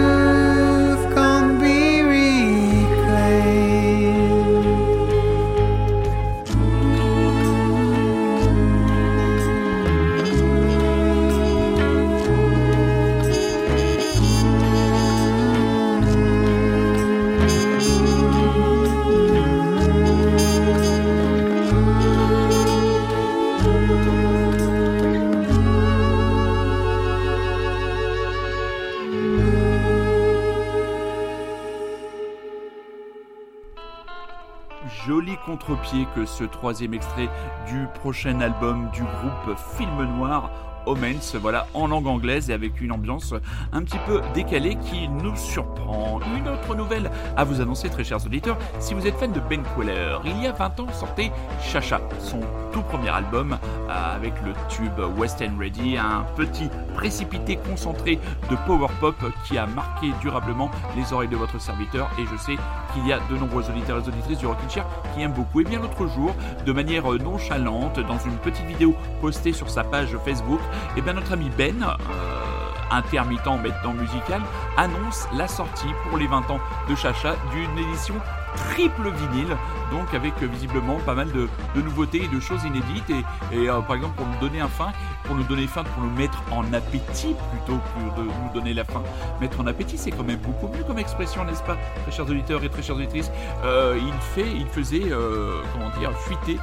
contre-pied 35.66 36.08
que 36.16 36.26
ce 36.26 36.44
troisième 36.44 36.94
extrait 36.94 37.30
du 37.68 37.88
prochain 37.96 38.40
album 38.42 38.90
du 38.94 39.02
groupe 39.02 39.58
Film 39.78 40.04
Noir 40.18 40.50
Omens, 40.86 41.36
voilà, 41.42 41.66
en 41.74 41.88
langue 41.88 42.06
anglaise 42.06 42.52
et 42.52 42.54
avec 42.54 42.80
une 42.80 42.92
ambiance 42.92 43.34
un 43.74 43.82
petit 43.82 43.98
peu 44.06 44.22
décalée 44.36 44.76
qui 44.76 45.08
nous 45.08 45.36
surprend. 45.36 46.20
Une 46.38 46.48
autre 46.48 46.76
nouvelle 46.76 47.10
à 47.36 47.44
vous 47.44 47.60
annoncer, 47.60 47.90
très 47.90 48.04
chers 48.04 48.24
auditeurs, 48.24 48.58
si 48.80 48.94
vous 48.94 49.08
êtes 49.08 49.16
fan 49.16 49.32
de 49.32 49.40
Ben 49.40 49.64
Queller, 49.76 50.18
il 50.26 50.44
y 50.44 50.48
a 50.48 50.52
20 50.52 50.82
ans 50.82 50.88
sortait 50.94 51.32
Chacha, 51.60 52.00
son 52.20 52.40
tout 52.72 52.82
premier 52.84 53.10
album 53.10 53.58
euh, 53.90 54.16
avec 54.16 54.34
le 54.44 54.54
tube 54.70 55.00
West 55.18 55.42
End 55.42 55.58
Ready, 55.60 55.98
un 55.98 56.26
petit 56.36 56.70
précipité 56.94 57.58
concentré 57.58 58.20
de 58.50 58.56
power 58.68 58.90
pop 59.00 59.16
qui 59.48 59.58
a 59.58 59.66
marqué 59.66 60.12
durablement 60.22 60.70
les 60.96 61.12
oreilles 61.14 61.30
de 61.30 61.38
votre 61.38 61.60
serviteur. 61.60 62.10
Et 62.20 62.26
je 62.32 62.38
sais 62.38 62.58
qu'il 62.96 63.08
y 63.08 63.14
a 63.14 63.20
de 63.30 63.38
nombreux 63.38 63.70
auditeurs 63.70 63.98
et 63.98 64.08
auditrices 64.08 64.40
du 64.40 64.48
Rockin' 64.48 64.70
Chair 64.70 64.86
qui 65.14 65.22
aiment 65.22 65.34
beaucoup. 65.34 65.62
Et 65.62 65.64
bien 65.64 65.80
l'autre 65.80 66.08
jour, 66.08 66.34
de 66.66 66.72
manière 66.72 67.04
nonchalante, 67.12 68.00
dans 68.00 68.20
une 68.20 68.38
petite 68.38 68.66
vidéo 68.66 68.96
postée 69.22 69.54
sur 69.54 69.70
sa 69.70 69.84
page 69.84 70.18
Facebook, 70.24 70.62
et 70.98 71.02
bien 71.02 71.14
notre 71.14 71.34
ami 71.34 71.52
Ben, 71.58 71.84
euh, 71.84 72.46
intermittent 72.92 73.46
maintenant 73.46 73.94
musical, 73.94 74.42
annonce 74.78 75.28
la 75.34 75.48
sortie 75.48 75.94
pour 76.08 76.18
les 76.18 76.28
20 76.28 76.50
ans 76.50 76.60
de 76.90 76.96
Chacha 76.96 77.36
d'une 77.52 77.78
édition 77.78 78.16
triple 78.56 79.10
vinyle, 79.10 79.56
donc 79.92 80.14
avec 80.14 80.34
euh, 80.42 80.48
visiblement 80.48 80.98
pas 81.06 81.14
mal 81.14 81.32
de, 81.32 81.48
nouveautés 81.82 82.24
et 82.24 82.28
de 82.28 82.40
choses 82.40 82.64
inédites. 82.64 83.10
Et, 83.52 83.70
euh, 83.70 83.82
par 83.82 83.96
exemple, 83.96 84.16
pour 84.16 84.26
nous 84.26 84.40
donner 84.40 84.62
un 84.62 84.68
fin, 84.68 84.92
pour 85.24 85.36
nous 85.36 85.44
donner 85.44 85.68
faim, 85.68 85.84
pour 85.84 86.04
nous 86.04 86.12
mettre 86.12 86.42
en 86.52 86.72
appétit 86.74 87.36
plutôt 87.52 87.80
que 87.80 88.22
de 88.22 88.24
nous 88.24 88.54
donner 88.54 88.74
la 88.74 88.84
faim. 88.84 89.04
Mettre 89.42 89.60
en 89.60 89.68
appétit, 89.68 89.98
c'est 89.98 90.12
quand 90.12 90.24
même 90.24 90.40
beaucoup 90.40 90.68
mieux 90.76 90.84
comme 90.84 91.00
expression, 91.00 91.44
n'est-ce 91.46 91.64
pas, 91.64 91.78
très 92.04 92.12
chers 92.12 92.30
auditeurs 92.30 92.64
et 92.64 92.70
très 92.70 92.82
chères 92.82 92.96
auditrices. 92.96 93.32
Euh, 93.64 94.00
il 94.00 94.14
fait, 94.14 94.52
il 94.52 94.68
faisait, 94.68 95.12
euh, 95.12 95.62
comment 95.74 95.90
dire, 96.00 96.12
fuiter 96.20 96.58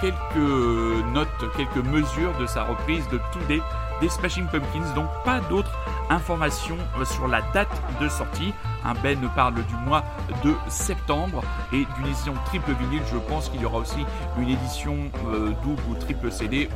quelques 0.00 1.06
notes, 1.12 1.28
quelques 1.56 1.84
mesures 1.86 2.36
de 2.38 2.46
sa 2.46 2.64
reprise 2.64 3.06
de 3.08 3.18
tout 3.32 3.40
des 3.48 3.60
Smashing 4.08 4.46
Pumpkins, 4.46 4.94
donc 4.94 5.08
pas 5.24 5.40
d'autres 5.40 5.72
informations 6.10 6.76
sur 7.04 7.28
la 7.28 7.42
date 7.52 7.82
de 8.00 8.08
sortie. 8.08 8.52
Un 8.86 8.94
Ben 9.02 9.18
parle 9.34 9.54
du 9.54 9.74
mois 9.84 10.04
de 10.44 10.54
septembre 10.68 11.42
et 11.72 11.84
d'une 11.96 12.06
édition 12.06 12.34
triple 12.46 12.72
vinyle. 12.80 13.02
Je 13.12 13.18
pense 13.18 13.48
qu'il 13.48 13.60
y 13.60 13.64
aura 13.64 13.78
aussi 13.78 14.04
une 14.38 14.48
édition 14.48 14.96
euh, 15.26 15.50
double 15.64 15.82
ou 15.90 15.94
triple 15.94 16.30
CD. 16.30 16.68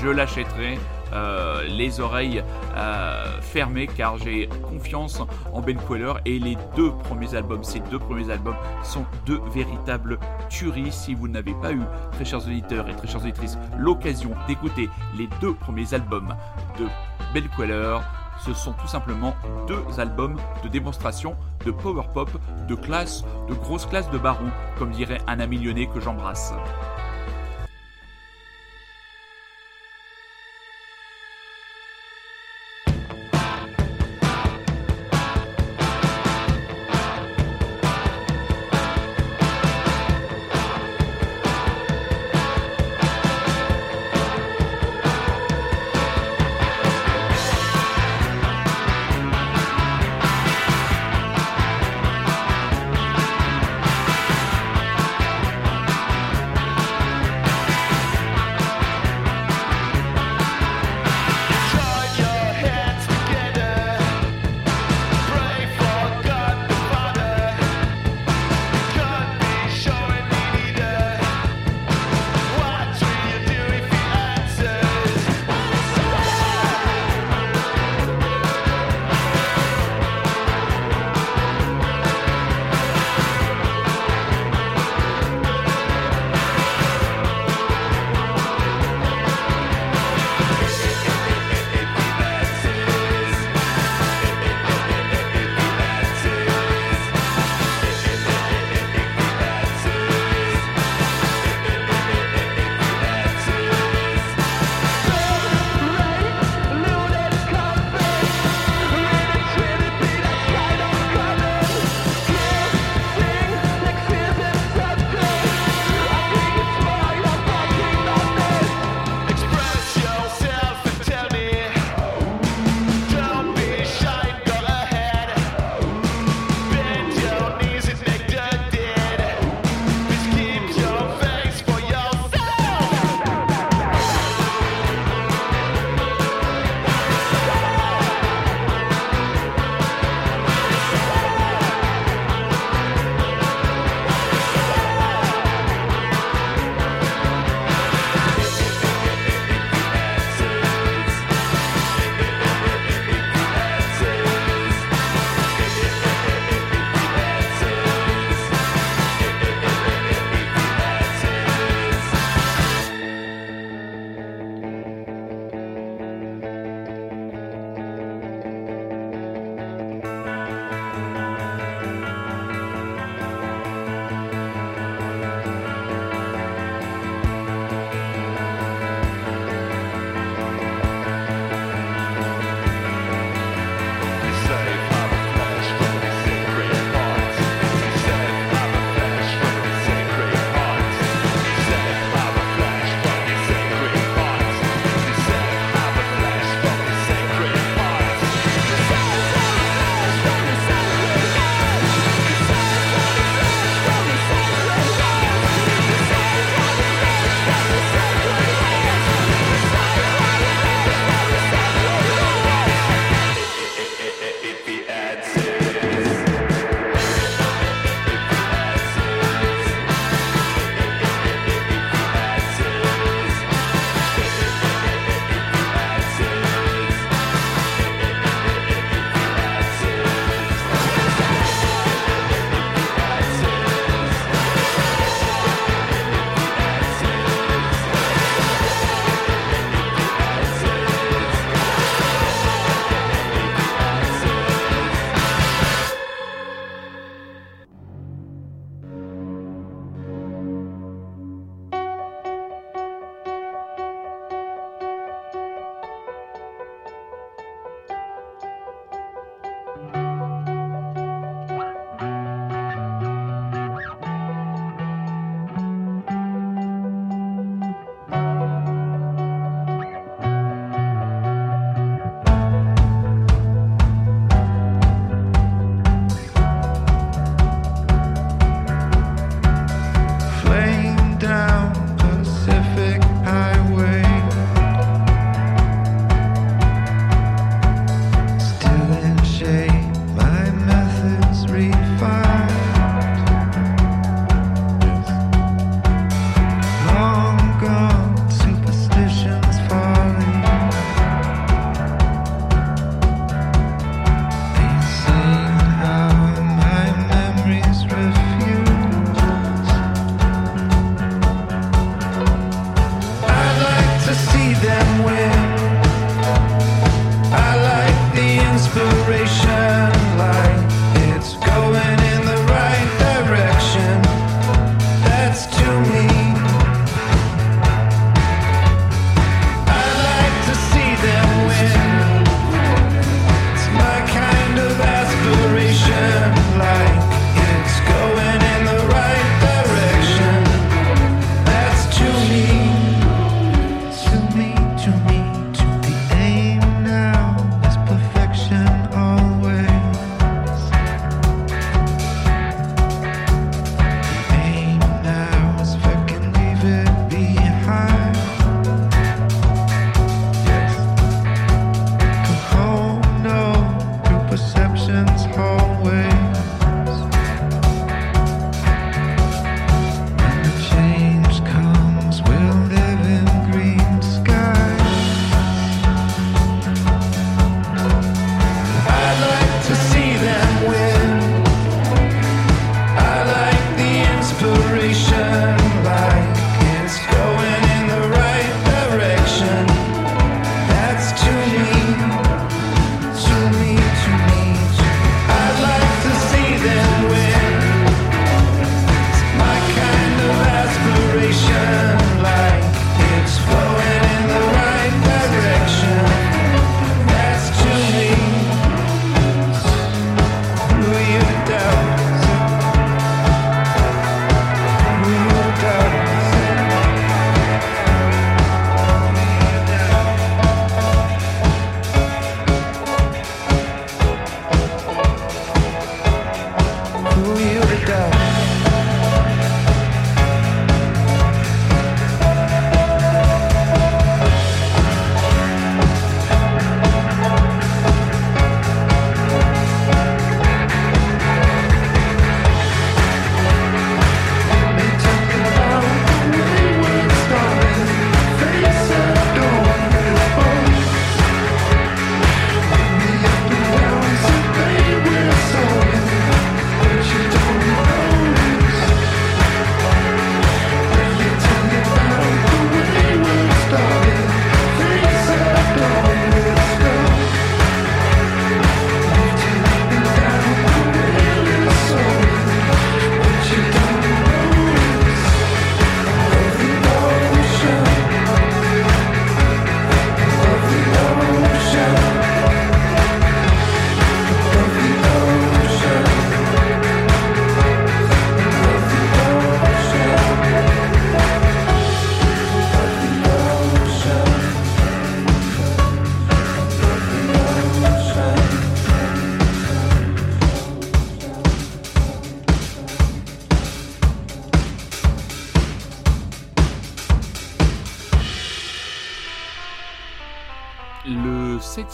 Je 0.00 0.08
l'achèterai. 0.08 0.78
euh, 1.12 1.62
les 1.68 2.00
oreilles 2.00 2.42
euh, 2.76 3.40
fermées 3.40 3.86
car 3.86 4.18
j'ai 4.18 4.48
confiance 4.68 5.22
en 5.52 5.60
Ben 5.60 5.78
Queller 5.88 6.12
et 6.24 6.38
les 6.38 6.56
deux 6.76 6.90
premiers 6.90 7.34
albums, 7.34 7.62
ces 7.64 7.80
deux 7.80 7.98
premiers 7.98 8.30
albums 8.30 8.56
sont 8.82 9.04
deux 9.24 9.40
véritables 9.54 10.18
tueries. 10.48 10.92
Si 10.92 11.14
vous 11.14 11.28
n'avez 11.28 11.54
pas 11.62 11.72
eu, 11.72 11.82
très 12.12 12.24
chers 12.24 12.44
auditeurs 12.44 12.88
et 12.88 12.96
très 12.96 13.06
chères 13.06 13.22
auditrices, 13.22 13.58
l'occasion 13.78 14.30
d'écouter 14.48 14.88
les 15.16 15.28
deux 15.40 15.54
premiers 15.54 15.94
albums 15.94 16.34
de 16.78 16.86
Ben 17.32 17.44
Queller, 17.56 17.98
ce 18.44 18.54
sont 18.54 18.72
tout 18.72 18.86
simplement 18.86 19.34
deux 19.66 19.82
albums 19.98 20.36
de 20.62 20.68
démonstration 20.68 21.36
de 21.64 21.70
power 21.70 22.04
pop, 22.12 22.30
de 22.68 22.74
classe, 22.74 23.24
de 23.48 23.54
grosse 23.54 23.86
classe 23.86 24.10
de 24.10 24.18
baron, 24.18 24.50
comme 24.78 24.90
dirait 24.90 25.20
un 25.26 25.40
ami 25.40 25.58
que 25.86 26.00
j'embrasse. 26.00 26.52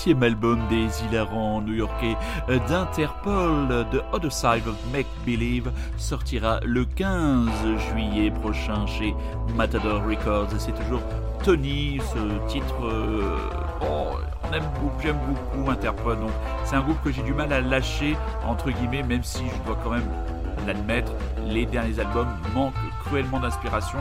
Septième 0.02 0.22
album 0.24 0.58
des 0.68 0.88
hilarants 1.04 1.60
new-yorkais 1.60 2.16
d'Interpol, 2.66 3.86
The 3.92 4.02
Other 4.12 4.32
Side 4.32 4.66
of 4.66 4.74
Make 4.92 5.06
Believe, 5.24 5.70
sortira 5.96 6.58
le 6.64 6.84
15 6.84 7.48
juillet 7.78 8.32
prochain 8.32 8.84
chez 8.88 9.14
Matador 9.54 10.02
Records. 10.04 10.48
C'est 10.58 10.74
toujours 10.74 11.02
Tony, 11.44 12.00
ce 12.00 12.50
titre. 12.50 12.84
euh, 12.84 13.36
oh, 13.80 14.16
on 14.42 14.50
beaucoup, 14.50 15.00
j'aime 15.00 15.18
beaucoup 15.24 15.70
Interpol, 15.70 16.18
donc 16.18 16.32
c'est 16.64 16.74
un 16.74 16.80
groupe 16.80 17.00
que 17.04 17.12
j'ai 17.12 17.22
du 17.22 17.32
mal 17.32 17.52
à 17.52 17.60
lâcher, 17.60 18.16
entre 18.44 18.72
guillemets, 18.72 19.04
même 19.04 19.22
si 19.22 19.44
je 19.48 19.66
dois 19.66 19.78
quand 19.84 19.90
même 19.90 20.08
l'admettre, 20.66 21.12
les 21.46 21.64
derniers 21.64 22.00
albums 22.00 22.28
manquent 22.54 22.74
cruellement 23.04 23.38
d'inspiration. 23.38 23.98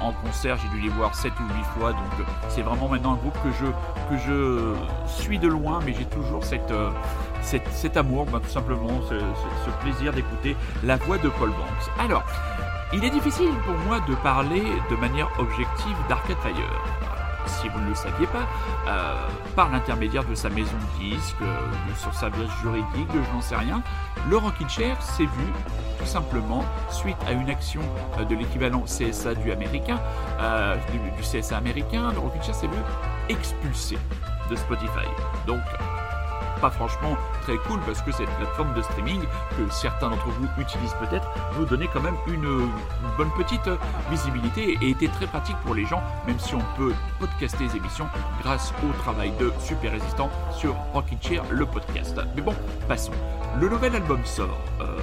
En 0.00 0.12
concert, 0.12 0.56
j'ai 0.56 0.68
dû 0.68 0.80
les 0.80 0.88
voir 0.88 1.14
7 1.14 1.32
ou 1.40 1.54
8 1.54 1.64
fois, 1.78 1.92
donc 1.92 2.00
euh, 2.20 2.22
c'est 2.48 2.62
vraiment 2.62 2.88
maintenant 2.88 3.14
un 3.14 3.16
groupe 3.16 3.36
que 3.42 3.50
je, 3.50 4.74
suis 5.06 5.38
de 5.38 5.48
loin, 5.48 5.80
mais 5.84 5.92
j'ai 5.92 6.04
toujours 6.04 6.42
euh, 6.70 6.90
cet 7.42 7.96
amour, 7.96 8.26
ben, 8.26 8.40
tout 8.40 8.48
simplement, 8.48 9.00
ce 9.08 9.70
plaisir 9.82 10.12
d'écouter 10.12 10.56
la 10.84 10.96
voix 10.96 11.18
de 11.18 11.28
Paul 11.28 11.50
Banks. 11.50 11.90
Alors, 11.98 12.24
il 12.92 13.04
est 13.04 13.10
difficile 13.10 13.50
pour 13.66 13.74
moi 13.86 14.00
de 14.08 14.14
parler 14.16 14.62
de 14.90 14.96
manière 14.96 15.28
objective 15.38 15.96
d'Arcade 16.08 16.38
Fire. 16.42 17.07
Si 17.48 17.68
vous 17.68 17.80
ne 17.80 17.88
le 17.88 17.94
saviez 17.94 18.26
pas, 18.26 18.46
euh, 18.86 19.14
par 19.56 19.70
l'intermédiaire 19.70 20.24
de 20.24 20.34
sa 20.34 20.48
maison 20.50 20.76
de 20.76 21.04
disques, 21.04 21.34
euh, 21.42 21.94
sur 21.96 22.14
sa 22.14 22.30
base 22.30 22.48
juridique, 22.62 23.08
je 23.12 23.34
n'en 23.34 23.40
sais 23.40 23.56
rien, 23.56 23.82
Rockin' 24.30 24.68
Chair 24.68 25.00
s'est 25.02 25.24
vu 25.24 25.52
tout 25.98 26.06
simplement 26.06 26.64
suite 26.90 27.16
à 27.26 27.32
une 27.32 27.48
action 27.50 27.80
euh, 28.18 28.24
de 28.24 28.34
l'équivalent 28.34 28.82
CSA 28.82 29.34
du 29.34 29.50
américain, 29.50 29.98
euh, 30.40 30.76
du, 30.92 30.98
du 31.10 31.22
CSA 31.22 31.56
américain, 31.56 32.12
Rockin' 32.16 32.42
Chair 32.42 32.54
s'est 32.54 32.68
vu 32.68 32.78
expulsé 33.28 33.98
de 34.50 34.56
Spotify. 34.56 35.06
Donc, 35.46 35.60
pas 36.60 36.70
franchement 36.70 37.16
cool 37.56 37.80
parce 37.86 38.02
que 38.02 38.12
cette 38.12 38.30
plateforme 38.36 38.74
de 38.74 38.82
streaming 38.82 39.20
que 39.56 39.72
certains 39.72 40.10
d'entre 40.10 40.28
vous 40.28 40.48
utilisent 40.60 40.96
peut-être 41.00 41.28
vous 41.52 41.64
donnait 41.64 41.88
quand 41.92 42.02
même 42.02 42.16
une, 42.26 42.68
bonne 43.16 43.30
petite 43.36 43.68
visibilité 44.10 44.78
et 44.80 44.90
était 44.90 45.08
très 45.08 45.26
pratique 45.26 45.56
pour 45.64 45.74
les 45.74 45.86
gens 45.86 46.02
même 46.26 46.38
si 46.38 46.54
on 46.54 46.62
peut 46.76 46.92
podcaster 47.18 47.64
les 47.64 47.76
émissions 47.76 48.06
grâce 48.42 48.72
au 48.84 48.92
travail 49.02 49.32
de 49.40 49.52
Super 49.58 49.92
Résistant 49.92 50.30
sur 50.52 50.74
Rockin' 50.92 51.18
Chair 51.20 51.42
le 51.50 51.66
podcast. 51.66 52.20
Mais 52.36 52.42
bon, 52.42 52.54
passons. 52.86 53.12
Le 53.60 53.68
nouvel 53.68 53.96
album 53.96 54.24
sort. 54.24 54.58
Euh, 54.80 54.96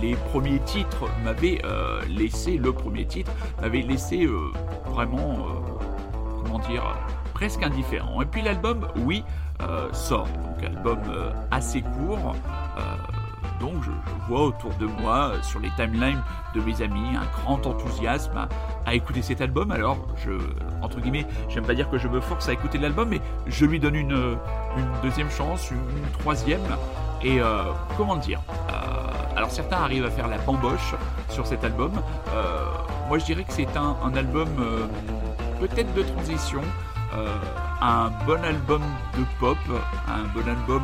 les 0.00 0.14
premiers 0.14 0.60
titres 0.60 1.08
m'avaient 1.22 1.60
euh, 1.64 2.02
laissé, 2.08 2.56
le 2.56 2.72
premier 2.72 3.04
titre 3.04 3.30
m'avait 3.60 3.82
laissé 3.82 4.24
euh, 4.24 4.52
vraiment, 4.86 5.46
comment 6.42 6.58
dire, 6.60 6.82
presque 7.40 7.62
indifférent. 7.62 8.20
Et 8.20 8.26
puis 8.26 8.42
l'album, 8.42 8.86
oui, 8.96 9.24
euh, 9.62 9.90
sort. 9.94 10.28
Donc 10.28 10.62
album 10.62 10.98
euh, 11.08 11.30
assez 11.50 11.80
court. 11.80 12.36
Euh, 12.76 12.80
donc 13.58 13.82
je, 13.82 13.90
vois 14.28 14.42
autour 14.42 14.74
de 14.74 14.84
moi, 14.84 15.32
sur 15.42 15.58
les 15.58 15.70
timelines 15.70 16.20
de 16.54 16.60
mes 16.60 16.82
amis, 16.82 17.16
un 17.16 17.24
grand 17.42 17.66
enthousiasme 17.66 18.46
à, 18.84 18.94
écouter 18.94 19.22
cet 19.22 19.40
album. 19.40 19.70
Alors 19.70 19.96
je, 20.22 20.32
entre 20.82 21.00
guillemets, 21.00 21.26
j'aime 21.48 21.64
pas 21.64 21.74
dire 21.74 21.88
que 21.88 21.96
je 21.96 22.08
me 22.08 22.20
force 22.20 22.46
à 22.50 22.52
écouter 22.52 22.76
l'album, 22.76 23.08
mais 23.08 23.22
je 23.46 23.64
lui 23.64 23.80
donne 23.80 23.94
une, 23.94 24.36
deuxième 25.02 25.30
chance, 25.30 25.70
une, 25.70 25.80
troisième. 26.18 26.60
Et 27.22 27.38
comment 27.96 28.16
dire 28.16 28.40
Alors 29.36 29.50
certains 29.50 29.76
arrivent 29.78 30.06
à 30.06 30.10
faire 30.10 30.28
la 30.28 30.38
bamboche 30.38 30.94
sur 31.28 31.46
cet 31.46 31.64
album. 31.64 31.92
Moi 33.08 33.18
je 33.18 33.24
dirais 33.24 33.44
que 33.44 33.52
c'est 33.52 33.76
un, 33.76 34.14
album 34.14 34.48
peut-être 35.60 35.92
de 35.94 36.02
transition. 36.02 36.62
Euh, 37.12 37.69
un 37.80 38.10
bon 38.26 38.42
album 38.44 38.82
de 39.16 39.24
pop, 39.38 39.56
un 40.08 40.24
bon 40.34 40.46
album 40.48 40.82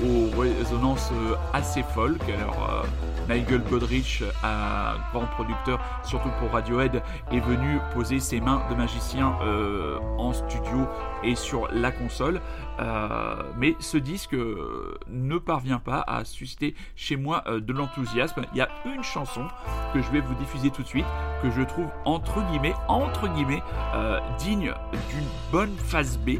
aux 0.00 0.40
résonances 0.40 1.10
euh, 1.12 1.34
assez 1.52 1.82
folk. 1.94 2.22
Alors, 2.28 2.84
euh, 3.28 3.34
Nigel 3.34 3.62
Godrich, 3.64 4.22
un 4.42 4.94
grand 5.12 5.26
producteur, 5.26 5.78
surtout 6.02 6.30
pour 6.40 6.52
Radiohead, 6.52 7.02
est 7.30 7.40
venu 7.40 7.78
poser 7.92 8.20
ses 8.20 8.40
mains 8.40 8.62
de 8.70 8.74
magicien 8.74 9.36
euh, 9.42 9.98
en 10.16 10.32
studio 10.32 10.86
et 11.22 11.34
sur 11.34 11.68
la 11.72 11.92
console. 11.92 12.40
Euh, 12.80 13.42
mais 13.56 13.76
ce 13.80 13.98
disque 13.98 14.34
euh, 14.34 14.98
ne 15.08 15.36
parvient 15.38 15.80
pas 15.80 16.04
à 16.06 16.24
susciter 16.24 16.74
chez 16.94 17.16
moi 17.16 17.42
euh, 17.46 17.60
de 17.60 17.72
l'enthousiasme. 17.72 18.42
Il 18.52 18.58
y 18.58 18.60
a 18.60 18.68
une 18.86 19.02
chanson 19.02 19.46
que 19.92 20.00
je 20.00 20.10
vais 20.10 20.20
vous 20.20 20.34
diffuser 20.36 20.70
tout 20.70 20.82
de 20.82 20.86
suite, 20.86 21.06
que 21.42 21.50
je 21.50 21.62
trouve 21.62 21.88
entre 22.04 22.40
guillemets, 22.50 22.74
entre 22.86 23.26
guillemets, 23.28 23.62
euh, 23.94 24.20
digne 24.38 24.72
d'une 25.10 25.26
bonne 25.50 25.76
phase 25.76 26.18
B 26.18 26.37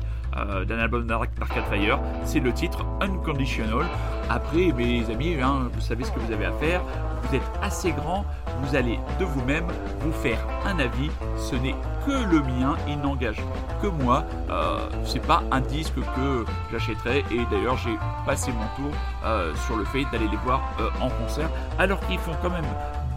euh, 0.48 0.64
d'un 0.64 0.78
album 0.78 1.06
d'Ar- 1.06 1.26
d'Arcade 1.38 1.64
Fire. 1.70 1.98
C'est 2.24 2.40
le 2.40 2.52
titre 2.52 2.84
Unconditional. 3.00 3.86
Après, 4.30 4.72
mes 4.76 5.08
amis, 5.10 5.36
hein, 5.42 5.68
vous 5.72 5.80
savez 5.80 6.04
ce 6.04 6.12
que 6.12 6.20
vous 6.20 6.32
avez 6.32 6.46
à 6.46 6.52
faire. 6.52 6.82
Vous 7.22 7.34
êtes 7.34 7.50
assez 7.62 7.92
grand, 7.92 8.24
vous 8.62 8.76
allez 8.76 8.98
de 9.18 9.24
vous-même 9.24 9.66
vous 10.00 10.12
faire 10.12 10.38
un 10.64 10.78
avis. 10.78 11.10
Ce 11.36 11.56
n'est 11.56 11.74
que 12.06 12.12
le 12.30 12.40
mien, 12.42 12.76
il 12.86 12.98
n'engage 13.00 13.40
que 13.82 13.86
moi. 13.88 14.24
Euh, 14.50 14.78
c'est 15.04 15.24
pas 15.26 15.42
un 15.50 15.60
disque 15.60 15.94
que 15.96 16.44
j'achèterai. 16.70 17.24
Et 17.30 17.40
d'ailleurs, 17.50 17.76
j'ai 17.78 17.96
passé 18.24 18.52
mon 18.52 18.82
tour 18.82 18.94
euh, 19.24 19.54
sur 19.66 19.76
le 19.76 19.84
fait 19.86 20.04
d'aller 20.12 20.28
les 20.28 20.36
voir 20.38 20.60
euh, 20.80 20.88
en 21.00 21.08
concert, 21.10 21.48
alors 21.78 22.00
qu'ils 22.00 22.18
font 22.18 22.36
quand 22.42 22.50
même 22.50 22.64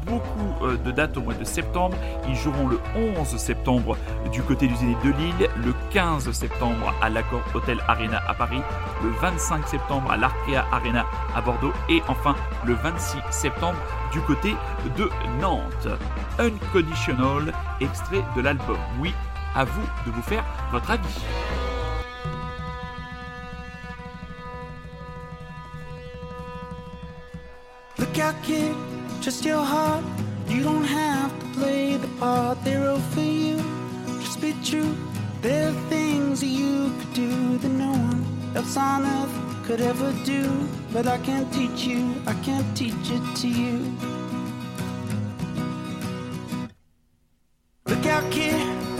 beaucoup 0.06 0.65
euh, 0.65 0.78
de 0.78 0.91
dates 0.91 1.18
au 1.18 1.22
mois 1.22 1.34
de 1.34 1.44
septembre. 1.44 1.95
Ils 2.28 2.36
joueront 2.36 2.68
le 2.68 2.80
11 2.95 3.28
septembre 3.38 3.98
du 4.32 4.41
côté 4.41 4.68
du 4.68 4.76
Zénith 4.76 4.98
de 5.03 5.11
Lille, 5.11 5.49
le 5.64 5.73
15 5.91 6.32
septembre 6.32 6.94
à 7.02 7.10
l'Accord 7.10 7.44
Hotel 7.53 7.80
Arena 7.88 8.22
à 8.28 8.34
Paris, 8.34 8.61
le 9.03 9.10
25 9.10 9.68
septembre 9.68 10.11
à 10.11 10.18
l'Arkea 10.18 10.65
Arena 10.72 11.06
à 11.36 11.41
Bordeaux 11.41 11.73
et 11.90 12.02
enfin 12.07 12.36
le 12.65 12.73
26 12.73 13.18
septembre 13.30 13.78
du 14.11 14.19
côté 14.22 14.56
de 14.98 15.10
Nantes. 15.40 15.88
Unconditional, 16.40 17.53
extrait 17.80 18.23
de 18.36 18.41
l'album. 18.41 18.78
Oui, 18.99 19.14
à 19.56 19.65
vous 19.65 19.88
de 20.06 20.11
vous 20.11 20.22
faire 20.22 20.44
votre 20.72 20.91
avis. 20.91 21.22
Trust 29.22 29.45
your 29.45 29.64
heart. 29.64 30.03
You 30.48 30.64
don't 30.64 30.84
have 30.84 31.31
to 31.39 31.45
play 31.60 31.95
the 31.95 32.07
part 32.19 32.64
they 32.64 32.76
wrote 32.76 33.06
for 33.14 33.22
you. 33.22 33.57
Just 34.19 34.41
be 34.41 34.56
true. 34.64 34.95
There 35.41 35.69
are 35.69 35.89
things 35.89 36.43
you 36.43 36.91
could 36.99 37.14
do 37.14 37.57
that 37.60 37.69
no 37.69 37.91
one 37.91 38.26
else 38.56 38.76
on 38.76 39.06
earth 39.06 39.35
could 39.64 39.80
ever 39.80 40.11
do. 40.26 40.49
But 40.91 41.07
I 41.07 41.19
can't 41.19 41.52
teach 41.53 41.84
you, 41.84 42.15
I 42.26 42.34
can't 42.45 42.65
teach 42.76 43.11
it 43.18 43.35
to 43.41 43.48
you. 43.48 43.95
Look 47.85 48.06
out, 48.07 48.31
kid, 48.31 48.60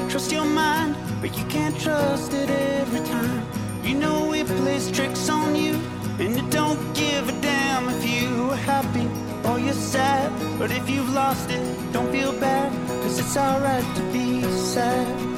trust 0.10 0.32
your 0.32 0.46
mind, 0.46 0.96
but 1.20 1.36
you 1.36 1.46
can't 1.46 1.78
trust 1.80 2.34
it 2.34 2.50
every 2.50 3.04
time. 3.08 3.44
You 3.84 3.96
know 3.96 4.34
it 4.34 4.46
plays 4.46 4.92
tricks 4.92 5.30
on 5.30 5.56
you, 5.56 5.74
and 6.20 6.38
it 6.38 6.50
don't 6.52 6.80
give 6.94 7.28
a 7.28 7.42
damn 7.42 7.90
if 7.90 8.06
you 8.06 8.52
are 8.52 8.56
happy 8.56 9.31
or 9.46 9.60
you're 9.60 9.74
sad. 9.74 10.32
But 10.60 10.72
if 10.72 10.90
you've 10.90 11.10
lost 11.10 11.50
it, 11.50 11.64
don't 11.92 12.12
feel 12.12 12.34
bad, 12.40 12.72
cause 13.04 13.20
it's 13.20 13.38
alright 13.38 13.96
to 13.96 14.02
be 14.12 14.44
sad. 14.44 15.31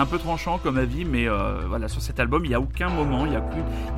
Un 0.00 0.06
peu 0.06 0.18
tranchant 0.18 0.58
comme 0.58 0.78
avis, 0.78 1.04
mais 1.04 1.28
euh, 1.28 1.60
voilà, 1.68 1.88
sur 1.88 2.00
cet 2.00 2.18
album, 2.20 2.44
il 2.44 2.48
n'y 2.48 2.54
a 2.54 2.60
aucun 2.60 2.88
moment, 2.88 3.26
il 3.26 3.32
n'y 3.32 3.36
a, 3.36 3.42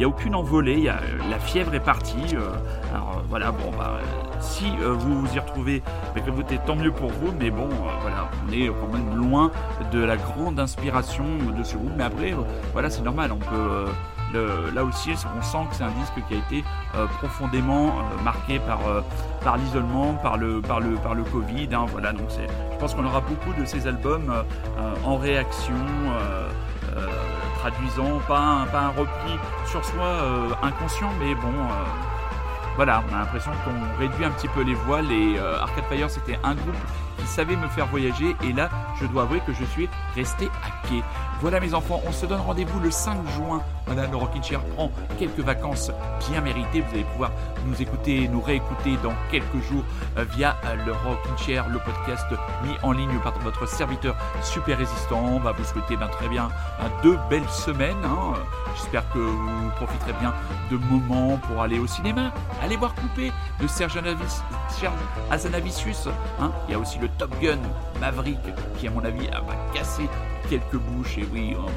a 0.02 0.06
aucune 0.06 0.34
envolée, 0.34 0.74
il 0.74 0.84
y 0.84 0.88
a, 0.88 0.96
euh, 0.96 1.30
la 1.30 1.38
fièvre 1.38 1.72
est 1.74 1.80
partie. 1.80 2.34
euh, 2.34 2.48
alors 2.92 3.22
voilà, 3.28 3.52
bon, 3.52 3.70
bah, 3.78 3.98
si 4.40 4.64
vous 4.82 5.20
vous 5.20 5.34
y 5.34 5.38
retrouvez, 5.38 5.82
êtes 6.16 6.64
tant 6.66 6.76
mieux 6.76 6.90
pour 6.90 7.10
vous, 7.10 7.32
mais 7.38 7.50
bon, 7.50 7.68
voilà, 8.00 8.28
on 8.46 8.52
est 8.52 8.66
quand 8.66 8.92
même 8.92 9.14
loin 9.16 9.52
de 9.92 10.00
la 10.00 10.16
grande 10.16 10.58
inspiration 10.58 11.24
de 11.56 11.62
ce 11.62 11.76
groupe, 11.76 11.92
mais 11.96 12.04
après, 12.04 12.34
voilà, 12.72 12.90
c'est 12.90 13.02
normal, 13.02 13.30
on 13.32 13.38
peut. 13.38 13.86
Là 14.32 14.84
aussi, 14.84 15.10
on 15.36 15.42
sent 15.42 15.58
que 15.70 15.76
c'est 15.76 15.84
un 15.84 15.90
disque 15.90 16.14
qui 16.28 16.34
a 16.34 16.38
été 16.38 16.64
euh, 16.94 17.06
profondément 17.18 17.88
euh, 17.88 18.22
marqué 18.22 18.58
par, 18.58 18.86
euh, 18.86 19.00
par 19.42 19.56
l'isolement, 19.56 20.14
par 20.14 20.36
le, 20.36 20.60
Covid. 21.32 21.68
hein, 21.72 21.86
voilà, 21.90 22.12
donc 22.12 22.28
je 22.30 22.78
pense 22.78 22.94
qu'on 22.94 23.04
aura 23.04 23.20
beaucoup 23.20 23.52
de 23.58 23.64
ces 23.64 23.86
albums 23.86 24.32
en 25.04 25.16
réaction, 25.16 25.74
traduisant 27.60 28.18
pas 28.26 28.66
un, 28.74 28.88
repli 28.88 29.38
sur 29.66 29.84
soi 29.84 30.16
inconscient, 30.62 31.10
mais 31.20 31.34
bon. 31.34 31.52
voilà, 32.76 33.02
on 33.08 33.14
a 33.14 33.18
l'impression 33.20 33.52
qu'on 33.64 34.00
réduit 34.00 34.24
un 34.24 34.30
petit 34.30 34.48
peu 34.48 34.62
les 34.62 34.74
voiles 34.74 35.10
et 35.10 35.38
Arcade 35.38 35.84
Fire 35.88 36.10
c'était 36.10 36.38
un 36.42 36.54
groupe 36.54 36.74
savait 37.26 37.56
me 37.56 37.68
faire 37.68 37.86
voyager 37.86 38.36
et 38.44 38.52
là 38.52 38.68
je 39.00 39.06
dois 39.06 39.22
avouer 39.22 39.40
que 39.46 39.52
je 39.52 39.64
suis 39.64 39.88
resté 40.14 40.48
à 40.64 40.86
quai. 40.88 41.02
Voilà 41.40 41.58
mes 41.60 41.74
enfants, 41.74 42.00
on 42.06 42.12
se 42.12 42.24
donne 42.26 42.40
rendez-vous 42.40 42.78
le 42.80 42.90
5 42.90 43.16
juin. 43.36 43.62
Voilà, 43.86 44.06
le 44.06 44.16
Rockin' 44.16 44.42
Chair 44.44 44.60
prend 44.76 44.92
quelques 45.18 45.40
vacances 45.40 45.90
bien 46.30 46.40
méritées. 46.40 46.82
Vous 46.82 46.94
allez 46.94 47.02
pouvoir 47.04 47.32
nous 47.66 47.82
écouter, 47.82 48.28
nous 48.28 48.40
réécouter 48.40 48.96
dans 49.02 49.12
quelques 49.30 49.60
jours 49.68 49.82
euh, 50.18 50.24
via 50.36 50.56
euh, 50.66 50.76
le 50.86 50.92
Rockin' 50.92 51.36
Chair, 51.36 51.68
le 51.68 51.80
podcast 51.80 52.26
mis 52.64 52.74
en 52.84 52.92
ligne 52.92 53.18
par 53.24 53.36
votre 53.40 53.66
serviteur 53.66 54.14
super 54.40 54.78
résistant. 54.78 55.20
On 55.24 55.40
va 55.40 55.50
vous 55.50 55.64
souhaiter 55.64 55.96
ben, 55.96 56.06
très 56.08 56.28
bien 56.28 56.48
deux 57.02 57.18
belles 57.28 57.48
semaines. 57.48 57.96
hein. 58.04 58.34
J'espère 58.76 59.08
que 59.10 59.18
vous 59.18 59.70
profiterez 59.76 60.12
bien 60.20 60.32
de 60.70 60.76
moments 60.76 61.36
pour 61.38 61.60
aller 61.60 61.78
au 61.80 61.86
cinéma, 61.88 62.32
aller 62.62 62.76
voir 62.76 62.94
Coupé 62.94 63.32
de 63.60 63.66
Serge 63.66 63.98
Azanavicius. 65.30 66.08
hein. 66.40 66.52
Il 66.68 66.72
y 66.72 66.74
a 66.74 66.78
aussi 66.78 66.98
le 66.98 67.08
Top 67.18 67.34
Gun 67.40 67.58
Maverick 68.00 68.38
qui, 68.78 68.88
à 68.88 68.90
mon 68.90 69.04
avis, 69.04 69.28
a 69.28 69.40
va 69.40 69.54
casser 69.72 70.08
quelques 70.48 70.76
bouches. 70.76 71.18
Et 71.18 71.26
oui, 71.32 71.56
oh, 71.58 71.70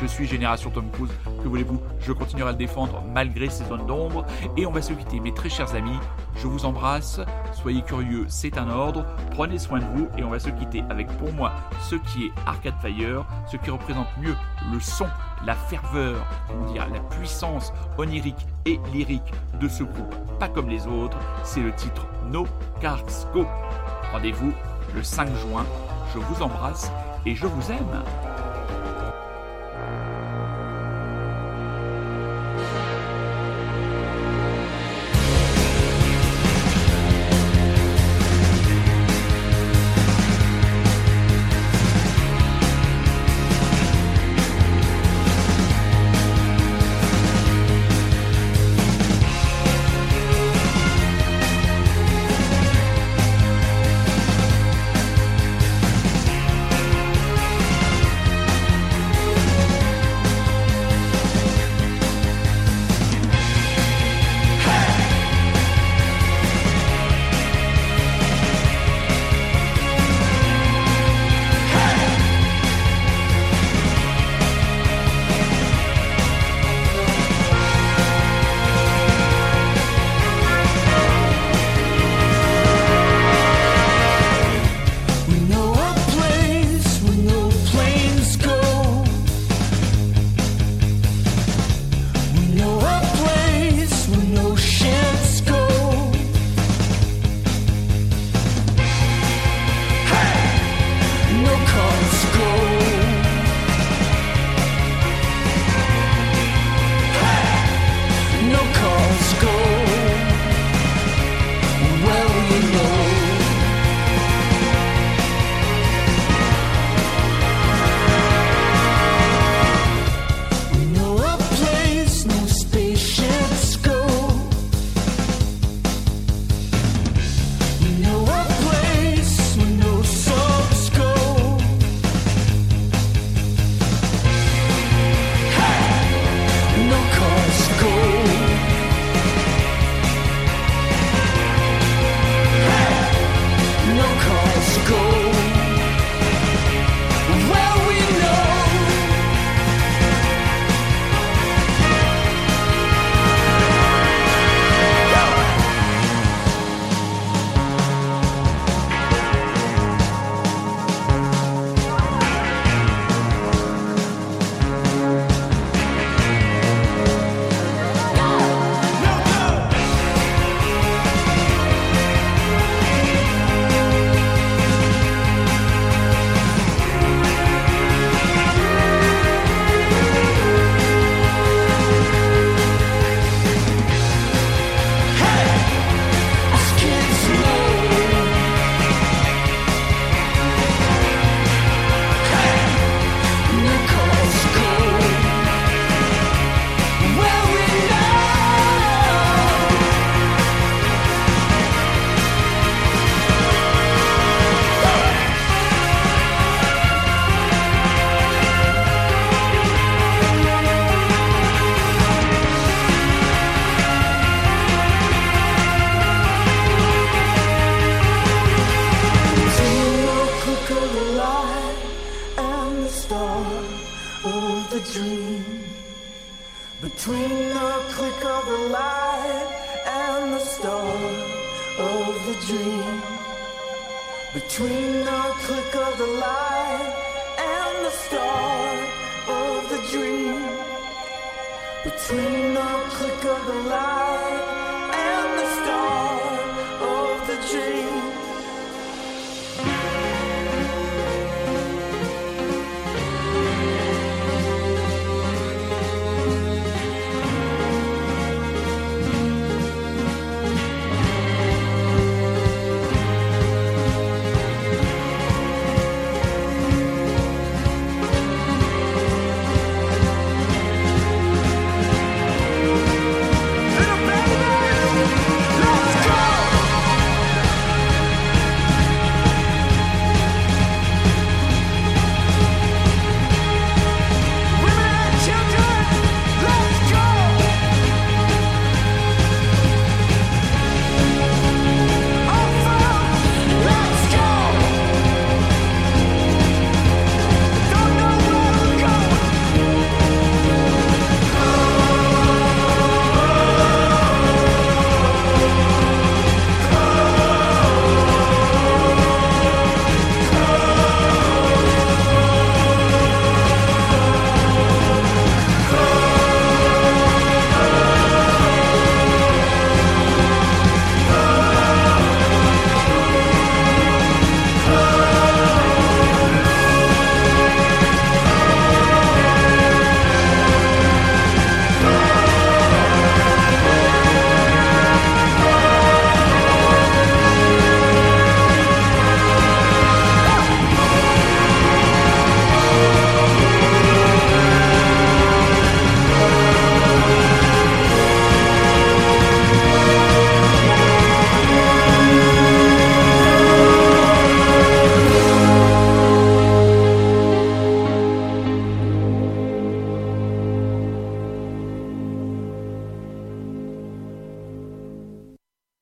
je, 0.00 0.06
suis 0.06 0.26
génération 0.26 0.70
Tom 0.70 0.90
Cruise. 0.92 1.10
Que 1.42 1.48
voulez-vous? 1.48 1.80
Je 2.00 2.12
continuerai 2.12 2.50
à 2.50 2.52
le 2.52 2.58
défendre 2.58 3.02
malgré 3.12 3.48
ses 3.48 3.64
zones 3.64 3.86
d'ombre. 3.86 4.24
Et 4.56 4.66
on 4.66 4.72
va 4.72 4.82
se 4.82 4.92
quitter, 4.92 5.20
mes 5.20 5.32
très 5.32 5.48
chers 5.48 5.74
amis. 5.74 5.98
Je 6.36 6.46
vous 6.46 6.64
embrasse. 6.64 7.20
Soyez 7.52 7.82
curieux, 7.82 8.26
c'est 8.28 8.58
un 8.58 8.68
ordre. 8.70 9.04
Prenez 9.32 9.58
soin 9.58 9.80
de 9.80 9.84
vous 9.94 10.08
et 10.16 10.24
on 10.24 10.30
va 10.30 10.38
se 10.38 10.50
quitter 10.50 10.82
avec 10.90 11.06
pour 11.18 11.32
moi 11.32 11.52
ce 11.80 11.96
qui 11.96 12.26
est 12.26 12.32
Arcade 12.46 12.74
Fire, 12.80 13.24
ce 13.50 13.56
qui 13.56 13.70
représente 13.70 14.08
mieux 14.20 14.36
le 14.72 14.80
son, 14.80 15.06
la 15.44 15.54
ferveur, 15.54 16.24
dire, 16.72 16.86
la 16.92 17.00
puissance 17.00 17.72
onirique 17.98 18.46
et 18.66 18.78
lyrique 18.92 19.32
de 19.60 19.68
ce 19.68 19.82
groupe. 19.82 20.14
Pas 20.38 20.48
comme 20.48 20.68
les 20.68 20.86
autres, 20.86 21.18
c'est 21.44 21.60
le 21.60 21.72
titre 21.72 22.06
No 22.30 22.46
Cars 22.80 23.04
Go. 23.34 23.46
Rendez-vous 24.12 24.52
le 24.94 25.02
5 25.02 25.28
juin. 25.36 25.64
Je 26.12 26.18
vous 26.18 26.42
embrasse 26.42 26.90
et 27.26 27.34
je 27.34 27.46
vous 27.46 27.70
aime. 27.70 28.02